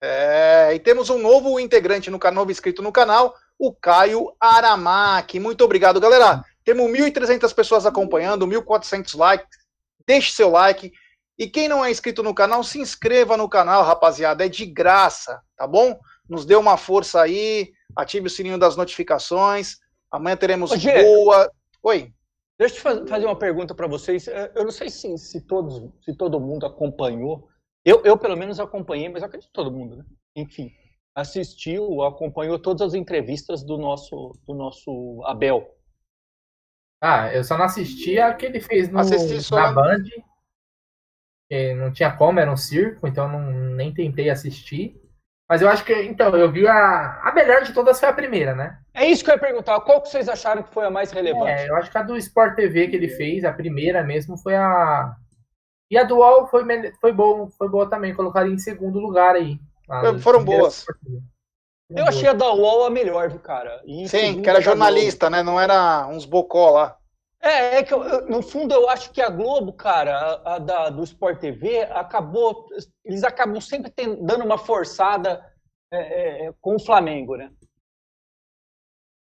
[0.03, 5.39] É, e temos um novo integrante no canal, novo inscrito no canal, o Caio Aramaki.
[5.39, 6.43] Muito obrigado, galera.
[6.65, 9.59] Temos 1.300 pessoas acompanhando, 1.400 likes.
[10.07, 10.93] Deixe seu like.
[11.39, 14.45] E quem não é inscrito no canal, se inscreva no canal, rapaziada.
[14.45, 15.99] É de graça, tá bom?
[16.29, 19.77] Nos dê uma força aí, ative o sininho das notificações.
[20.11, 21.51] Amanhã teremos Ô, boa.
[21.83, 22.13] Oi.
[22.61, 24.29] Deixa eu te fazer uma pergunta para vocês.
[24.29, 27.49] É, eu não sei se, se, todos, se todo mundo acompanhou.
[27.83, 30.05] Eu, eu, pelo menos, acompanhei, mas acredito que todo mundo, né?
[30.37, 30.71] Enfim,
[31.15, 35.75] assistiu, acompanhou todas as entrevistas do nosso, do nosso Abel.
[37.03, 38.99] Ah, eu só não assisti a que ele fez no,
[39.57, 40.05] na Band.
[41.79, 45.01] não tinha como, era um circo, então não, nem tentei assistir.
[45.51, 48.55] Mas eu acho que, então, eu vi a, a melhor de todas foi a primeira,
[48.55, 48.79] né?
[48.95, 49.81] É isso que eu ia perguntar.
[49.81, 51.63] Qual que vocês acharam que foi a mais relevante?
[51.63, 54.55] É, eu acho que a do Sport TV que ele fez, a primeira mesmo, foi
[54.55, 55.13] a.
[55.91, 56.63] E a do UOL foi,
[57.01, 59.59] foi, bom, foi boa também, colocaria em segundo lugar aí.
[60.21, 60.87] Foram boas.
[61.91, 63.83] Eu achei a da UOL a melhor, viu, cara?
[64.07, 65.43] Sim, que era jornalista, né?
[65.43, 66.97] Não era uns bocó lá.
[67.43, 70.91] É, é que eu, no fundo eu acho que a Globo, cara, a, a da,
[70.91, 72.67] do Sport TV, acabou.
[73.05, 75.43] Eles acabam sempre dando uma forçada
[75.93, 77.51] é, é, é, com o Flamengo, né?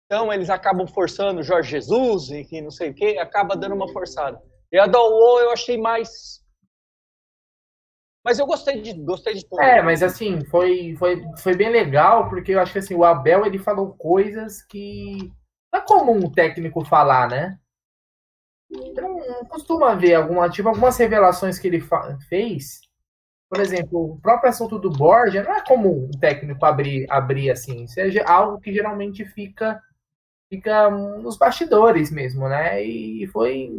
[0.05, 3.75] Então eles acabam forçando o Jorge Jesus e que não sei o que, acaba dando
[3.75, 4.41] uma forçada.
[4.71, 6.41] E a da UOL eu achei mais.
[8.23, 9.61] Mas eu gostei de, gostei de tudo.
[9.61, 13.45] É, mas assim, foi, foi, foi bem legal, porque eu acho que assim, o Abel
[13.45, 15.31] ele falou coisas que
[15.71, 17.59] não é comum o técnico falar, né?
[18.69, 21.81] Então, não costuma ver alguma, tipo, algumas revelações que ele
[22.27, 22.81] fez.
[23.49, 27.87] Por exemplo, o próprio assunto do Borja não é comum um técnico abrir, abrir assim.
[27.87, 29.81] Seja é algo que geralmente fica
[30.49, 32.83] fica nos bastidores mesmo, né?
[32.83, 33.69] E foi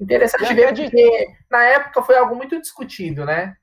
[0.00, 3.56] interessante ver porque na época foi algo muito discutido, né?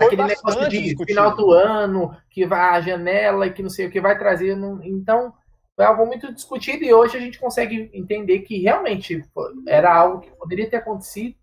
[0.00, 1.06] Foi Aquele negócio de discutido.
[1.06, 4.56] final do ano, que vai a janela e que não sei o que vai trazer.
[4.82, 5.32] Então,
[5.76, 9.24] foi algo muito discutido e hoje a gente consegue entender que realmente
[9.66, 11.34] era algo que poderia ter acontecido,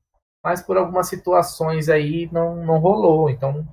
[0.44, 3.30] mas por algumas situações aí não, não rolou.
[3.30, 3.68] Então,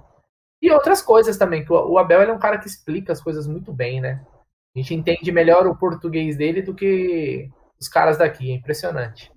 [0.61, 3.73] e outras coisas também, que o Abel é um cara que explica as coisas muito
[3.73, 4.25] bem, né?
[4.75, 7.49] A gente entende melhor o português dele do que
[7.81, 9.31] os caras daqui, é impressionante.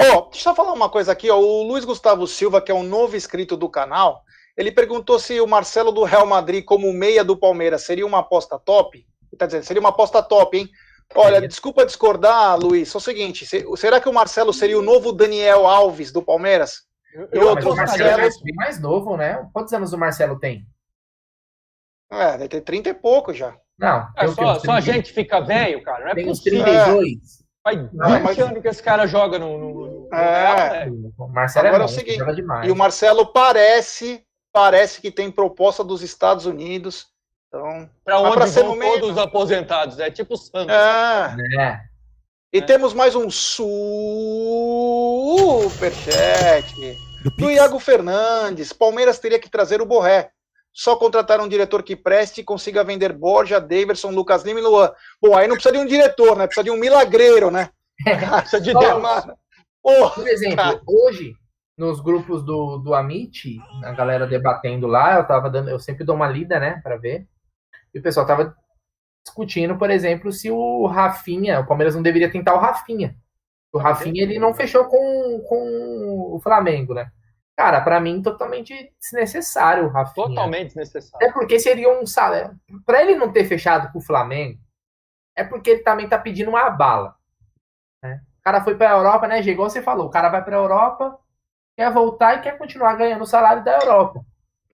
[0.00, 1.38] Oh, deixa eu falar uma coisa aqui, ó.
[1.38, 4.22] O Luiz Gustavo Silva, que é um novo inscrito do canal,
[4.56, 8.58] ele perguntou se o Marcelo do Real Madrid como meia do Palmeiras seria uma aposta
[8.58, 9.06] top.
[9.38, 10.68] Tá dizendo, seria uma aposta top, hein?
[11.14, 12.94] Olha, desculpa discordar, Luiz.
[12.94, 13.46] É o seguinte:
[13.76, 16.82] será que o Marcelo seria o novo Daniel Alves do Palmeiras?
[17.30, 19.46] Eu, outro o Marcelo é bem mais novo, né?
[19.52, 20.66] Quantos anos o Marcelo tem?
[22.10, 23.54] É, deve ter 30 e pouco já.
[23.78, 26.04] Não, é, só, só a gente fica velho, cara.
[26.04, 27.42] Não é tem uns 32.
[27.62, 28.38] Faz 20 mas...
[28.38, 29.58] anos que esse cara joga no.
[29.58, 29.74] no,
[30.08, 30.88] no é.
[31.18, 32.22] O Marcelo Agora é, bom, é o seguinte,
[32.64, 37.11] E o Marcelo parece, parece que tem proposta dos Estados Unidos
[37.52, 39.98] então, para onde pra vão todos os aposentados?
[39.98, 40.74] É tipo o Santos.
[40.74, 41.36] É.
[41.60, 41.80] é.
[42.50, 42.62] E é.
[42.62, 43.62] temos mais um superchat
[47.22, 48.72] do, do Iago Fernandes.
[48.72, 50.30] Palmeiras teria que trazer o Borré.
[50.72, 54.90] Só contratar um diretor que preste e consiga vender Borja, Daverson, Lucas Lima e Luan.
[55.20, 56.46] Bom, aí não precisa de um diretor, né?
[56.46, 57.68] Precisa de um milagreiro, né?
[58.40, 58.72] precisa de
[59.82, 60.80] oh, Por exemplo, cara.
[60.86, 61.34] hoje,
[61.76, 66.16] nos grupos do, do Amit, a galera debatendo lá, eu tava dando, eu sempre dou
[66.16, 67.26] uma lida, né, para ver.
[67.94, 68.56] E o pessoal tava
[69.24, 73.16] discutindo, por exemplo, se o Rafinha, o Palmeiras não deveria tentar o Rafinha.
[73.72, 77.10] O Rafinha ele não fechou com, com o Flamengo, né?
[77.56, 80.26] Cara, para mim totalmente desnecessário o Rafinha.
[80.26, 81.26] Totalmente desnecessário.
[81.26, 82.58] É porque seria um salário.
[82.84, 84.58] Para ele não ter fechado com o Flamengo,
[85.36, 87.14] é porque ele também tá pedindo uma bala.
[88.02, 88.20] Né?
[88.40, 90.60] O cara foi para a Europa, né, Igual você falou, o cara vai para a
[90.60, 91.18] Europa,
[91.76, 94.24] quer voltar e quer continuar ganhando o salário da Europa.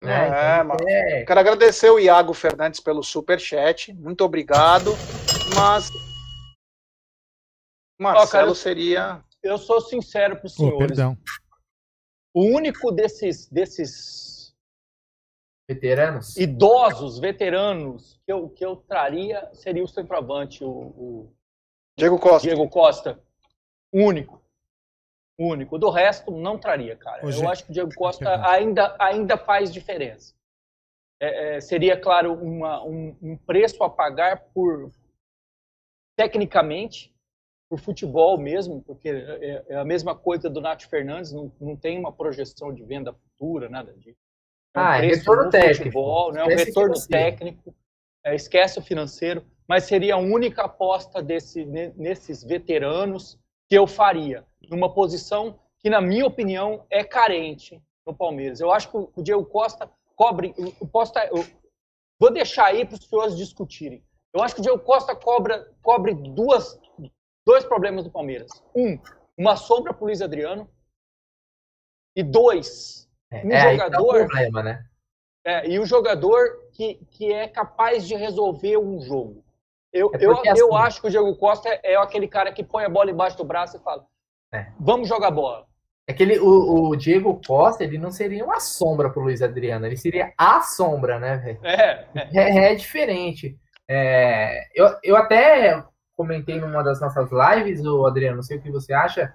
[0.02, 0.58] Né?
[0.58, 1.24] É, então, é...
[1.24, 4.92] Quero agradecer o Iago Fernandes pelo super chat, muito obrigado.
[5.54, 5.90] Mas
[7.98, 9.24] Marcelo cara, seria.
[9.42, 10.76] Eu sou sincero para os senhores.
[10.76, 11.18] Oh, perdão.
[12.32, 14.54] O único desses desses
[15.68, 21.36] veteranos, idosos, veteranos que eu, que eu traria seria o centroavante, o, o
[21.98, 22.46] Diego Costa.
[22.46, 23.22] Diego Costa.
[23.92, 24.40] Único.
[25.38, 25.78] Único.
[25.78, 27.24] Do resto, não traria, cara.
[27.24, 27.42] Hoje...
[27.42, 30.34] Eu acho que o Diego Costa ainda, ainda faz diferença.
[31.20, 34.90] É, é, seria, claro, uma, um, um, preço a pagar por
[36.16, 37.14] tecnicamente,
[37.68, 41.98] por futebol mesmo, porque é, é, a mesma coisa do Nath Fernandes, não, não tem
[41.98, 44.18] uma projeção de venda futura, nada disso.
[44.74, 45.76] É um ah, é retorno técnico.
[45.76, 46.44] Futebol, né?
[46.44, 47.74] um retorno técnico,
[48.24, 53.38] é, esquece o financeiro, mas seria a única aposta desse, nesses veteranos
[53.68, 58.60] que eu faria, numa posição que, na minha opinião, é carente no Palmeiras.
[58.60, 60.54] Eu acho que o Diego Costa cobre.
[60.92, 61.44] Posso estar, eu
[62.18, 64.04] vou deixar aí para os senhores discutirem.
[64.34, 66.78] Eu acho que o Diego Costa cobra, cobre duas,
[67.46, 68.50] dois problemas do Palmeiras.
[68.74, 68.98] Um,
[69.36, 70.68] uma sombra para o Luiz Adriano.
[72.16, 74.16] E dois, é, um é, jogador.
[74.16, 74.84] É problema, né?
[75.44, 79.44] É, e um jogador que, que é capaz de resolver um jogo.
[79.92, 82.62] Eu, é eu, assim, eu acho que o Diego Costa é, é, aquele cara que
[82.62, 84.06] põe a bola embaixo do braço e fala:
[84.52, 84.66] é.
[84.78, 85.66] vamos jogar bola.
[86.06, 89.84] É que ele, o, o, Diego Costa ele não seria uma sombra pro Luiz Adriano,
[89.84, 91.60] ele seria a sombra, né, velho?
[91.62, 92.28] É, é.
[92.34, 93.58] é, é diferente.
[93.86, 95.84] É, eu, eu até
[96.16, 99.34] comentei numa das nossas lives, o Adriano, não sei o que você acha.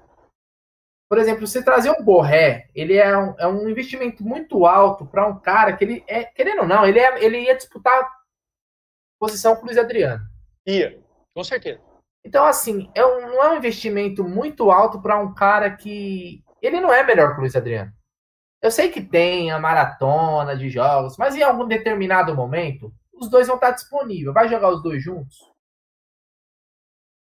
[1.08, 5.28] Por exemplo, você trazer um Borré, ele é um, é um investimento muito alto para
[5.28, 8.12] um cara que ele é, querendo ou não, ele, é, ele ia disputar
[9.20, 10.24] posição com o Luiz Adriano.
[10.66, 11.00] Ia,
[11.36, 11.80] com certeza.
[12.26, 16.44] Então, assim, é um, não é um investimento muito alto para um cara que.
[16.62, 17.92] Ele não é melhor que o Luiz Adriano.
[18.62, 23.48] Eu sei que tem a maratona de jogos, mas em algum determinado momento, os dois
[23.48, 24.34] vão estar disponíveis.
[24.34, 25.36] Vai jogar os dois juntos?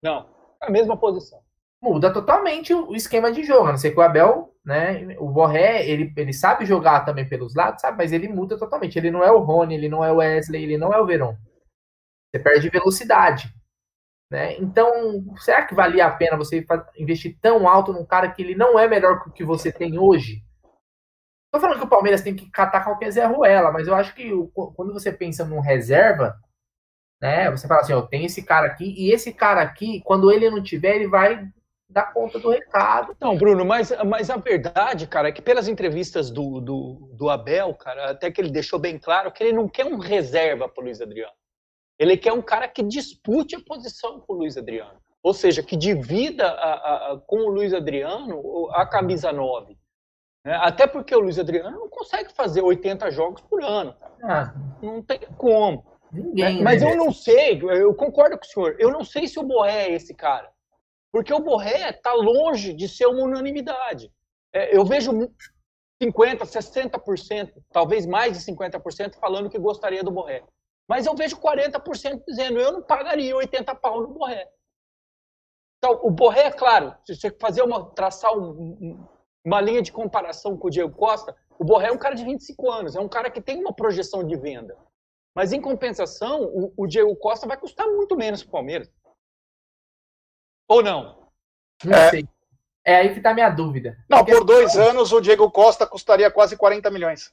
[0.03, 0.29] Não,
[0.61, 1.41] é a mesma posição.
[1.81, 3.69] Muda totalmente o esquema de jogo.
[3.69, 5.17] A não ser que o Abel, né?
[5.21, 7.99] O Borré, ele, ele sabe jogar também pelos lados, sabe?
[7.99, 8.99] Mas ele muda totalmente.
[8.99, 11.37] Ele não é o Rony, ele não é o Wesley, ele não é o Verón.
[12.31, 13.55] Você perde velocidade.
[14.31, 14.59] Né?
[14.59, 16.65] Então, será que valia a pena você
[16.99, 19.99] investir tão alto num cara que ele não é melhor que o que você tem
[19.99, 20.43] hoje?
[21.51, 24.31] Tô falando que o Palmeiras tem que catar qualquer Zé Ruela, mas eu acho que
[24.53, 26.39] quando você pensa num reserva,
[27.23, 27.51] né?
[27.51, 30.63] Você fala assim, eu tenho esse cara aqui, e esse cara aqui, quando ele não
[30.63, 31.49] tiver, ele vai
[31.89, 33.17] dar conta do recado.
[33.19, 37.75] Não, Bruno, mas, mas a verdade, cara, é que pelas entrevistas do, do, do Abel,
[37.75, 41.01] cara, até que ele deixou bem claro que ele não quer um reserva pro Luiz
[41.01, 41.33] Adriano.
[41.99, 45.01] Ele quer um cara que dispute a posição com o Luiz Adriano.
[45.23, 49.77] Ou seja, que divida a, a, com o Luiz Adriano a camisa 9.
[50.45, 50.55] Né?
[50.63, 53.95] Até porque o Luiz Adriano não consegue fazer 80 jogos por ano.
[54.23, 54.55] Ah.
[54.81, 55.85] Não tem como.
[56.11, 56.93] Ninguém, Mas né?
[56.93, 59.93] eu não sei, eu concordo com o senhor, eu não sei se o Borré é
[59.93, 60.51] esse cara.
[61.13, 64.11] Porque o Borré está longe de ser uma unanimidade.
[64.53, 65.13] É, eu vejo
[66.03, 70.43] 50%, 60%, talvez mais de 50% falando que gostaria do Borré.
[70.89, 74.51] Mas eu vejo 40% dizendo, eu não pagaria 80 pau no Borré.
[75.79, 79.07] Então, o Borré, é claro, se você fazer uma, traçar um,
[79.45, 82.71] uma linha de comparação com o Diego Costa, o Borré é um cara de 25
[82.71, 84.77] anos, é um cara que tem uma projeção de venda.
[85.37, 88.91] Mas, em compensação, o, o Diego Costa vai custar muito menos para o Palmeiras.
[90.69, 91.31] Ou não?
[91.85, 92.11] Não é.
[92.11, 92.29] sei.
[92.85, 94.03] É aí que está a minha dúvida.
[94.09, 97.33] Não, Porque por dois anos o Diego Costa custaria quase 40 milhões.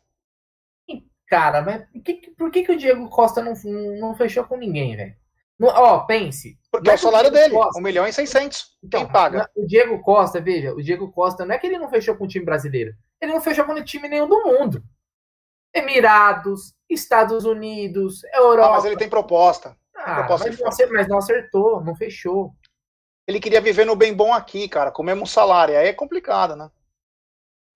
[1.28, 3.54] Cara, mas por que, por que, que o Diego Costa não,
[4.00, 5.16] não fechou com ninguém, velho?
[5.62, 6.60] Ó, pense.
[6.70, 8.78] Porque é o salário dele, Costa, 1 milhão e 600.
[8.84, 9.50] Então, Quem paga?
[9.56, 12.28] O Diego Costa, veja, o Diego Costa não é que ele não fechou com o
[12.28, 12.94] time brasileiro.
[13.22, 14.84] Ele não fechou com o time nenhum do mundo.
[15.74, 18.70] Emirados, Estados Unidos, Europa.
[18.70, 19.76] Ah, mas ele tem proposta.
[19.96, 22.54] Ah, proposta mas, não acertou, mas não acertou, não fechou.
[23.28, 25.78] Ele queria viver no bem bom aqui, cara, com o mesmo salário.
[25.78, 26.70] Aí é complicado, né?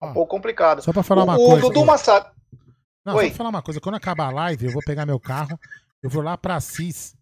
[0.02, 0.82] É um ah, pouco complicado.
[0.82, 1.66] Só pra falar uma o, coisa.
[1.66, 2.30] O Dudu Massad...
[3.04, 3.30] Não, Oi.
[3.30, 3.80] só falar uma coisa.
[3.80, 5.58] Quando acabar a live, eu vou pegar meu carro,
[6.02, 7.14] eu vou lá pra Assis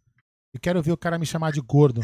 [0.54, 2.02] e quero ver o cara me chamar de gordo.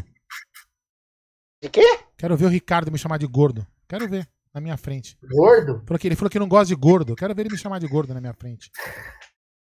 [1.62, 2.01] De quê?
[2.16, 3.66] Quero ver o Ricardo me chamar de gordo.
[3.88, 4.28] Quero ver.
[4.55, 5.18] na minha frente.
[5.22, 5.82] Gordo?
[5.84, 7.16] Falou que ele falou que não gosta de gordo.
[7.16, 8.70] Quero ver ele me chamar de gordo na minha frente.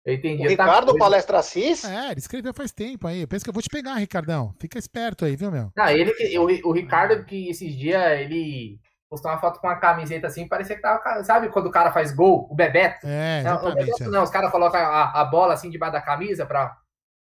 [0.05, 0.45] Eu entendi.
[0.45, 1.83] O Ricardo tá Palestra Cis?
[1.83, 3.21] É, ele escreveu faz tempo aí.
[3.21, 4.55] Eu penso que eu vou te pegar, Ricardão.
[4.57, 5.69] Fica esperto aí, viu, meu?
[5.75, 8.79] Não, ele, o, o Ricardo, que esses dias ele
[9.09, 11.23] postou uma foto com uma camiseta assim, parecia que tava.
[11.23, 12.47] Sabe quando o cara faz gol?
[12.49, 13.07] O Bebeto?
[13.07, 14.07] É, não, o Bebeto, é.
[14.07, 16.77] não, os caras colocam a, a, bola assim debaixo da camisa pra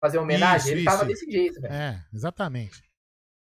[0.00, 0.58] fazer homenagem.
[0.58, 0.90] Isso, ele isso.
[0.90, 1.72] tava desse jeito, velho.
[1.72, 2.82] É, exatamente.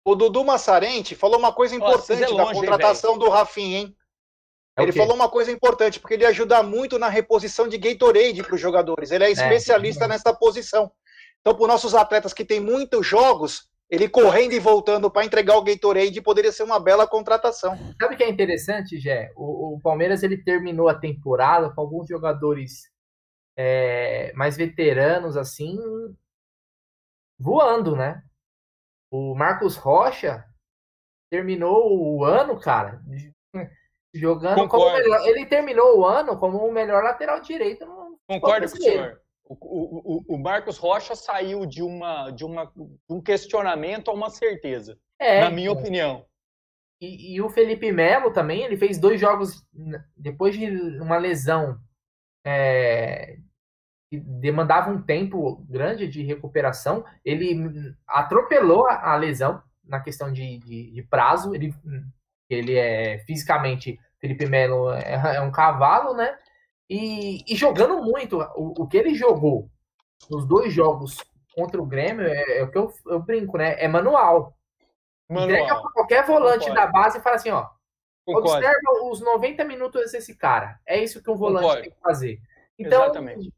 [0.06, 3.80] O Dudu Massarente falou uma coisa importante Nossa, é longe, da contratação hein, do Rafinha,
[3.80, 3.96] hein?
[4.78, 8.56] É ele falou uma coisa importante, porque ele ajuda muito na reposição de Gatorade para
[8.56, 9.12] os jogadores.
[9.12, 10.08] Ele é, é especialista é.
[10.08, 10.92] nessa posição.
[11.42, 15.58] Então, para os nossos atletas que têm muitos jogos, ele correndo e voltando para entregar
[15.58, 17.76] o Gatorade poderia ser uma bela contratação.
[18.00, 19.32] Sabe o que é interessante, Gé?
[19.36, 22.84] O, o, Palmeiras ele terminou a temporada com alguns jogadores
[23.58, 25.78] é, mais veteranos, assim,
[27.40, 28.22] voando, né?
[29.12, 30.46] O Marcos Rocha
[31.32, 33.02] terminou o ano, cara,
[34.14, 34.86] Jogando Concordo.
[34.86, 35.28] como melhor.
[35.28, 37.86] Ele terminou o ano como o melhor lateral direito.
[38.28, 39.22] Concordo com o senhor.
[39.50, 44.30] O, o, o, Marcos Rocha saiu de, uma, de, uma, de um questionamento a uma
[44.30, 46.24] certeza, é, na minha opinião.
[47.02, 49.66] E, e, o Felipe Melo também, ele fez dois jogos
[50.16, 50.68] depois de
[51.02, 51.80] uma lesão
[52.46, 53.38] é,
[54.12, 57.04] que demandava um tempo grande de recuperação.
[57.26, 61.56] Ele atropelou a, a lesão na questão de, de, de prazo.
[61.56, 61.74] Ele
[62.50, 66.36] ele é fisicamente, Felipe Melo é, é um cavalo, né?
[66.90, 69.70] E, e jogando muito, o, o, que ele jogou
[70.30, 71.18] nos dois jogos
[71.54, 73.76] contra o Grêmio é, é o que eu, eu, brinco, né?
[73.78, 74.58] É manual.
[75.30, 75.50] manual.
[75.50, 76.76] Entrega para qualquer volante Concordo.
[76.76, 77.68] da base e fala assim, ó.
[78.26, 78.50] Concordo.
[78.50, 80.80] Observa os 90 minutos desse cara.
[80.86, 81.82] É isso que um volante Concordo.
[81.84, 82.42] tem que fazer.
[82.78, 83.54] Então, Exatamente.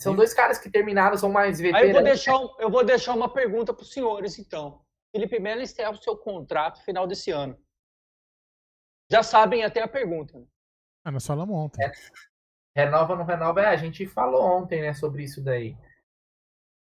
[0.00, 1.84] São dois caras que terminaram, são mais veteranos.
[1.84, 4.80] Aí eu vou deixar, eu vou deixar uma pergunta para os senhores, então.
[5.14, 7.56] Felipe Melo encerra o seu contrato final desse ano
[9.12, 10.38] já sabem até a pergunta.
[10.38, 10.46] Né?
[11.04, 11.84] Ah, nós falamos ontem.
[11.84, 11.92] É.
[12.74, 13.62] Renova ou não renova?
[13.62, 15.76] É, a gente falou ontem, né, sobre isso daí.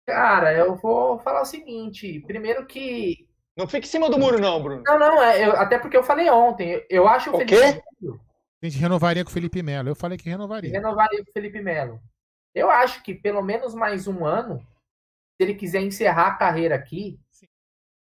[0.07, 2.21] Cara, eu vou falar o seguinte.
[2.21, 3.29] Primeiro que.
[3.57, 4.83] Não fique em cima do muro, não, Bruno.
[4.87, 6.85] Não, não, é, eu, até porque eu falei ontem.
[6.91, 8.21] Eu acho o, o Felipe Melo.
[8.63, 9.89] A gente renovaria com o Felipe Melo.
[9.89, 10.71] Eu falei que renovaria.
[10.71, 12.01] Renovaria com o Felipe Melo.
[12.55, 17.19] Eu acho que pelo menos mais um ano, se ele quiser encerrar a carreira aqui,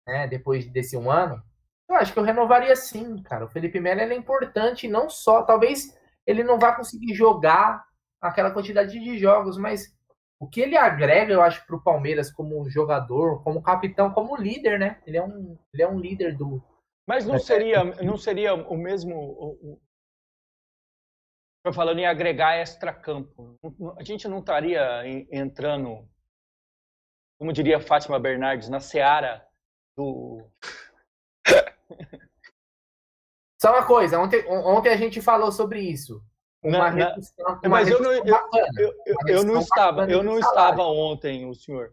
[0.07, 1.43] né, depois desse um ano,
[1.89, 3.45] eu acho que eu renovaria sim, cara.
[3.45, 5.43] O Felipe Melo é importante, não só.
[5.43, 5.97] Talvez
[6.27, 7.85] ele não vá conseguir jogar
[8.21, 9.95] aquela quantidade de jogos, mas
[10.43, 14.79] o que ele agrega, eu acho, para o Palmeiras como jogador, como capitão, como líder,
[14.79, 15.01] né?
[15.07, 16.61] Ele é um, ele é um líder do.
[17.07, 19.61] Mas não seria, não seria o mesmo.
[21.59, 23.57] Estou falando em agregar extra-campo.
[23.97, 26.09] A gente não estaria entrando,
[27.39, 29.47] como diria Fátima Bernardes, na seara
[29.97, 30.45] do
[33.63, 36.21] só uma coisa, ontem, ontem a gente falou sobre isso.
[36.65, 40.37] Uma não, redução, uma mas eu não, eu, eu, eu, eu não estava, eu não
[40.37, 41.93] estava ontem, o senhor.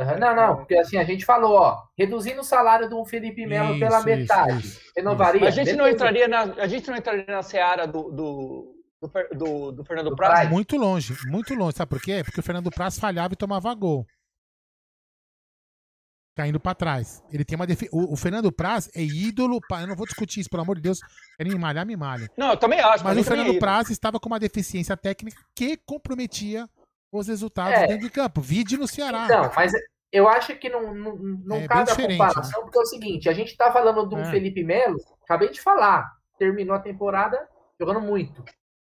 [0.00, 3.78] Uhum, não, não, porque assim, a gente falou, ó, reduzindo o salário do Felipe Melo
[3.78, 4.66] pela isso, metade.
[4.66, 5.46] Isso, renovaria.
[5.46, 5.48] Isso.
[5.48, 9.72] A gente não entraria na, a gente não entraria na seara do, do, do, do,
[9.72, 10.48] do Fernando Praz?
[10.48, 11.76] Muito longe, muito longe.
[11.76, 12.22] Sabe por quê?
[12.24, 14.06] Porque o Fernando Praz falhava e tomava gol
[16.34, 17.22] caindo para trás.
[17.30, 17.88] Ele tem uma defi...
[17.92, 19.60] o, o, Fernando Praz é ídolo.
[19.70, 20.98] Eu não vou discutir isso, pelo amor de Deus.
[21.36, 22.28] Querem me malhar, me malha.
[22.36, 23.04] Não, eu também acho.
[23.04, 26.68] Mas o Fernando é Praz estava com uma deficiência técnica que comprometia
[27.10, 27.86] os resultados é.
[27.86, 28.40] dentro de campo.
[28.40, 29.28] Vide no Ceará.
[29.28, 29.72] Não, mas
[30.10, 32.64] eu acho que não, não, não é cabe a comparação, né?
[32.64, 34.30] porque é o seguinte: a gente tá falando do é.
[34.30, 37.38] Felipe Melo, acabei de falar, terminou a temporada
[37.78, 38.42] jogando muito.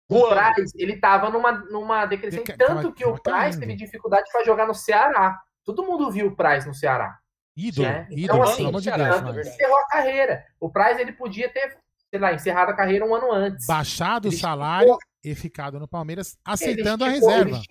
[0.10, 4.66] O Praz, ele tava numa, numa decrescente, tanto que o Praz teve dificuldade para jogar
[4.66, 5.40] no Ceará.
[5.64, 7.20] Todo mundo viu o Praz no Ceará.
[7.68, 8.08] Ídolo, né?
[8.10, 9.22] ídolo, então, assim, pelo amor de Deus.
[9.22, 9.48] Mas...
[9.48, 10.46] Encerrou a carreira.
[10.60, 11.78] O Price ele podia ter,
[12.10, 13.66] sei lá, encerrado a carreira um ano antes.
[13.66, 17.62] Baixado ele o salário e ficado no Palmeiras, aceitando esticou, a reserva.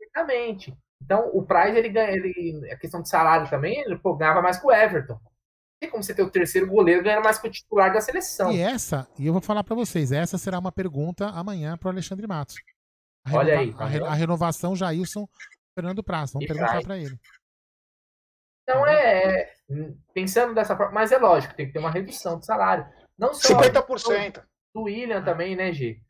[0.00, 0.74] Exatamente.
[1.02, 4.58] Então, o Price, ele ganha, ele, a questão de salário também, ele pô, ganhava mais
[4.58, 5.20] que o Everton.
[5.78, 8.50] Tem como você ter o terceiro goleiro ganhando mais que o titular da seleção.
[8.50, 11.90] E essa, e eu vou falar para vocês, essa será uma pergunta amanhã para o
[11.90, 12.56] Alexandre Matos.
[13.26, 13.74] A Olha aí.
[13.76, 15.28] A, a, renovação Jailson
[15.74, 16.32] Fernando Praça.
[16.34, 17.18] Vamos e perguntar para ele.
[18.68, 19.54] Então é, é,
[20.12, 22.84] pensando dessa forma, mas é lógico, tem que ter uma redução de salário.
[23.16, 24.42] Não só 50%.
[24.74, 26.00] Do William também, né, G?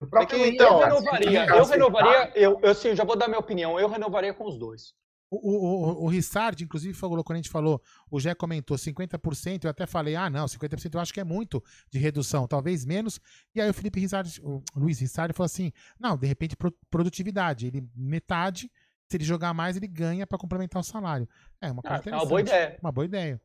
[0.00, 3.16] O próprio é que, então, William, eu renovaria, eu renovaria, eu, eu sim, já vou
[3.16, 4.92] dar minha opinião, eu renovaria com os dois.
[5.30, 9.64] O, o, o, o Rissard, inclusive, falou, quando a gente falou, o Jé comentou 50%,
[9.64, 13.18] eu até falei, ah, não, 50% eu acho que é muito de redução, talvez menos.
[13.54, 16.56] E aí o Felipe Rissard, o Luiz Rissard falou assim, não, de repente
[16.90, 18.70] produtividade, ele metade
[19.14, 21.28] se ele jogar mais, ele ganha para complementar o salário.
[21.60, 22.78] É uma coisa ah, é uma boa ideia.
[22.82, 23.40] Uma boa ideia.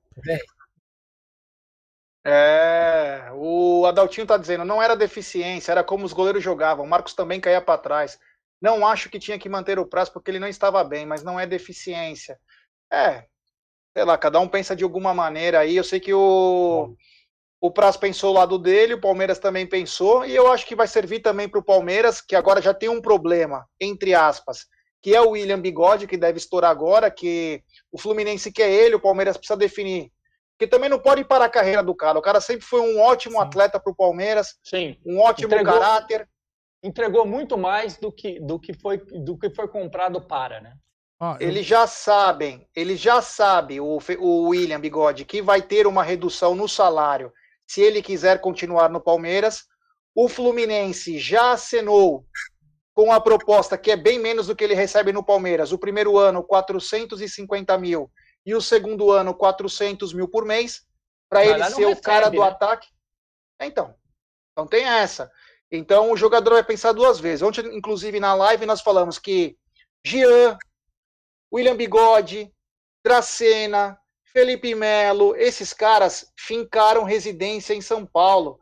[2.26, 6.84] É, o Adaltinho tá dizendo, não era deficiência, era como os goleiros jogavam.
[6.84, 8.20] O Marcos também caía para trás.
[8.60, 11.40] Não acho que tinha que manter o prazo porque ele não estava bem, mas não
[11.40, 12.40] é deficiência.
[12.91, 13.26] É,
[13.96, 15.76] sei lá, cada um pensa de alguma maneira aí.
[15.76, 16.96] Eu sei que o,
[17.62, 20.88] o Praz pensou o lado dele, o Palmeiras também pensou, e eu acho que vai
[20.88, 24.68] servir também para o Palmeiras, que agora já tem um problema, entre aspas,
[25.02, 29.00] que é o William Bigode, que deve estourar agora, que o Fluminense quer ele, o
[29.00, 30.12] Palmeiras precisa definir.
[30.58, 32.20] Porque também não pode parar a carreira do cara.
[32.20, 33.42] O cara sempre foi um ótimo Sim.
[33.42, 34.98] atleta para o Palmeiras, Sim.
[35.06, 35.74] um ótimo Entregou...
[35.74, 36.28] caráter
[36.84, 40.74] entregou muito mais do que, do que, foi, do que foi comprado para, né?
[41.20, 41.50] Ah, eu...
[41.50, 46.56] Eles já sabem, ele já sabe, o, o William Bigode, que vai ter uma redução
[46.56, 47.32] no salário
[47.68, 49.66] se ele quiser continuar no Palmeiras.
[50.16, 52.26] O Fluminense já acenou
[53.00, 55.72] com a proposta que é bem menos do que ele recebe no Palmeiras.
[55.72, 58.12] O primeiro ano, 450 mil,
[58.46, 60.82] e o segundo ano, 400 mil por mês,
[61.30, 62.48] para ele ser recebe, o cara do né?
[62.48, 62.90] ataque.
[63.62, 63.96] Então,
[64.52, 65.32] então tem essa.
[65.72, 67.42] Então o jogador vai pensar duas vezes.
[67.42, 69.58] Ontem, inclusive, na live, nós falamos que
[70.06, 70.58] Jean,
[71.54, 72.54] William Bigode,
[73.02, 78.60] Dracena, Felipe Melo, esses caras fincaram residência em São Paulo.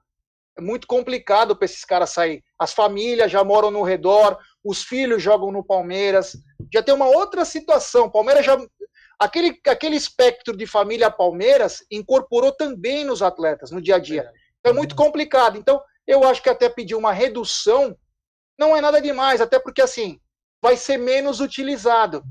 [0.56, 2.44] É muito complicado para esses caras sair.
[2.60, 6.38] As famílias já moram no redor, os filhos jogam no Palmeiras.
[6.74, 8.10] Já tem uma outra situação.
[8.10, 8.58] Palmeiras já.
[9.20, 14.32] Aquele, aquele espectro de família Palmeiras incorporou também nos atletas no dia a dia.
[14.60, 15.58] Então é muito complicado.
[15.58, 17.98] Então, eu acho que até pedir uma redução
[18.58, 20.20] não é nada demais, até porque assim
[20.62, 22.24] vai ser menos utilizado.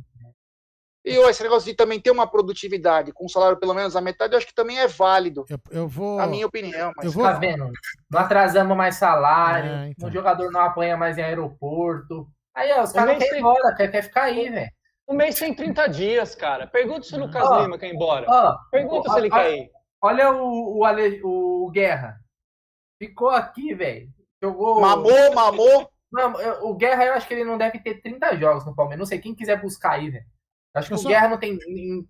[1.07, 4.39] E esse negócio de também ter uma produtividade com salário pelo menos a metade, eu
[4.39, 5.45] acho que também é válido.
[5.49, 6.19] Eu, eu vou.
[6.19, 6.93] A minha opinião.
[6.97, 7.07] Mas...
[7.07, 7.23] Eu vou...
[7.23, 7.71] Tá vendo?
[8.11, 10.09] Não atrasamos mais salário, é, então.
[10.09, 12.27] o jogador não apanha mais em aeroporto.
[12.53, 14.71] Aí, ó, os caras querem ir embora, quer, quer ficar aí, velho.
[15.09, 16.67] Um mês tem 30 dias, cara.
[16.67, 18.27] Pergunta se o Lucas oh, Lima quer ir embora.
[18.29, 19.71] Oh, Pergunta oh, se ele quer ir.
[20.03, 22.17] Olha o, o, Ale, o Guerra.
[23.01, 24.09] Ficou aqui, velho.
[24.43, 24.81] Jogou.
[24.81, 25.89] Mamou, mamou.
[26.11, 26.33] Não,
[26.69, 28.99] o Guerra, eu acho que ele não deve ter 30 jogos no Palmeiras.
[28.99, 30.25] Não sei quem quiser buscar aí, velho.
[30.77, 31.09] Acho que eu o só...
[31.09, 31.59] Guerra não tem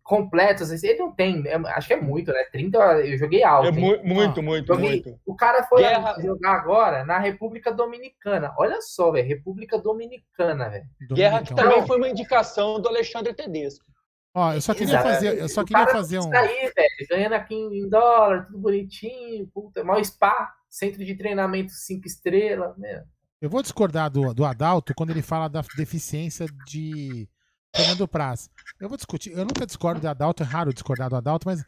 [0.02, 0.70] completos.
[0.70, 1.46] Assim, ele não tem.
[1.46, 2.44] É, acho que é muito, né?
[2.50, 3.68] 30 eu joguei alto.
[3.68, 5.20] É mu muito, muito, joguei, muito.
[5.24, 6.16] O cara foi Guerra...
[6.20, 8.52] jogar agora na República Dominicana.
[8.58, 9.26] Olha só, velho.
[9.26, 10.84] República Dominicana, velho.
[11.12, 13.86] Guerra que também foi uma indicação do Alexandre Tedesco.
[14.34, 15.08] Ó, eu só queria Exato.
[15.08, 16.36] fazer, eu só queria fazer um.
[16.36, 22.06] Aí, velho, ganhando aqui em dólar, tudo bonitinho, puta, mal spa, centro de treinamento cinco
[22.06, 23.00] estrelas, meu.
[23.40, 27.28] Eu vou discordar do, do Adalto quando ele fala da deficiência de
[27.76, 28.50] Fernando Praz.
[28.80, 31.62] Eu vou discutir, eu nunca discordo do Adalto, é raro discordar do Adalto, mas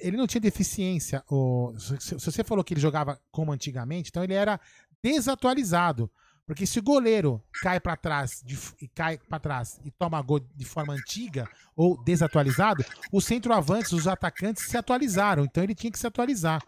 [0.00, 1.22] ele não tinha deficiência.
[1.28, 4.60] Ou, se você falou que ele jogava como antigamente, então ele era
[5.02, 6.10] desatualizado.
[6.44, 10.40] Porque se o goleiro cai para trás de, e cai para trás e toma gol
[10.40, 15.44] de forma antiga ou desatualizado, os centroavantes, os atacantes se atualizaram.
[15.44, 16.60] Então ele tinha que se atualizar.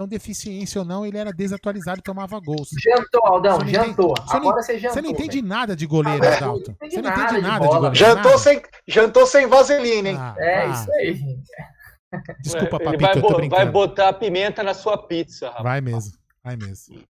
[0.00, 2.70] Então, deficiência ou não, ele era desatualizado e tomava gols.
[2.82, 4.12] Jantou, Aldão, você jantou.
[4.12, 4.94] Entende, Agora você jantou.
[4.94, 5.44] Você não entende véio.
[5.44, 6.76] nada de goleiro, ah, Adalto.
[6.80, 7.94] Você não entende nada de, de goleiro.
[7.94, 10.16] Jantou, Sem, jantou sem vaselina, hein?
[10.18, 10.66] Ah, é, ah.
[10.68, 11.20] isso aí.
[12.40, 15.64] Desculpa, Ele papito, vai, vai botar pimenta na sua pizza, rapaz.
[15.64, 16.12] Vai mesmo,
[16.42, 17.04] vai mesmo.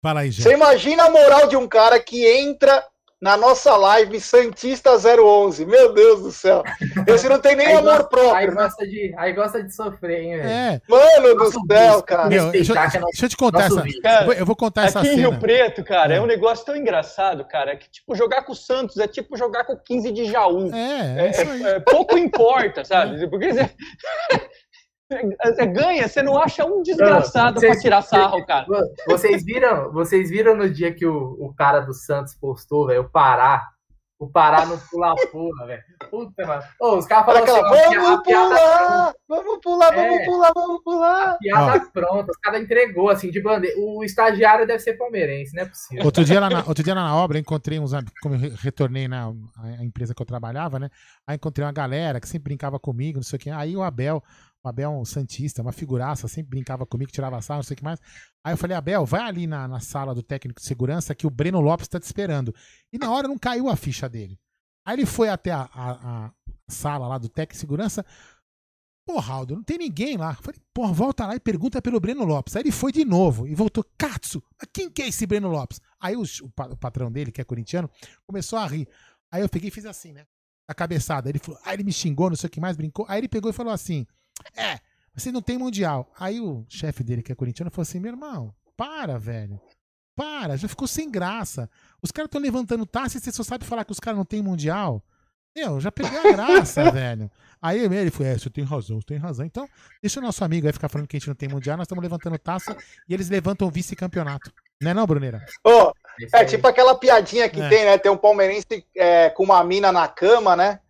[0.00, 0.44] Fala aí, gente.
[0.44, 2.86] Você imagina a moral de um cara que entra
[3.20, 5.66] na nossa live Santista 011.
[5.66, 6.62] Meu Deus do céu.
[7.06, 8.34] Esse não tem nem aí amor gosta, próprio.
[8.34, 10.48] Aí gosta, de, aí gosta de sofrer, hein, velho?
[10.48, 10.80] É.
[10.88, 12.28] Mano nosso do céu, cara.
[12.28, 13.84] Meu, deixa, deixa, eu te contar essa.
[14.02, 15.12] Cara, eu vou contar essa cena.
[15.12, 16.16] Aqui em Rio Preto, cara, é.
[16.16, 16.20] é.
[16.20, 19.74] um negócio tão engraçado, cara, que tipo, jogar com o Santos é tipo jogar com
[19.74, 20.72] o 15 de Jaú.
[20.72, 23.28] É, é, é, é pouco importa, sabe?
[23.28, 23.50] Porque
[25.10, 25.36] você...
[25.44, 28.66] Você ganha, você não acha um desgraçado para tirar sarro, cara.
[29.08, 33.10] Vocês viram, vocês viram no dia que o, o cara do Santos postou, velho, o
[33.10, 33.62] Pará.
[34.20, 35.82] O Pará no pula-pula, velho.
[36.10, 36.62] Puta, mano.
[36.78, 41.28] Ô, os caras falaram assim, vamos, pular, vamos pular, vamos é, pular, vamos pular.
[41.30, 41.90] A piada ah.
[41.90, 43.74] pronta, os caras entregou, assim, de bandeira.
[43.80, 46.04] O estagiário deve ser palmeirense, não é possível.
[46.04, 49.32] Outro dia, lá na, outro dia lá na obra, encontrei uns como eu retornei na
[49.56, 50.90] a empresa que eu trabalhava, né?
[51.26, 53.48] Aí encontrei uma galera que sempre brincava comigo, não sei o que.
[53.48, 54.22] Aí o Abel
[54.62, 57.78] o Abel é um santista, uma figuraça, sempre brincava comigo, tirava sarro, não sei o
[57.78, 57.98] que mais.
[58.44, 61.30] Aí eu falei, Abel, vai ali na, na sala do técnico de segurança que o
[61.30, 62.54] Breno Lopes está te esperando.
[62.92, 64.38] E na hora não caiu a ficha dele.
[64.84, 66.32] Aí ele foi até a, a, a
[66.68, 68.04] sala lá do técnico de segurança.
[69.06, 70.32] Porra, Aldo, não tem ninguém lá.
[70.32, 72.54] Eu falei, porra, volta lá e pergunta pelo Breno Lopes.
[72.54, 74.42] Aí ele foi de novo e voltou, Katsu,
[74.72, 75.80] quem que é esse Breno Lopes?
[75.98, 77.90] Aí o, o, o patrão dele, que é corintiano,
[78.26, 78.86] começou a rir.
[79.32, 80.26] Aí eu peguei e fiz assim, né?
[80.68, 81.28] A cabeçada.
[81.30, 83.06] Ele falou, aí ele me xingou, não sei o que mais, brincou.
[83.08, 84.06] Aí ele pegou e falou assim:
[84.56, 84.78] é,
[85.14, 86.10] você não tem mundial.
[86.18, 89.60] Aí o chefe dele, que é corintiano, falou assim: meu irmão, para, velho.
[90.16, 91.68] Para, já ficou sem graça.
[92.02, 94.42] Os caras estão levantando taça e você só sabe falar que os caras não têm
[94.42, 95.02] mundial.
[95.54, 97.30] Eu já peguei a graça, velho.
[97.60, 99.44] Aí ele foi, é, você tem razão, você tem razão.
[99.44, 99.68] Então,
[100.00, 102.02] deixa o nosso amigo aí ficar falando que a gente não tem mundial, nós estamos
[102.02, 102.76] levantando taça
[103.08, 104.52] e eles levantam o vice-campeonato.
[104.80, 105.44] Não é não, Bruneira?
[105.64, 105.92] Oh,
[106.32, 107.68] é tipo aquela piadinha que é.
[107.68, 107.98] tem, né?
[107.98, 110.80] Tem um palmeirense é, com uma mina na cama, né?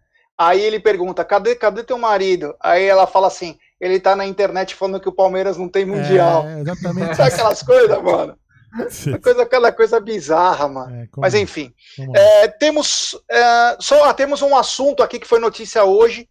[0.41, 2.57] Aí ele pergunta, cadê, cadê teu marido?
[2.59, 6.49] Aí ela fala assim, ele tá na internet falando que o Palmeiras não tem mundial.
[6.49, 7.13] É, exatamente.
[7.15, 8.39] Sabe aquelas coisas, mano?
[9.23, 10.97] coisa, aquela coisa bizarra, mano.
[10.97, 11.75] É, Mas enfim.
[12.15, 16.27] É, temos, é, só, temos um assunto aqui que foi notícia hoje.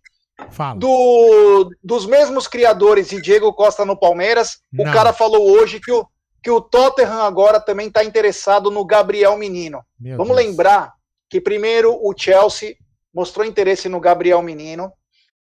[0.79, 4.57] Do, dos mesmos criadores de Diego Costa no Palmeiras.
[4.73, 4.89] Não.
[4.89, 6.07] O cara falou hoje que o,
[6.41, 9.83] que o Tottenham agora também está interessado no Gabriel Menino.
[9.99, 10.47] Meu Vamos Deus.
[10.47, 10.93] lembrar
[11.29, 12.75] que primeiro o Chelsea
[13.13, 14.91] mostrou interesse no Gabriel Menino.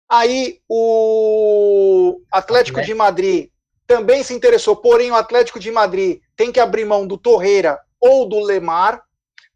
[0.10, 3.50] Aí o Atlético de Madrid
[3.88, 8.28] também se interessou, porém o Atlético de Madrid tem que abrir mão do Torreira ou
[8.28, 9.02] do Lemar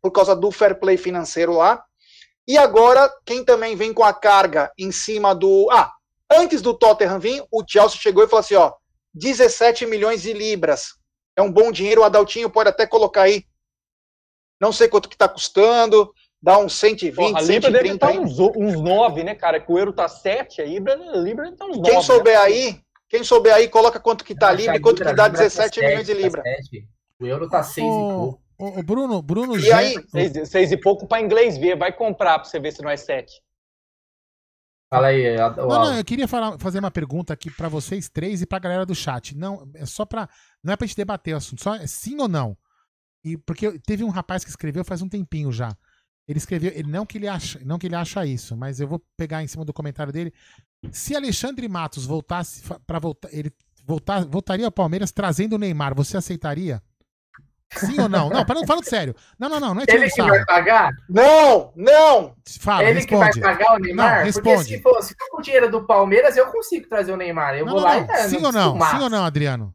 [0.02, 1.84] por causa do fair play financeiro lá.
[2.48, 5.68] E agora, quem também vem com a carga em cima do.
[5.72, 5.92] Ah,
[6.32, 8.74] antes do Tottenham vir, o Chelsea chegou e falou assim: ó,
[9.14, 10.94] 17 milhões de libras.
[11.36, 13.46] É um bom dinheiro, o Adaltinho pode até colocar aí.
[14.62, 17.72] Não sei quanto que tá custando, dá uns 120, Porra, a Libra 130.
[17.72, 19.60] deve estar tá uns, uns 9, né, cara?
[19.60, 21.90] Que o euro tá 7, a Libra, a Libra tá uns 9.
[21.90, 22.40] Quem souber né?
[22.40, 22.80] aí,
[23.10, 25.88] quem souber aí, coloca quanto que tá a Libra e quanto que dá 17 tá
[25.88, 26.44] milhões de Libra.
[26.44, 26.52] Tá
[27.20, 28.42] o euro tá 6 oh, e pouco.
[28.58, 29.96] O, Bruno, Bruno E aí?
[30.46, 33.34] 6 e pouco para inglês ver, vai comprar para você ver se não é 7.
[34.90, 35.36] Fala aí.
[35.58, 38.62] Não, não, eu queria falar, fazer uma pergunta aqui para vocês três e para a
[38.62, 39.36] galera do chat.
[39.36, 40.30] Não, é só para,
[40.64, 42.58] não é para gente debater o assunto, só é sim ou não.
[43.24, 45.76] E porque teve um rapaz que escreveu faz um tempinho já.
[46.28, 49.00] Ele escreveu, ele não que ele acha, não que ele acha isso, mas eu vou
[49.16, 50.34] pegar em cima do comentário dele.
[50.92, 53.52] Se Alexandre Matos voltasse para voltar, ele
[53.86, 56.82] voltar, voltaria ao Palmeiras trazendo o Neymar, você aceitaria?
[57.78, 58.30] Sim ou não?
[58.30, 59.16] Não, falando, falando sério.
[59.38, 60.92] Não, não, não, não é Ele que vai pagar?
[61.10, 62.36] Não, não.
[62.60, 63.32] Fala, Ele responde.
[63.34, 64.18] que vai pagar o Neymar?
[64.18, 64.56] Não, responde.
[64.56, 67.56] Porque se for, se for com o dinheiro do Palmeiras, eu consigo trazer o Neymar.
[67.56, 68.16] Eu não, vou não, lá não.
[68.16, 68.80] e Sim ou não?
[68.80, 69.74] Sim ou não, Adriano?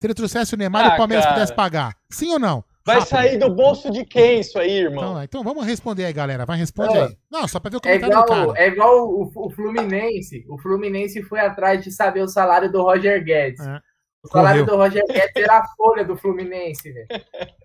[0.00, 1.34] Se ele trouxesse o Neymar ah, e o Palmeiras cara.
[1.34, 1.96] pudesse pagar.
[2.10, 2.64] Sim ou não?
[2.86, 3.08] Vai Rápido.
[3.08, 5.12] sair do bolso de quem isso aí, irmão?
[5.12, 6.44] Então, então vamos responder aí, galera.
[6.44, 7.16] Vai responder aí.
[7.30, 8.62] Não, só pra ver o comentário é igual, do cara.
[8.62, 10.44] É igual o, o, Fluminense.
[10.50, 13.66] O Fluminense foi atrás de saber o salário do Roger Guedes.
[13.66, 13.80] É.
[14.22, 17.06] O salário do Roger Guedes era a folha do Fluminense, velho.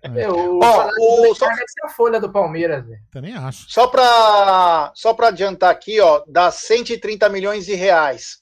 [0.02, 0.28] É.
[0.28, 1.22] O Bom, salário o...
[1.28, 1.46] do só...
[1.48, 3.00] deve ser a folha do Palmeiras, velho.
[3.10, 3.70] Também acho.
[3.70, 8.38] Só para só pra adiantar aqui, ó, dá 130 milhões de reais.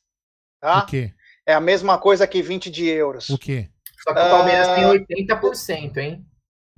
[0.60, 0.78] Tá?
[0.78, 1.12] O quê?
[1.44, 3.28] É a mesma coisa que 20 de euros.
[3.30, 3.68] O quê?
[4.04, 4.74] Só que o Palmeiras uh...
[5.06, 6.24] tem 80%, hein?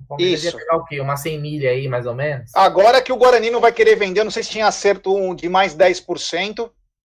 [0.03, 0.55] O Palmeiras Isso.
[0.55, 0.99] ia pegar o quê?
[0.99, 2.51] Uma 100 milha aí, mais ou menos?
[2.55, 5.75] Agora que o Guarani não vai querer vender, não sei se tinha acerto de mais
[5.75, 6.69] 10%,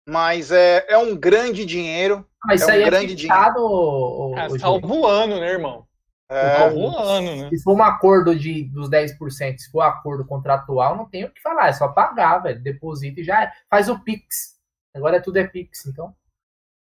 [0.07, 2.25] mas é, é um grande dinheiro.
[2.45, 5.85] Mas é isso um aí é grande é fixado, o, o, tá voando, né, irmão?
[6.29, 7.49] É, tá voando, né?
[7.49, 11.31] Se for um acordo de, dos 10%, se for um acordo contratual, não tem o
[11.31, 12.61] que falar, é só pagar, velho.
[12.61, 13.51] Deposita e já é.
[13.69, 14.55] faz o Pix.
[14.95, 16.15] Agora tudo é Pix, então.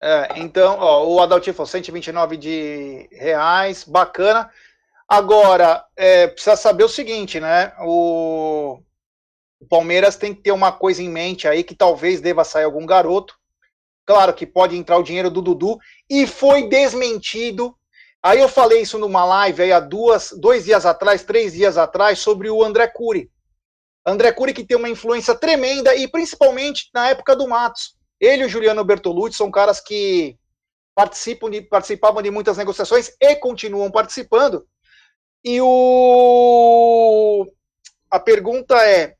[0.01, 4.49] É, então, ó, o Adaltinho falou 129 de reais, bacana.
[5.07, 7.73] Agora, é, precisa saber o seguinte, né?
[7.79, 8.79] O,
[9.59, 12.85] o Palmeiras tem que ter uma coisa em mente aí que talvez deva sair algum
[12.85, 13.33] garoto.
[14.05, 15.77] Claro que pode entrar o dinheiro do Dudu
[16.09, 17.75] e foi desmentido.
[18.21, 22.19] Aí eu falei isso numa live aí há duas, dois dias atrás, três dias atrás,
[22.19, 23.31] sobre o André Cury.
[24.05, 27.95] André Cury que tem uma influência tremenda e principalmente na época do Matos.
[28.19, 30.37] Ele e o Juliano Bertolucci são caras que
[30.95, 34.65] participam de, participavam de muitas negociações e continuam participando.
[35.47, 37.47] E o
[38.11, 39.15] a pergunta é,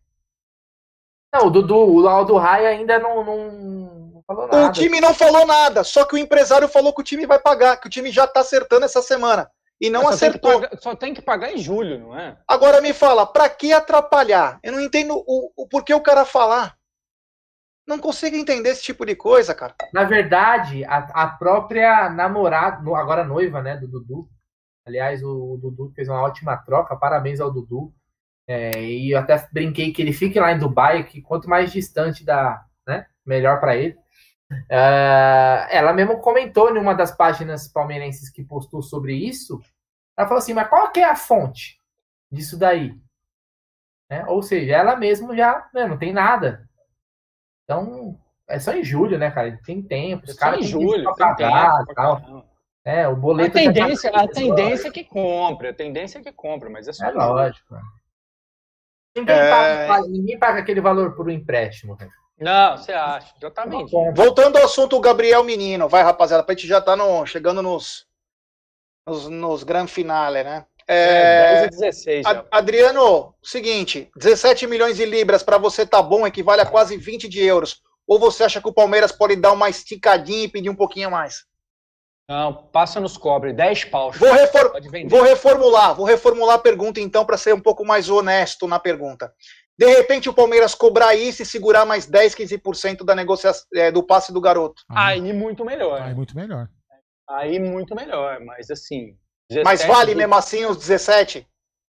[1.34, 4.68] não, o Dudu, o Laudo Raia ainda não, não, falou nada.
[4.68, 7.78] O time não falou nada, só que o empresário falou que o time vai pagar,
[7.78, 9.50] que o time já tá acertando essa semana.
[9.80, 10.52] E não só acertou.
[10.52, 12.38] Tem pagar, só tem que pagar em julho, não é?
[12.48, 14.60] Agora me fala, pra que atrapalhar?
[14.62, 16.76] Eu não entendo o, o porquê o cara falar.
[17.88, 19.76] Não consigo entender esse tipo de coisa, cara.
[19.94, 24.28] Na verdade, a, a própria namorada, agora noiva, né, do Dudu.
[24.88, 26.96] Aliás, o, o Dudu fez uma ótima troca.
[26.96, 27.94] Parabéns ao Dudu.
[28.48, 32.24] É, e eu até brinquei que ele fique lá em Dubai, que quanto mais distante
[32.24, 33.98] da, né, melhor para ele.
[34.50, 39.60] Uh, ela mesmo comentou em uma das páginas palmeirenses que postou sobre isso.
[40.16, 41.82] Ela falou assim: mas qual que é a fonte
[42.32, 42.98] disso daí?
[44.10, 44.26] Né?
[44.28, 46.66] Ou seja, ela mesmo já né, não tem nada.
[47.66, 49.60] Então, é só em julho, né, cara?
[49.66, 52.48] Tem tempo, os é caras têm julho, pagar e tal.
[52.88, 54.22] É, o boleto a tendência, tá...
[54.22, 57.06] a tendência é que compre, a tendência é que compre, mas é só.
[57.06, 57.76] É lógico.
[59.14, 59.88] Ninguém, é...
[59.88, 61.98] paga, ninguém paga aquele valor por um empréstimo.
[62.40, 63.92] Não, você acha, exatamente.
[64.16, 68.08] Voltando ao assunto, Gabriel Menino, vai rapaziada, pra gente já tá no, chegando nos,
[69.06, 70.66] nos, nos grand finale, né?
[70.88, 72.24] É, 10 e 16.
[72.24, 72.46] Já.
[72.50, 77.44] Adriano, seguinte: 17 milhões de libras para você tá bom, equivale a quase 20 de
[77.44, 77.82] euros.
[78.08, 81.46] Ou você acha que o Palmeiras pode dar uma esticadinha e pedir um pouquinho mais?
[82.30, 84.18] Não, passa nos cobre, 10 paus.
[84.18, 84.74] Vou, refor
[85.08, 89.34] vou reformular, vou reformular a pergunta então para ser um pouco mais honesto na pergunta.
[89.78, 94.04] De repente o Palmeiras cobrar isso e segurar mais 10, 15% da negociação é, do
[94.04, 94.84] passe do garoto.
[94.90, 96.02] Aí muito melhor.
[96.02, 96.68] Aí muito melhor.
[97.30, 99.18] Aí muito melhor, mas assim.
[99.64, 101.48] Mas vale mesmo assim os 17?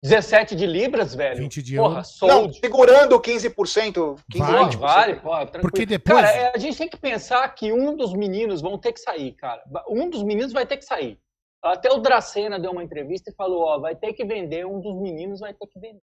[0.03, 1.39] 17 de libras, velho.
[1.39, 4.19] 20 de porra, Não, segurando 15%.
[4.31, 4.79] 15 vale, 20%.
[4.79, 6.21] vale, porra, Porque depois.
[6.21, 9.33] Cara, é, a gente tem que pensar que um dos meninos vão ter que sair,
[9.33, 9.63] cara.
[9.89, 11.19] Um dos meninos vai ter que sair.
[11.63, 14.97] Até o Dracena deu uma entrevista e falou: ó, vai ter que vender, um dos
[15.01, 16.03] meninos vai ter que vender.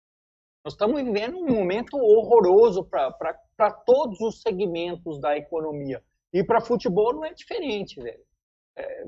[0.64, 6.02] Nós estamos vivendo um momento horroroso para todos os segmentos da economia.
[6.32, 8.27] E para futebol não é diferente, velho.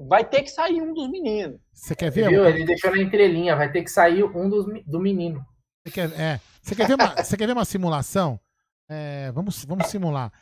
[0.09, 1.61] Vai ter que sair um dos meninos.
[1.73, 2.29] Você quer ver?
[2.29, 2.45] Viu?
[2.47, 5.45] Ele deixou na entrelinha, vai ter que sair um dos, do menino.
[5.85, 8.41] Você quer, é, você quer, ver, uma, você quer ver uma simulação?
[8.89, 10.33] É, vamos, vamos simular.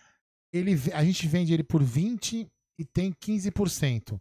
[0.52, 2.48] Ele, a gente vende ele por 20
[2.78, 4.18] e tem 15%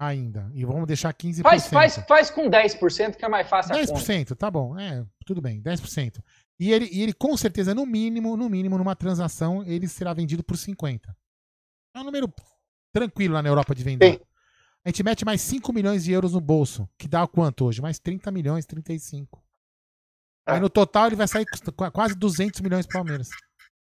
[0.00, 0.50] ainda.
[0.54, 1.42] E vamos deixar 15%.
[1.42, 4.78] Faz, faz, faz com 10% que é mais fácil 10%, tá bom.
[4.78, 6.20] É, tudo bem, 10%.
[6.58, 10.42] E ele, e ele com certeza, no mínimo, no mínimo, numa transação, ele será vendido
[10.42, 11.14] por 50.
[11.94, 12.32] É um número
[12.92, 14.14] tranquilo lá na Europa de vender.
[14.14, 14.20] Sim.
[14.84, 17.82] A gente mete mais 5 milhões de euros no bolso, que dá quanto hoje?
[17.82, 19.42] Mais 30 milhões, 35.
[20.46, 20.52] É.
[20.52, 21.44] Aí no total ele vai sair
[21.92, 23.28] quase 200 milhões para o Palmeiras.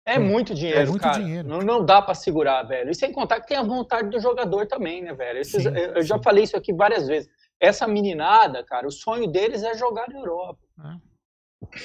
[0.06, 1.24] É muito dinheiro, é muito cara.
[1.24, 1.48] Dinheiro.
[1.48, 2.92] Não, não dá para segurar, velho.
[2.92, 5.40] E sem contar que tem a vontade do jogador também, né, velho?
[5.40, 6.08] Esses, sim, eu sim.
[6.08, 7.30] já falei isso aqui várias vezes.
[7.58, 10.60] Essa meninada, cara, o sonho deles é jogar na Europa.
[10.84, 11.80] É.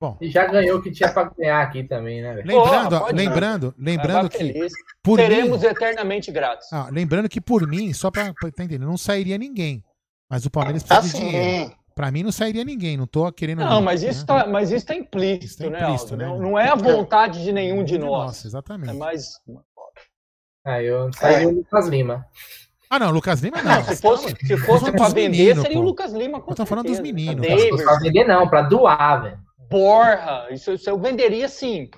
[0.00, 0.16] Bom.
[0.20, 2.34] E já ganhou o que tinha para ganhar aqui também, né?
[2.34, 2.46] Velho?
[2.46, 4.68] Lembrando, Pô, lembrando, lembrando que
[5.02, 6.72] por seremos mim, eternamente gratos.
[6.72, 9.82] Ah, lembrando que por mim, só para tá entendendo, não sairia ninguém.
[10.30, 11.72] Mas o Palmeiras precisa ah, de dinheiro.
[11.96, 13.58] Para mim não sairia ninguém, não tô querendo.
[13.58, 14.26] Não, mas isso, né?
[14.26, 16.38] tá, mas isso tá implícito, isso tá implícito né, né?
[16.38, 18.26] Não, é a vontade de nenhum de nós.
[18.26, 18.90] Nossa, exatamente.
[18.90, 19.40] É mais.
[20.64, 21.46] Ah, eu sairia é.
[21.48, 22.24] o Lucas Lima.
[22.88, 23.82] Ah, não, Lucas Lima não.
[23.82, 25.82] se fosse, se fosse pra vender, menino, seria pô.
[25.82, 26.40] o Lucas Lima.
[26.40, 27.44] Com eu tô falando dos meninos.
[27.82, 29.47] Pra vender, não, pra doar, velho.
[29.68, 31.90] Borra, isso, isso eu venderia sim.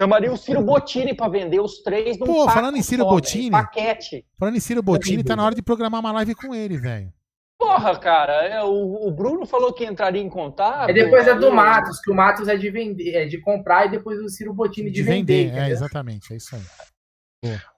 [0.00, 3.50] Chamaria o Ciro Bottini para vender os três no Pô, falando em Ciro só, Bottini.
[3.50, 4.26] Paquete.
[4.38, 7.10] Falando em Ciro Bottini, tá na hora de programar uma live com ele, velho.
[7.58, 10.90] Porra, cara, é, o, o, Bruno falou que entraria em contato.
[10.90, 13.90] É depois é do Matos, que o Matos é de vender, é de comprar e
[13.90, 15.46] depois o Ciro Bottini de, de vender.
[15.46, 16.62] vender é, exatamente, é isso aí.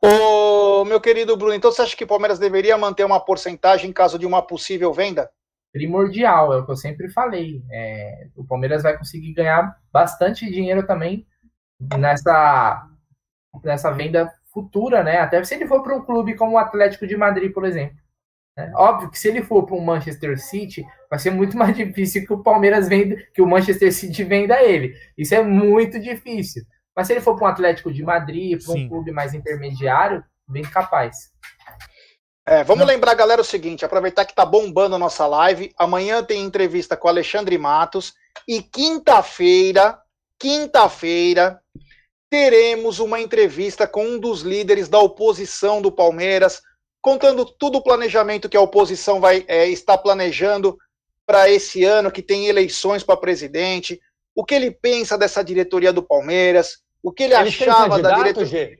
[0.02, 3.93] Ô, meu querido Bruno, então você acha que o Palmeiras deveria manter uma porcentagem em
[3.93, 5.30] caso de uma possível venda?
[5.73, 7.62] Primordial, é o que eu sempre falei.
[7.70, 11.27] É, o Palmeiras vai conseguir ganhar bastante dinheiro também
[11.97, 12.89] nessa,
[13.62, 15.19] nessa venda futura, né?
[15.19, 17.97] Até se ele for para um clube como o Atlético de Madrid, por exemplo.
[18.57, 22.27] É, óbvio que se ele for para um Manchester City, vai ser muito mais difícil
[22.27, 24.95] que o Palmeiras venda, que o Manchester City venda ele.
[25.16, 26.65] Isso é muito difícil.
[26.97, 30.65] Mas se ele for para um Atlético de Madrid, para um clube mais intermediário, bem
[30.65, 31.31] capaz.
[32.49, 32.87] É, vamos Não.
[32.87, 35.70] lembrar, galera, o seguinte: aproveitar que tá bombando a nossa live.
[35.77, 38.15] Amanhã tem entrevista com Alexandre Matos.
[38.49, 39.99] E quinta-feira,
[40.39, 41.61] quinta-feira,
[42.31, 46.62] teremos uma entrevista com um dos líderes da oposição do Palmeiras,
[47.03, 50.79] contando todo o planejamento que a oposição vai é, estar planejando
[51.27, 54.01] para esse ano, que tem eleições para presidente,
[54.35, 58.79] o que ele pensa dessa diretoria do Palmeiras, o que ele, ele achava da diretoria.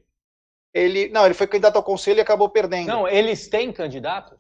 [0.73, 2.89] Ele, não, ele foi candidato ao conselho e acabou perdendo.
[2.89, 4.39] Não, eles têm candidato?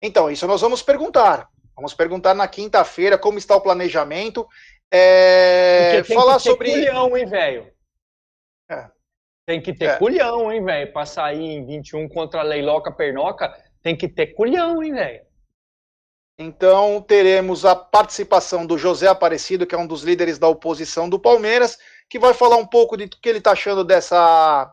[0.00, 1.48] Então, isso nós vamos perguntar.
[1.74, 4.46] Vamos perguntar na quinta-feira como está o planejamento.
[4.90, 6.70] É, tem falar que ter sobre.
[6.70, 7.72] Culhão, hein, velho?
[8.68, 8.90] É.
[9.46, 9.96] Tem que ter é.
[9.96, 10.92] culhão, hein, velho?
[10.92, 13.52] Para sair em 21 contra a Leiloca Pernoca,
[13.82, 15.22] tem que ter culhão, hein, velho?
[16.38, 21.18] Então, teremos a participação do José Aparecido, que é um dos líderes da oposição do
[21.18, 21.78] Palmeiras,
[22.08, 24.72] que vai falar um pouco de que ele está achando dessa,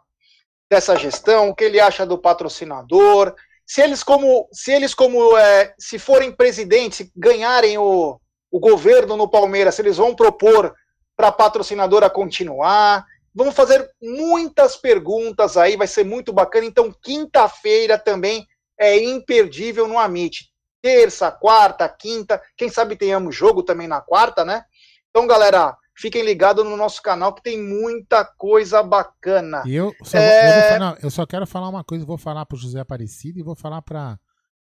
[0.70, 3.34] dessa gestão, o que ele acha do patrocinador,
[3.66, 8.20] se eles como se eles como é, se forem presidentes, ganharem o,
[8.52, 10.74] o governo no Palmeiras, se eles vão propor
[11.16, 13.06] para a patrocinadora continuar.
[13.36, 16.66] Vamos fazer muitas perguntas aí, vai ser muito bacana.
[16.66, 18.48] Então, quinta-feira também
[18.80, 20.50] é imperdível no Amit.
[20.82, 24.64] Terça, quarta, quinta, quem sabe tenhamos jogo também na quarta, né?
[25.10, 29.64] Então, galera, fiquem ligados no nosso canal que tem muita coisa bacana.
[29.66, 30.48] E eu só, é...
[30.48, 33.44] eu, falar, eu só quero falar uma coisa, vou falar para o José Aparecido e
[33.44, 34.18] vou falar para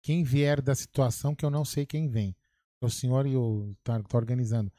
[0.02, 2.36] quem vier da situação que eu não sei quem vem.
[2.80, 4.72] O senhor e o tá, tá organizando.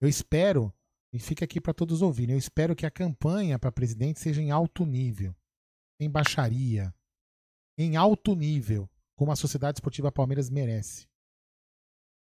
[0.00, 0.72] Eu espero
[1.12, 2.36] e fica aqui para todos ouvirem.
[2.36, 5.34] Eu espero que a campanha para presidente seja em alto nível,
[5.98, 6.94] em baixaria,
[7.76, 11.08] em alto nível, como a Sociedade Esportiva Palmeiras merece.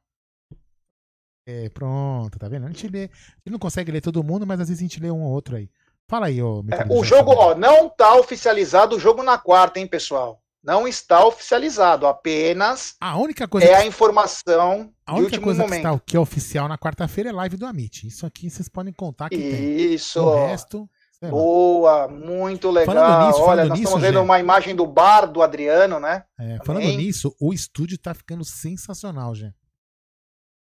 [1.45, 2.65] É, pronto, tá vendo?
[2.65, 4.99] A gente lê, a gente não consegue ler todo mundo, mas às vezes a gente
[4.99, 5.69] lê um ou outro aí.
[6.07, 6.63] Fala aí, ô.
[6.71, 10.41] É, o jogo, ó, não tá oficializado o jogo na quarta, hein, pessoal?
[10.63, 13.75] Não está oficializado, apenas a única coisa é que...
[13.75, 17.67] a informação a única coisa que, está, que é oficial na quarta-feira é live do
[17.67, 18.07] Amit.
[18.07, 20.19] Isso aqui vocês podem contar que Isso.
[20.19, 20.27] tem.
[20.27, 20.89] O resto.
[21.21, 23.27] Boa, muito legal.
[23.27, 26.23] Nisso, Olha, nós nisso, estamos vendo uma imagem do bar do Adriano, né?
[26.39, 29.55] É, falando nisso, o estúdio tá ficando sensacional, gente.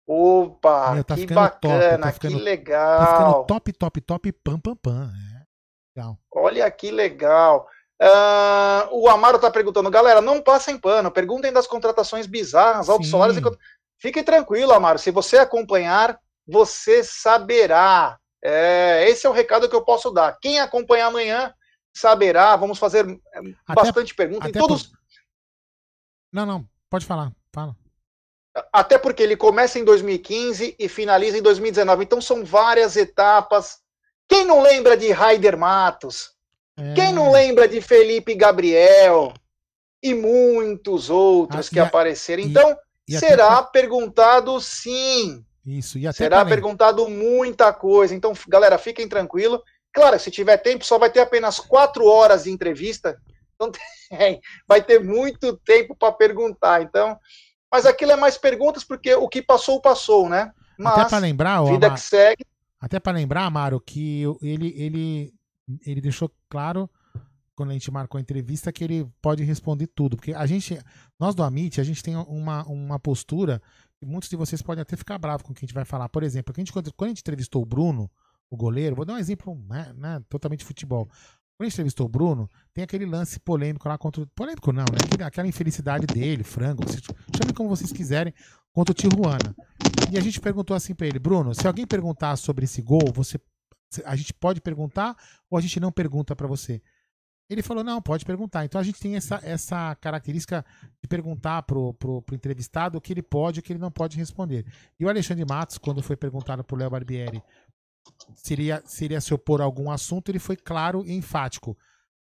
[0.06, 2.98] Opa, Meu, tá que bacana, top, tá ficando, que legal.
[2.98, 5.12] Tá ficando top, top, top, pam, pam, pam.
[5.12, 5.46] É.
[5.96, 6.18] Legal.
[6.32, 7.66] Olha que legal.
[8.00, 13.38] Uh, o Amaro tá perguntando, galera, não passem pano, perguntem das contratações bizarras, altos salários.
[13.98, 18.18] Fique tranquilo, Amaro, se você acompanhar, você saberá.
[18.44, 20.38] É, esse é o recado que eu posso dar.
[20.40, 21.52] Quem acompanhar amanhã
[21.92, 22.54] saberá.
[22.54, 24.52] Vamos fazer é, até, bastante perguntas.
[24.52, 24.84] todos...
[24.84, 24.98] Por...
[26.32, 27.32] Não, não, pode falar.
[27.52, 27.74] Fala.
[28.72, 32.04] Até porque ele começa em 2015 e finaliza em 2019.
[32.04, 33.78] Então são várias etapas.
[34.28, 36.30] Quem não lembra de Raider Matos?
[36.76, 36.94] É.
[36.94, 39.32] Quem não lembra de Felipe Gabriel?
[40.02, 42.42] E muitos outros ah, que apareceram.
[42.42, 42.76] Então,
[43.08, 43.80] e, será até...
[43.80, 45.44] perguntado sim.
[45.64, 48.14] Isso, e até Será perguntado muita coisa.
[48.14, 49.60] Então, galera, fiquem tranquilos.
[49.92, 53.20] Claro, se tiver tempo, só vai ter apenas quatro horas de entrevista.
[53.54, 53.72] Então,
[54.16, 56.82] tem, vai ter muito tempo para perguntar.
[56.82, 57.18] Então,
[57.70, 60.52] mas aquilo é mais perguntas porque o que passou, passou, né?
[60.78, 62.44] Mas, até para lembrar, vida Amaro, que segue.
[62.80, 65.34] Até para lembrar, Amaro, que ele, ele,
[65.84, 66.88] ele deixou claro
[67.54, 70.78] quando a gente marcou a entrevista que ele pode responder tudo, porque a gente,
[71.18, 73.62] nós do Amit, a gente tem uma, uma postura
[73.98, 76.08] que muitos de vocês podem até ficar bravos com o que a gente vai falar.
[76.10, 78.10] Por exemplo, a gente, quando a gente entrevistou o Bruno,
[78.50, 81.08] o goleiro, vou dar um exemplo né, né, totalmente de futebol.
[81.56, 84.26] Quando a gente entrevistou o Bruno, tem aquele lance polêmico lá contra.
[84.34, 85.24] Polêmico não, né?
[85.24, 88.34] Aquela, infelicidade dele, frango, chamem como vocês quiserem,
[88.72, 89.56] contra o Tijuana.
[90.12, 93.40] E a gente perguntou assim para ele, Bruno, se alguém perguntar sobre esse gol, você,
[94.04, 95.16] a gente pode perguntar
[95.50, 96.82] ou a gente não pergunta para você?
[97.48, 98.64] Ele falou, não, pode perguntar.
[98.64, 100.64] Então a gente tem essa, essa característica
[101.00, 103.90] de perguntar pro, pro, pro entrevistado o que ele pode e o que ele não
[103.90, 104.66] pode responder.
[104.98, 107.40] E o Alexandre Matos, quando foi perguntado pro Léo Barbieri
[108.34, 111.76] seria, seria se opor a algum assunto, ele foi claro e enfático.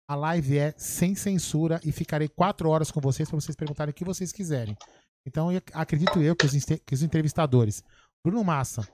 [0.07, 3.93] A live é sem censura e ficarei quatro horas com vocês para vocês perguntarem o
[3.93, 4.77] que vocês quiserem.
[5.25, 6.53] Então, acredito eu que os,
[6.85, 7.83] que os entrevistadores,
[8.23, 8.87] Bruno Massa,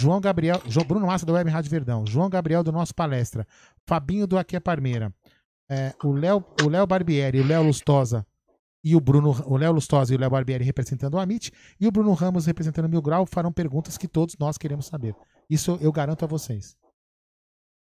[0.00, 3.46] João Gabriel, João, Bruno Massa do Web Rádio Verdão, João Gabriel do nosso palestra,
[3.86, 5.12] Fabinho do Aqui é Parmeira,
[5.70, 8.26] é, o Léo o Léo Barbieri, o Léo Lustosa
[8.82, 11.92] e o Bruno, o Léo Lustosa e o Léo Barbieri representando o Amit e o
[11.92, 15.14] Bruno Ramos representando o Mil Grau farão perguntas que todos nós queremos saber.
[15.48, 16.76] Isso eu garanto a vocês.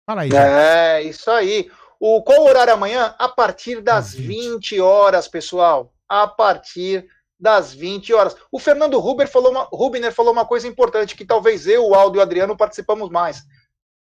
[0.05, 0.29] Fala aí.
[0.31, 1.11] É, gente.
[1.11, 1.71] isso aí.
[1.99, 3.15] O, qual o horário amanhã?
[3.17, 4.75] A partir das 20.
[4.75, 5.93] 20 horas, pessoal.
[6.07, 7.07] A partir
[7.39, 8.35] das 20 horas.
[8.51, 12.17] O Fernando Ruber falou uma, Rubner falou uma coisa importante que talvez eu, o Aldo
[12.17, 13.43] e o Adriano participamos mais.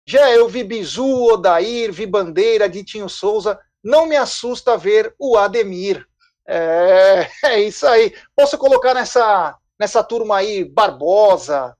[0.09, 3.59] Já eu vi Bizu, Odair, vi Bandeira, Ditinho Souza.
[3.83, 6.07] Não me assusta ver o Ademir.
[6.47, 8.15] É, é isso aí.
[8.35, 11.77] Posso colocar nessa, nessa turma aí Barbosa,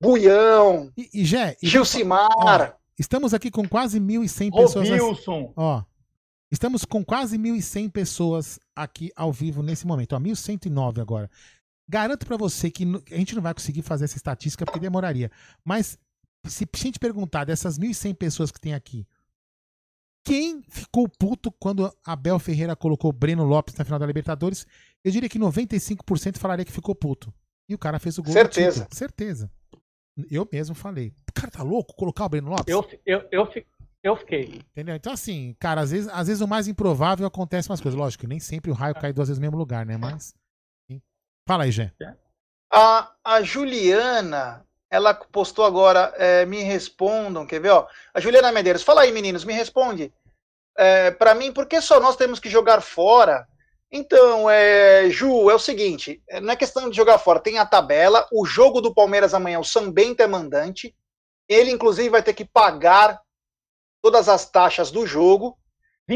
[0.00, 2.30] Buião, e, e Gé, e Gilcimar.
[2.36, 4.90] Ó, estamos aqui com quase 1.100 pessoas.
[4.90, 5.52] Wilson.
[5.56, 5.82] Ó,
[6.50, 10.14] estamos com quase 1.100 pessoas aqui ao vivo nesse momento.
[10.14, 11.30] Ó, 1.109 agora.
[11.88, 15.30] Garanto para você que a gente não vai conseguir fazer essa estatística porque demoraria.
[15.64, 15.98] Mas
[16.44, 19.06] se a gente perguntar dessas 1.100 pessoas que tem aqui,
[20.24, 24.66] quem ficou puto quando Abel Ferreira colocou Breno Lopes na final da Libertadores?
[25.04, 27.32] Eu diria que 95% falaria que ficou puto.
[27.68, 28.32] E o cara fez o gol.
[28.32, 28.88] Certeza.
[28.90, 29.50] Certeza.
[30.30, 31.12] Eu mesmo falei.
[31.28, 32.68] O cara tá louco colocar o Breno Lopes?
[32.68, 33.48] Eu, eu, eu,
[34.02, 34.62] eu fiquei.
[34.72, 34.94] Entendeu?
[34.94, 37.98] Então, assim, cara, às vezes, às vezes o mais improvável acontece umas coisas.
[37.98, 39.96] Lógico, nem sempre o raio cai duas vezes no mesmo lugar, né?
[39.96, 40.34] Mas.
[40.90, 41.02] Sim.
[41.46, 41.90] Fala aí, Gê.
[42.72, 47.70] A, a Juliana, ela postou agora, é, me respondam, quer ver?
[47.70, 50.12] Ó, a Juliana Medeiros, fala aí, meninos, me responde.
[50.78, 53.46] é, para mim, por que só nós temos que jogar fora?
[53.90, 57.66] Então, é, Ju, é o seguinte: é, não é questão de jogar fora, tem a
[57.66, 58.26] tabela.
[58.32, 60.94] O jogo do Palmeiras amanhã, o São Bento é mandante.
[61.48, 63.20] Ele, inclusive, vai ter que pagar
[64.02, 65.56] todas as taxas do jogo.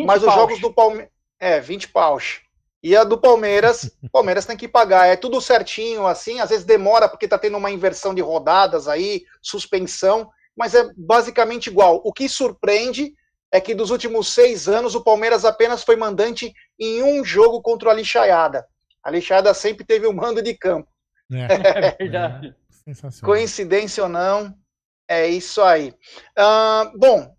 [0.05, 1.11] mas os jogos do Palmeiras.
[1.39, 2.43] É, 20 paus.
[2.83, 5.07] E a do Palmeiras, o Palmeiras tem que pagar.
[5.07, 9.25] É tudo certinho, assim, às vezes demora porque tá tendo uma inversão de rodadas aí,
[9.41, 12.01] suspensão, mas é basicamente igual.
[12.05, 13.13] O que surpreende
[13.53, 17.89] é que dos últimos seis anos o Palmeiras apenas foi mandante em um jogo contra
[17.89, 18.67] o Alixaiada.
[19.05, 20.89] A Alixaiada sempre teve o um mando de campo.
[21.33, 22.57] É, é verdade.
[22.87, 23.25] É.
[23.25, 24.55] Coincidência ou não,
[25.07, 25.95] é isso aí.
[26.39, 27.35] Uh, bom,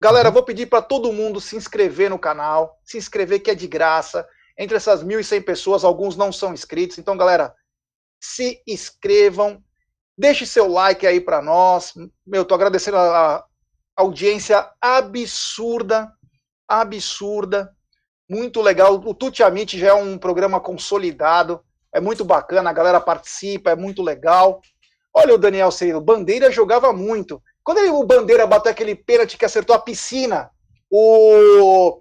[0.00, 3.66] galera, vou pedir para todo mundo se inscrever no canal, se inscrever que é de
[3.66, 4.28] graça.
[4.58, 6.98] Entre essas 1.100 pessoas, alguns não são inscritos.
[6.98, 7.54] Então, galera,
[8.20, 9.62] se inscrevam,
[10.16, 11.94] deixe seu like aí para nós.
[12.26, 13.44] Meu, tô agradecendo a,
[13.96, 16.12] audiência absurda,
[16.68, 17.75] absurda,
[18.28, 18.94] muito legal.
[18.94, 21.60] O Tuti Amit já é um programa consolidado,
[21.92, 24.60] é muito bacana, a galera participa, é muito legal.
[25.14, 27.42] Olha o Daniel Ceiro, Bandeira jogava muito.
[27.64, 30.50] Quando ele, o Bandeira bateu aquele pênalti que acertou a piscina,
[30.90, 31.98] o,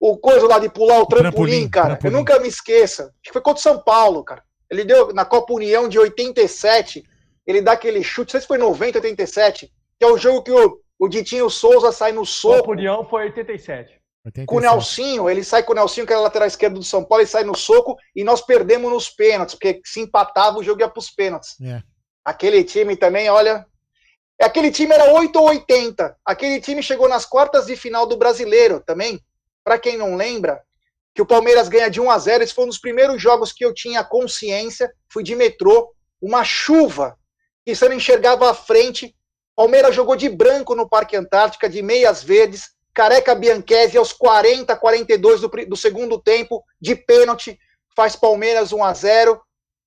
[0.00, 2.12] o coisa lá de pular o trampolim, trampolim cara, trampolim.
[2.12, 3.04] eu nunca me esqueça.
[3.04, 4.42] Acho que foi contra o São Paulo, cara.
[4.70, 7.04] Ele deu na Copa União de 87,
[7.46, 10.50] ele dá aquele chute, não sei se foi 90, 87, que é o jogo que
[10.50, 12.70] o o Ditinho Souza sai no soco.
[12.70, 14.00] O União foi 87.
[14.24, 14.46] 87.
[14.46, 17.22] Com o Nelsinho, ele sai com o Nelsinho, que era lateral esquerdo do São Paulo,
[17.22, 20.88] ele sai no soco e nós perdemos nos pênaltis, porque se empatava o jogo ia
[20.88, 21.60] para os pênaltis.
[21.60, 21.82] É.
[22.24, 23.66] Aquele time também, olha.
[24.40, 26.16] Aquele time era 8 ou 80.
[26.24, 29.20] Aquele time chegou nas quartas de final do brasileiro também.
[29.62, 30.62] Para quem não lembra,
[31.14, 33.64] que o Palmeiras ganha de 1 a 0 Esse foi um dos primeiros jogos que
[33.64, 34.92] eu tinha consciência.
[35.08, 37.16] Fui de metrô, uma chuva,
[37.64, 39.14] que você não enxergava à frente.
[39.54, 45.40] Palmeiras jogou de branco no Parque Antártica, de meias verdes, Careca Bianchese aos 40, 42
[45.40, 47.58] do, do segundo tempo, de pênalti,
[47.96, 49.42] faz Palmeiras 1 a 0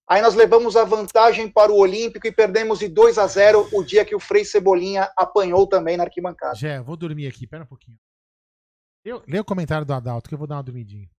[0.09, 3.83] Aí nós levamos a vantagem para o Olímpico e perdemos de 2 a 0 o
[3.83, 6.55] dia que o Frei Cebolinha apanhou também na arquibancada.
[6.55, 7.97] Jé, vou dormir aqui, pera um pouquinho.
[9.03, 11.07] Eu, lê o comentário do Adalto que eu vou dar uma dormidinha.
[11.07, 11.09] O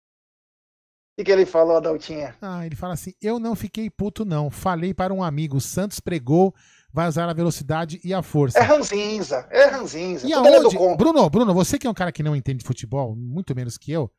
[1.19, 2.35] que, que ele falou, Adaltinha?
[2.40, 4.51] Ah, ele fala assim: Eu não fiquei puto, não.
[4.51, 6.55] Falei para um amigo, Santos pregou
[6.93, 8.59] vai usar a velocidade e a força.
[8.59, 10.27] É ranzinza, é ranzinza.
[10.27, 13.77] E aonde, Bruno, Bruno, você que é um cara que não entende futebol, muito menos
[13.77, 14.10] que eu,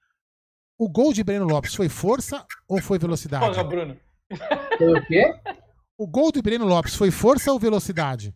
[0.78, 3.46] o gol de Breno Lopes foi força ou foi velocidade?
[3.46, 3.98] Porra, Bruno.
[4.78, 5.34] Foi o quê?
[5.98, 8.34] O gol do Breno Lopes foi força ou velocidade?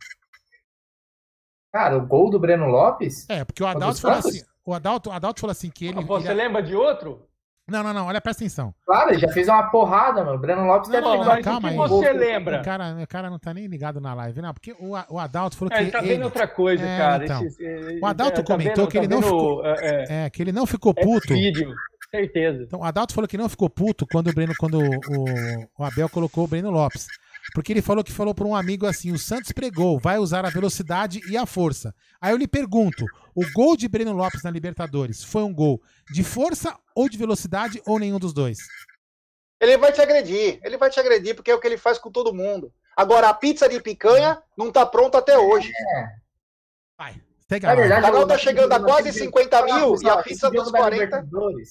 [1.72, 3.28] Cara, o gol do Breno Lopes?
[3.30, 4.42] É, porque o Adalto falou assim.
[4.66, 6.04] O Adalto, o Adalto falou assim que ele.
[6.04, 6.34] Você ele...
[6.36, 7.28] lembra de outro?
[7.66, 8.74] Não, não, não, olha, presta atenção.
[8.86, 10.36] Claro, ele já fez uma porrada, mano.
[10.36, 11.42] O Breno Lopes não, deve lembrar.
[11.42, 11.76] Calma aí.
[11.78, 12.60] você lembra?
[12.60, 15.56] O cara, o cara não tá nem ligado na live, não, porque o, o Adalto
[15.56, 15.84] falou é, que.
[15.84, 16.24] Ele tá vendo ele...
[16.26, 17.24] outra coisa, é, cara.
[17.24, 19.66] Então, Esse, o Adalto é, comentou tá vendo, que ele tá não ficou.
[19.66, 21.34] É, é, que ele não ficou é puto.
[21.34, 21.74] Vídeo,
[22.12, 22.64] certeza.
[22.64, 26.10] Então, o Adalto falou que não ficou puto quando o Breno, quando o, o Abel
[26.10, 27.08] colocou o Breno Lopes.
[27.54, 30.50] Porque ele falou que falou para um amigo assim: o Santos pregou, vai usar a
[30.50, 31.94] velocidade e a força.
[32.22, 33.06] Aí eu lhe pergunto:
[33.36, 37.82] o gol de Breno Lopes na Libertadores foi um gol de força ou de velocidade
[37.86, 38.60] ou nenhum dos dois?
[39.60, 42.12] Ele vai te agredir, ele vai te agredir porque é o que ele faz com
[42.12, 42.74] todo mundo.
[42.96, 45.72] Agora, a pizza de picanha não tá pronta até hoje.
[45.96, 46.06] É.
[46.98, 47.22] Vai.
[47.50, 51.28] É verdade, o canal tá chegando a quase 50 mil e a pizza dos 40.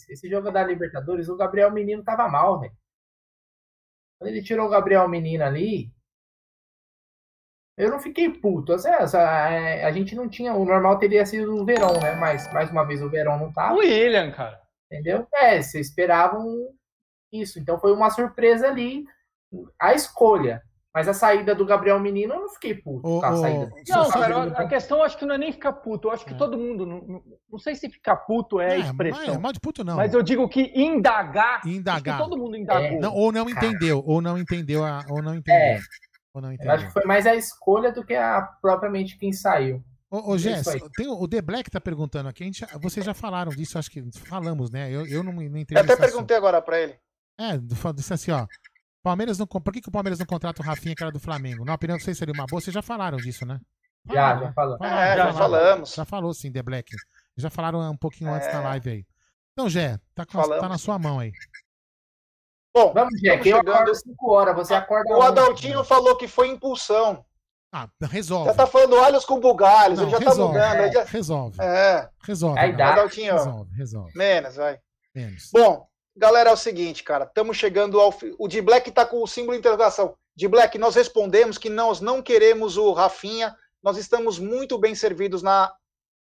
[0.09, 2.73] Esse jogo da Libertadores, o Gabriel Menino tava mal, velho.
[4.23, 5.93] Quando ele tirou o Gabriel Menino ali,
[7.77, 8.73] eu não fiquei puto.
[8.73, 10.55] Assim, essa, a, a, gente não tinha.
[10.55, 12.15] O normal teria sido o Verão, né?
[12.15, 13.75] Mas mais uma vez o Verão não tava.
[13.75, 14.63] O William, cara.
[14.87, 15.27] Entendeu?
[15.35, 16.47] É, vocês esperavam
[17.33, 17.59] isso.
[17.59, 19.05] Então foi uma surpresa ali.
[19.77, 20.63] A escolha.
[20.95, 23.71] Mas a saída do Gabriel Menino, eu não fiquei puto oh, com a saída.
[23.73, 26.09] Oh, não, cara, a questão acho que não é nem ficar puto.
[26.09, 26.37] Eu acho que é.
[26.37, 26.85] todo mundo.
[26.85, 29.41] Não, não, sei se ficar puto é, é expressão.
[29.41, 29.97] Mas, é, de puto não.
[29.97, 31.67] Mas eu digo que indagar.
[31.67, 32.19] Indagar.
[32.19, 32.85] todo mundo indagou.
[32.85, 32.99] É.
[32.99, 34.03] Não, ou não entendeu.
[34.05, 34.85] Ou não entendeu.
[34.85, 35.61] A, ou não entendeu.
[35.61, 35.81] É.
[36.35, 36.73] Ou não entendeu.
[36.73, 39.83] Eu acho que foi mais a escolha do que a propriamente quem saiu.
[40.11, 42.43] Ô, ô Jess, tem, o The Black tá perguntando aqui.
[42.43, 44.91] A gente, vocês já falaram disso, acho que falamos, né?
[44.91, 45.75] Eu, eu não, não entendi.
[45.75, 46.99] Eu até perguntei agora pra ele.
[47.41, 47.57] É,
[47.95, 48.47] disse assim, ó.
[49.03, 49.47] Palmeiras não.
[49.47, 51.65] Por que, que o Palmeiras não contrata o Rafinha, que era do Flamengo?
[51.65, 52.61] Na opinião de vocês seria uma boa?
[52.61, 53.59] Vocês já falaram disso, né?
[54.07, 54.87] Já, já falamos.
[54.87, 55.95] É, já, já falamos.
[55.95, 56.95] Já falou sim, The Black.
[57.37, 58.35] Já falaram um pouquinho é.
[58.35, 59.07] antes da live aí.
[59.53, 61.33] Então, Jé, tá, tá na sua mão aí.
[62.75, 65.15] Bom, vamos, Jé, que eu acordo 5 horas, você acorda.
[65.15, 67.25] O Adaltinho falou que foi impulsão.
[67.71, 68.51] Ah, resolve.
[68.51, 70.81] Já tá falando olhos com bugalhos, ele já tá resolve, tá mudando.
[70.81, 71.05] É, já...
[71.05, 71.57] Resolve.
[71.61, 72.09] É.
[72.23, 72.59] Resolve.
[72.59, 72.93] Aí dá.
[72.93, 74.13] Adaltinho, resolve, resolve.
[74.15, 74.79] Menos, vai.
[75.15, 75.51] Menos.
[75.53, 77.25] Bom, galera, é o seguinte, cara.
[77.25, 78.15] Estamos chegando ao.
[78.39, 80.15] O de Black está com o símbolo de interrogação.
[80.35, 83.55] De Black, nós respondemos que nós não queremos o Rafinha.
[83.83, 85.73] Nós estamos muito bem servidos na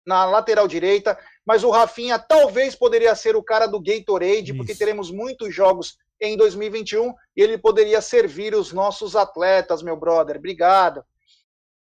[0.05, 4.57] na lateral direita, mas o Rafinha talvez poderia ser o cara do Gatorade, Isso.
[4.57, 10.37] porque teremos muitos jogos em 2021 e ele poderia servir os nossos atletas, meu brother.
[10.37, 11.03] Obrigado.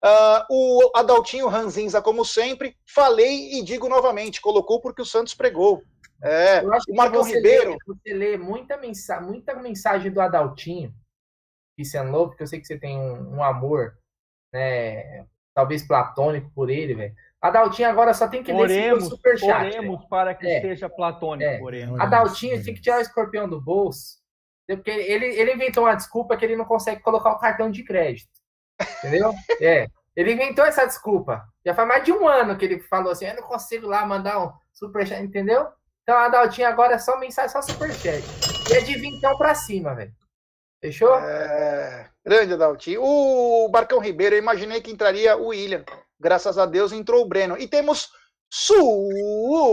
[0.05, 5.82] Uh, o Adaltinho Ranzinza, como sempre, falei e digo novamente, colocou porque o Santos pregou.
[6.23, 7.73] É, o Marcão Ribeiro.
[7.73, 10.93] Lê, você lê muita, mensa muita mensagem do Adaltinho,
[11.95, 13.97] é louco, porque eu sei que você tem um, um amor,
[14.53, 15.24] né,
[15.55, 17.15] talvez platônico por ele, velho.
[17.40, 19.77] Adaltinho agora só tem que oremos, ler esse superchat.
[19.77, 21.49] Oremos para que é, esteja platônico.
[21.49, 21.62] É.
[21.62, 22.01] Oremos.
[22.01, 24.19] Adaltinho tem que tirar o escorpião do bolso,
[24.66, 28.31] porque ele, ele inventou uma desculpa que ele não consegue colocar o cartão de crédito.
[28.99, 29.32] Entendeu?
[29.62, 29.86] é.
[30.16, 31.47] Ele inventou essa desculpa.
[31.65, 34.45] Já faz mais de um ano que ele falou assim: eu não consigo lá mandar
[34.45, 35.69] um superchat, entendeu?
[36.09, 38.24] Então a Adaltinho agora é só mensagem, só superchat.
[38.70, 40.10] E é de vintão pra cima, velho.
[40.80, 41.14] Fechou?
[41.16, 42.09] É...
[42.24, 43.02] Grande Adaltinho.
[43.05, 45.85] O Barcão Ribeiro, eu imaginei que entraria o William.
[46.18, 47.59] Graças a Deus entrou o Breno.
[47.59, 48.09] E temos
[48.51, 49.72] superchat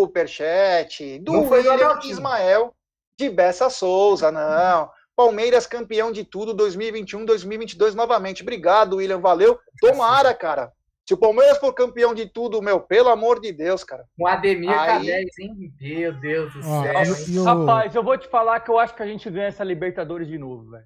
[1.20, 2.76] do William Ismael
[3.18, 4.30] de Bessa Souza.
[4.30, 4.92] Não.
[5.16, 8.42] Palmeiras campeão de tudo 2021, 2022 novamente.
[8.42, 9.22] Obrigado, William.
[9.22, 9.58] Valeu.
[9.80, 10.70] Tomara, cara.
[11.08, 14.08] Se o Palmeiras for campeão de tudo, meu, pelo amor de Deus, cara.
[14.18, 15.06] O Ademir Aí...
[15.06, 15.74] 10, hein?
[15.80, 17.44] Meu Deus do céu.
[17.44, 20.38] Rapaz, eu vou te falar que eu acho que a gente ganha essa Libertadores de
[20.38, 20.86] novo, velho.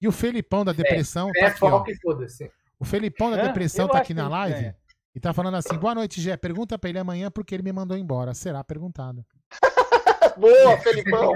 [0.00, 1.30] E o Felipão da depressão.
[1.36, 2.50] É, tá é aqui, e foda-se.
[2.78, 4.74] O Felipão da depressão tá aqui na live.
[5.14, 6.36] E tá falando assim: boa noite, Gé.
[6.36, 8.34] Pergunta pra ele amanhã porque ele me mandou embora.
[8.34, 9.24] Será perguntado.
[10.36, 11.32] Boa, Felipão.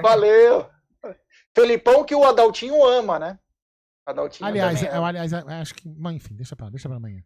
[0.00, 0.70] Valeu.
[1.52, 3.38] Felipão que o Adaltinho ama, né?
[4.06, 5.88] Adaltinho aliás, eu, aliás, eu acho que.
[5.88, 7.22] Mas, enfim, deixa pra, deixa pra amanhã.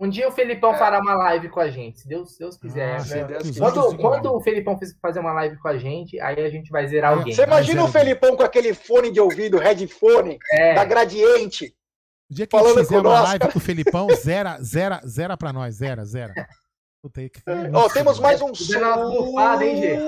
[0.00, 0.78] Um dia o Felipão é.
[0.78, 3.00] fará uma live com a gente, se Deus, Deus quiser.
[3.00, 3.24] Ah, né?
[3.24, 3.96] Deus quando, quiser.
[3.96, 7.34] quando o Felipão fazer uma live com a gente, aí a gente vai zerar alguém.
[7.34, 10.74] Você imagina o Felipão com aquele fone de ouvido, headphone, é.
[10.74, 11.74] da Gradiente.
[12.30, 15.52] O dia que a gente fizer uma live com o Felipão, zera, zera, zera pra
[15.52, 16.32] nós, zera, zera.
[17.02, 17.42] Puta aí, que...
[17.74, 19.10] oh, temos mais um som.
[19.10, 19.98] Bufada, hein, Gê?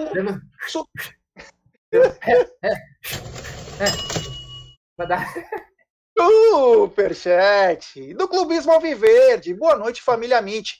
[4.97, 5.27] Vai dar...
[6.21, 9.55] Superchat do Clubismo Alviverde.
[9.55, 10.73] Boa noite, família Mint.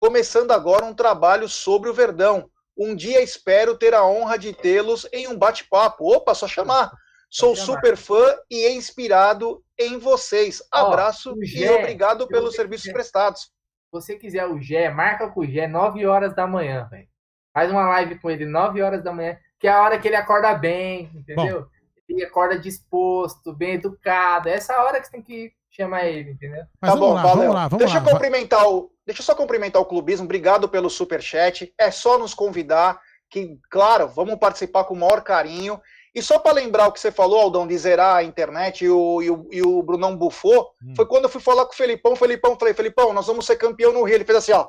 [0.00, 2.50] Começando agora um trabalho sobre o Verdão.
[2.76, 6.04] Um dia espero ter a honra de tê-los em um bate-papo.
[6.04, 6.90] Opa, só chamar.
[7.30, 10.60] Sou super fã e inspirado em vocês.
[10.72, 13.42] Abraço oh, e obrigado pelos serviços quiser, prestados.
[13.42, 17.06] Se você quiser o Gé, marca com o Gé 9 horas da manhã, velho.
[17.54, 20.16] Faz uma live com ele 9 horas da manhã, que é a hora que ele
[20.16, 21.62] acorda bem, entendeu?
[21.62, 21.68] Bom,
[22.08, 24.48] ele acorda disposto, bem educado.
[24.48, 26.64] É essa hora que você tem que chamar ele, entendeu?
[26.80, 27.36] Mas tá vamos bom, lá, valeu.
[27.36, 28.06] Vamos lá, vamos deixa lá.
[28.06, 30.24] Eu cumprimentar o, deixa eu só cumprimentar o clubismo.
[30.24, 31.72] Obrigado pelo super chat.
[31.78, 35.80] É só nos convidar que, claro, vamos participar com o maior carinho.
[36.14, 39.22] E só para lembrar o que você falou, Aldão, de zerar a internet e o,
[39.22, 40.94] e o, e o Brunão bufou, hum.
[40.96, 42.12] foi quando eu fui falar com o Felipão.
[42.12, 44.16] O Felipão, falei, Felipão, nós vamos ser campeão no Rio.
[44.16, 44.68] Ele fez assim, ó.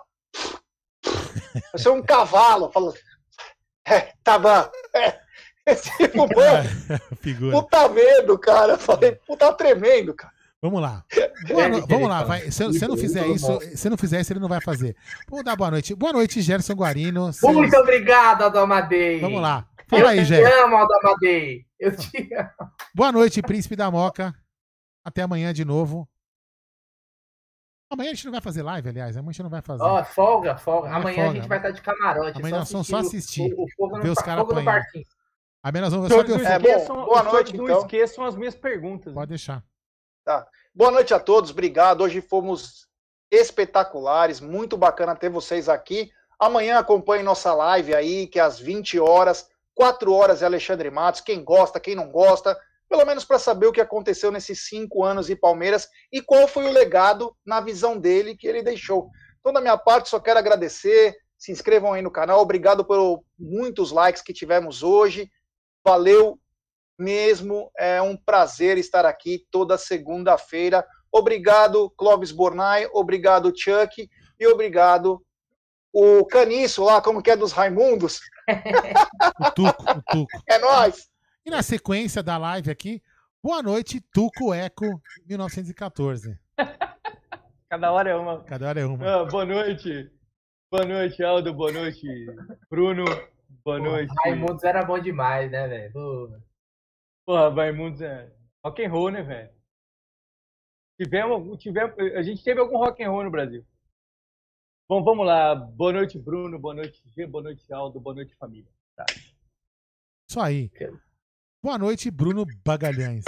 [1.71, 2.71] Você é um cavalo.
[2.71, 2.93] Falou,
[3.87, 4.69] é, tá bom.
[4.93, 5.28] É.
[5.75, 8.77] Tipo, mano, puta medo, cara.
[8.77, 10.33] Falei, puta tremendo, cara.
[10.61, 11.05] Vamos lá.
[11.47, 11.87] Boa no...
[11.87, 12.51] Vamos lá, vai.
[12.51, 14.95] Se, eu não fizer isso, se não fizer isso, ele não vai fazer.
[15.29, 15.95] Vamos dar boa noite.
[15.95, 17.31] Boa noite, Gerson Guarino.
[17.41, 19.21] Muito obrigado, Amadei.
[19.21, 19.65] Vamos lá.
[19.87, 20.47] Fala aí, Gerson.
[20.47, 21.65] Eu te amo, Amadei.
[21.79, 22.71] Eu te amo.
[22.93, 24.35] Boa noite, Príncipe da Moca.
[25.03, 26.07] Até amanhã de novo.
[27.89, 29.17] Amanhã a gente não vai fazer live, aliás.
[29.17, 29.81] Amanhã a gente não vai fazer.
[29.81, 30.89] Ó, oh, folga, folga.
[30.89, 31.31] Amanhã, amanhã folga.
[31.31, 32.37] a gente vai estar de camarote.
[32.37, 33.55] Amanhã nós vamos só assistir.
[33.57, 34.83] O, o ver os caras apanhando.
[35.61, 36.37] Apenas só que eu...
[36.37, 37.79] é, bom, boa noite, não então.
[37.81, 39.13] esqueçam as minhas perguntas.
[39.13, 39.63] Pode deixar.
[40.23, 40.47] Tá.
[40.73, 42.01] Boa noite a todos, obrigado.
[42.01, 42.87] Hoje fomos
[43.31, 46.11] espetaculares, muito bacana ter vocês aqui.
[46.39, 51.21] Amanhã acompanhe nossa live aí, que é às 20 horas, 4 horas é Alexandre Matos.
[51.21, 52.57] Quem gosta, quem não gosta,
[52.87, 56.65] pelo menos para saber o que aconteceu nesses cinco anos de Palmeiras e qual foi
[56.65, 59.09] o legado na visão dele que ele deixou.
[59.39, 61.15] Então, da minha parte, só quero agradecer.
[61.37, 62.41] Se inscrevam aí no canal.
[62.41, 65.29] Obrigado por muitos likes que tivemos hoje.
[65.89, 66.39] Valeu
[66.99, 70.85] mesmo, é um prazer estar aqui toda segunda-feira.
[71.11, 74.07] Obrigado, Clóvis Bornai, obrigado, Chuck,
[74.39, 75.19] e obrigado
[75.91, 78.19] o Caniço lá, como que é dos Raimundos.
[79.41, 80.43] o Tuco, o Tuco.
[80.47, 81.09] É nóis!
[81.43, 83.01] E na sequência da live aqui,
[83.41, 86.37] boa noite, Tuco Eco 1914.
[87.67, 88.43] Cada hora é uma.
[88.43, 89.21] Cada hora é uma.
[89.21, 90.07] Ah, boa noite.
[90.71, 91.51] Boa noite, Aldo.
[91.51, 92.05] Boa noite,
[92.69, 93.05] Bruno.
[93.63, 94.13] Boa noite.
[94.23, 96.41] Raimundos era bom demais, né, velho?
[97.25, 98.31] Porra, Raimundos é
[98.63, 99.51] rock and roll, né, velho?
[101.01, 103.65] Tivemos, tivemos, a gente teve algum rock and roll no Brasil.
[104.89, 105.55] Bom, vamos lá.
[105.55, 106.57] Boa noite, Bruno.
[106.57, 107.27] Boa noite, G.
[107.27, 107.99] Boa noite, Aldo.
[107.99, 108.69] Boa noite, família.
[108.95, 109.05] Tá.
[110.27, 110.71] Isso aí.
[111.63, 113.23] Boa noite, Bruno Bagalhães.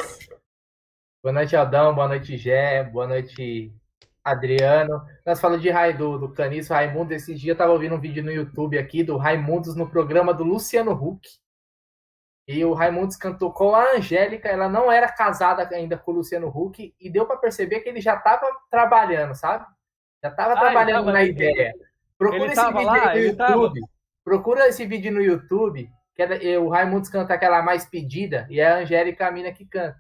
[1.24, 1.94] Boa noite, Aldão.
[1.94, 2.84] Boa noite, Gé.
[2.84, 3.72] Boa noite,
[4.24, 5.04] Adriano.
[5.26, 7.14] Nós falamos de do, do Caniço Raimundo.
[7.14, 10.44] Esse dia eu tava ouvindo um vídeo no YouTube aqui do Raimundos no programa do
[10.44, 11.28] Luciano Huck.
[12.48, 14.48] E o Raimundos cantou com a Angélica.
[14.50, 16.94] Ela não era casada ainda com o Luciano Huck.
[17.00, 19.66] E deu para perceber que ele já tava trabalhando, sabe?
[20.24, 21.74] Já tava ah, trabalhando na ideia.
[22.18, 23.38] Procura esse vídeo lá, no YouTube.
[23.38, 23.72] Tava...
[24.24, 25.90] Procura esse vídeo no YouTube.
[26.14, 28.46] Que é, o Raimundos canta aquela mais pedida.
[28.50, 30.00] E é a Angélica a mina que canta.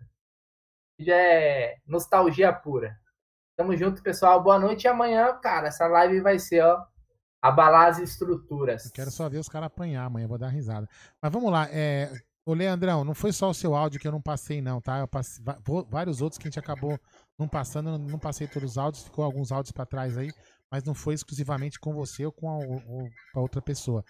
[0.99, 3.00] Já é nostalgia pura.
[3.55, 4.41] Tamo junto, pessoal.
[4.41, 4.85] Boa noite.
[4.85, 6.83] E amanhã, cara, essa live vai ser, ó,
[7.41, 8.85] abalar as estruturas.
[8.85, 10.87] Eu quero só ver os caras apanhar amanhã, vou dar risada.
[11.21, 12.11] Mas vamos lá, é...
[12.43, 14.99] Ô, Leandrão, não foi só o seu áudio que eu não passei, não, tá?
[14.99, 15.43] Eu passei
[15.87, 16.99] vários outros que a gente acabou
[17.37, 20.31] não passando, não passei todos os áudios, ficou alguns áudios para trás aí,
[20.71, 24.03] mas não foi exclusivamente com você ou com a, ou, a outra pessoa.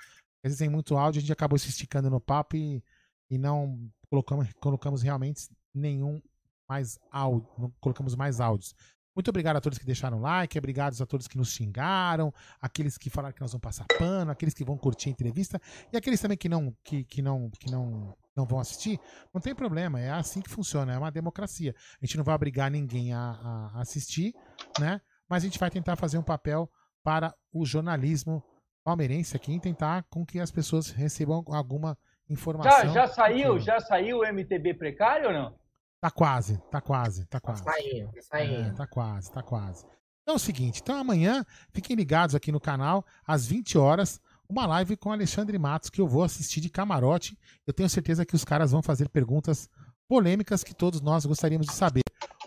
[0.44, 2.82] Às vezes tem muito áudio, a gente acabou se esticando no papo e,
[3.30, 3.78] e não
[4.10, 6.22] colocamos, colocamos realmente nenhum
[6.70, 8.74] mais áudio, não colocamos mais áudios.
[9.16, 13.10] Muito obrigado a todos que deixaram like, obrigado a todos que nos xingaram, aqueles que
[13.10, 15.60] falaram que nós vamos passar pano, aqueles que vão curtir a entrevista
[15.92, 19.00] e aqueles também que não que, que não que não não vão assistir.
[19.34, 21.76] Não tem problema, é assim que funciona, é uma democracia.
[22.02, 24.34] A gente não vai obrigar ninguém a, a assistir,
[24.80, 25.02] né?
[25.28, 26.70] Mas a gente vai tentar fazer um papel
[27.04, 28.44] para o jornalismo
[28.84, 31.98] palmeirense aqui e tentar com que as pessoas recebam alguma
[32.30, 32.72] informação.
[32.72, 35.61] Já, já saiu, já saiu o MTB precário ou não?
[36.02, 37.64] Tá quase, tá quase, tá, tá quase.
[37.64, 38.70] Tá saindo, tá saindo.
[38.70, 39.86] É, tá quase, tá quase.
[40.24, 44.20] Então é o seguinte, então amanhã fiquem ligados aqui no canal, às 20 horas,
[44.50, 47.38] uma live com Alexandre Matos que eu vou assistir de camarote.
[47.68, 49.70] Eu tenho certeza que os caras vão fazer perguntas
[50.08, 52.02] polêmicas que todos nós gostaríamos de saber.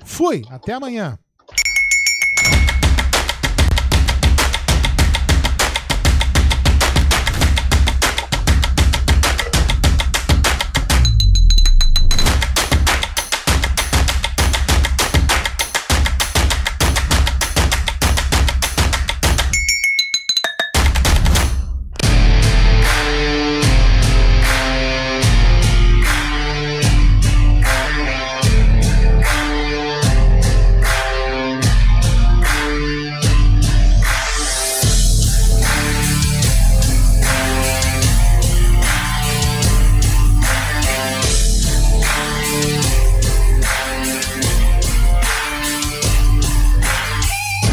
[0.04, 1.16] Fui, até amanhã.